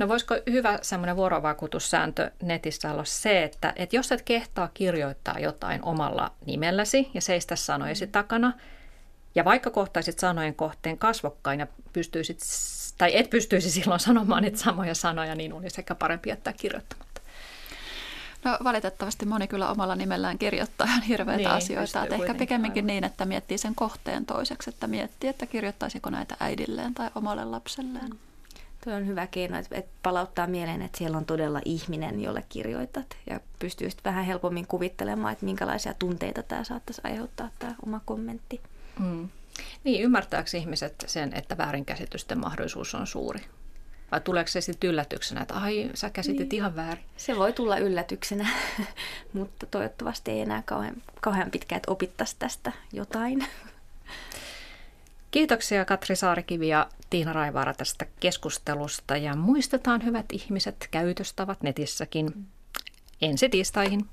No 0.01 0.07
voisiko 0.07 0.35
hyvä 0.49 0.79
semmoinen 0.81 1.15
vuorovaikutussääntö 1.15 2.31
netissä 2.41 2.91
olla 2.91 3.03
se, 3.05 3.43
että, 3.43 3.73
että 3.75 3.95
jos 3.95 4.11
et 4.11 4.21
kehtaa 4.21 4.69
kirjoittaa 4.73 5.39
jotain 5.39 5.83
omalla 5.83 6.31
nimelläsi 6.45 7.09
ja 7.13 7.21
seistä 7.21 7.55
sanojesi 7.55 8.05
mm. 8.05 8.11
takana, 8.11 8.53
ja 9.35 9.45
vaikka 9.45 9.69
kohtaisit 9.69 10.19
sanojen 10.19 10.55
kohteen 10.55 10.97
kasvokkain 10.97 11.59
ja 11.59 11.67
pystyisit, 11.93 12.39
tai 12.97 13.17
et 13.17 13.29
pystyisi 13.29 13.71
silloin 13.71 13.99
sanomaan 13.99 14.43
niitä 14.43 14.57
samoja 14.57 14.95
sanoja, 14.95 15.35
niin 15.35 15.53
olisi 15.53 15.81
ehkä 15.81 15.95
parempi 15.95 16.29
jättää 16.29 16.53
kirjoittamatta. 16.53 17.21
No 18.43 18.57
valitettavasti 18.63 19.25
moni 19.25 19.47
kyllä 19.47 19.69
omalla 19.69 19.95
nimellään 19.95 20.37
kirjoittaa 20.37 20.87
ihan 20.87 21.01
hirveitä 21.01 21.37
niin, 21.37 21.49
asioita. 21.49 22.03
Että 22.03 22.15
ehkä 22.15 22.33
pikemminkin 22.33 22.83
aivan. 22.83 22.87
niin, 22.87 23.03
että 23.03 23.25
miettii 23.25 23.57
sen 23.57 23.75
kohteen 23.75 24.25
toiseksi, 24.25 24.69
että 24.69 24.87
miettii, 24.87 25.29
että 25.29 25.45
kirjoittaisiko 25.45 26.09
näitä 26.09 26.37
äidilleen 26.39 26.93
tai 26.93 27.09
omalle 27.15 27.45
lapselleen. 27.45 28.09
Mm. 28.09 28.30
Tuo 28.83 28.93
on 28.93 29.07
hyvä 29.07 29.27
keino, 29.27 29.57
että 29.57 29.93
palauttaa 30.03 30.47
mieleen, 30.47 30.81
että 30.81 30.97
siellä 30.97 31.17
on 31.17 31.25
todella 31.25 31.61
ihminen, 31.65 32.21
jolle 32.21 32.43
kirjoitat. 32.49 33.17
Ja 33.29 33.39
pystyy 33.59 33.89
vähän 34.05 34.25
helpommin 34.25 34.67
kuvittelemaan, 34.67 35.33
että 35.33 35.45
minkälaisia 35.45 35.93
tunteita 35.93 36.43
tämä 36.43 36.63
saattaisi 36.63 37.01
aiheuttaa, 37.03 37.49
tämä 37.59 37.75
oma 37.85 38.01
kommentti. 38.05 38.61
Mm. 38.99 39.29
Niin, 39.83 40.03
ymmärtääkö 40.03 40.57
ihmiset 40.57 41.03
sen, 41.07 41.31
että 41.35 41.57
väärinkäsitysten 41.57 42.39
mahdollisuus 42.39 42.95
on 42.95 43.07
suuri? 43.07 43.39
Vai 44.11 44.21
tuleeko 44.21 44.47
se 44.47 44.61
sitten 44.61 44.89
yllätyksenä, 44.89 45.41
että 45.41 45.53
ai, 45.53 45.89
sä 45.93 46.09
käsitit 46.09 46.39
niin. 46.39 46.55
ihan 46.55 46.75
väärin? 46.75 47.03
Se 47.17 47.35
voi 47.35 47.53
tulla 47.53 47.77
yllätyksenä, 47.77 48.47
mutta 49.33 49.65
toivottavasti 49.65 50.31
ei 50.31 50.41
enää 50.41 50.63
kauhean, 50.65 50.95
kauhean 51.21 51.51
pitkään, 51.51 51.77
että 51.77 51.91
opittaisi 51.91 52.35
tästä 52.39 52.71
jotain. 52.93 53.45
Kiitoksia 55.31 55.85
Katri 55.85 56.15
Saarikivi 56.15 56.67
ja 56.67 56.89
Tiina 57.09 57.33
Raivaara 57.33 57.73
tästä 57.73 58.05
keskustelusta 58.19 59.17
ja 59.17 59.35
muistetaan 59.35 60.05
hyvät 60.05 60.25
ihmiset 60.31 60.87
käytöstavat 60.91 61.63
netissäkin 61.63 62.47
ensi 63.21 63.49
tiistaihin. 63.49 64.05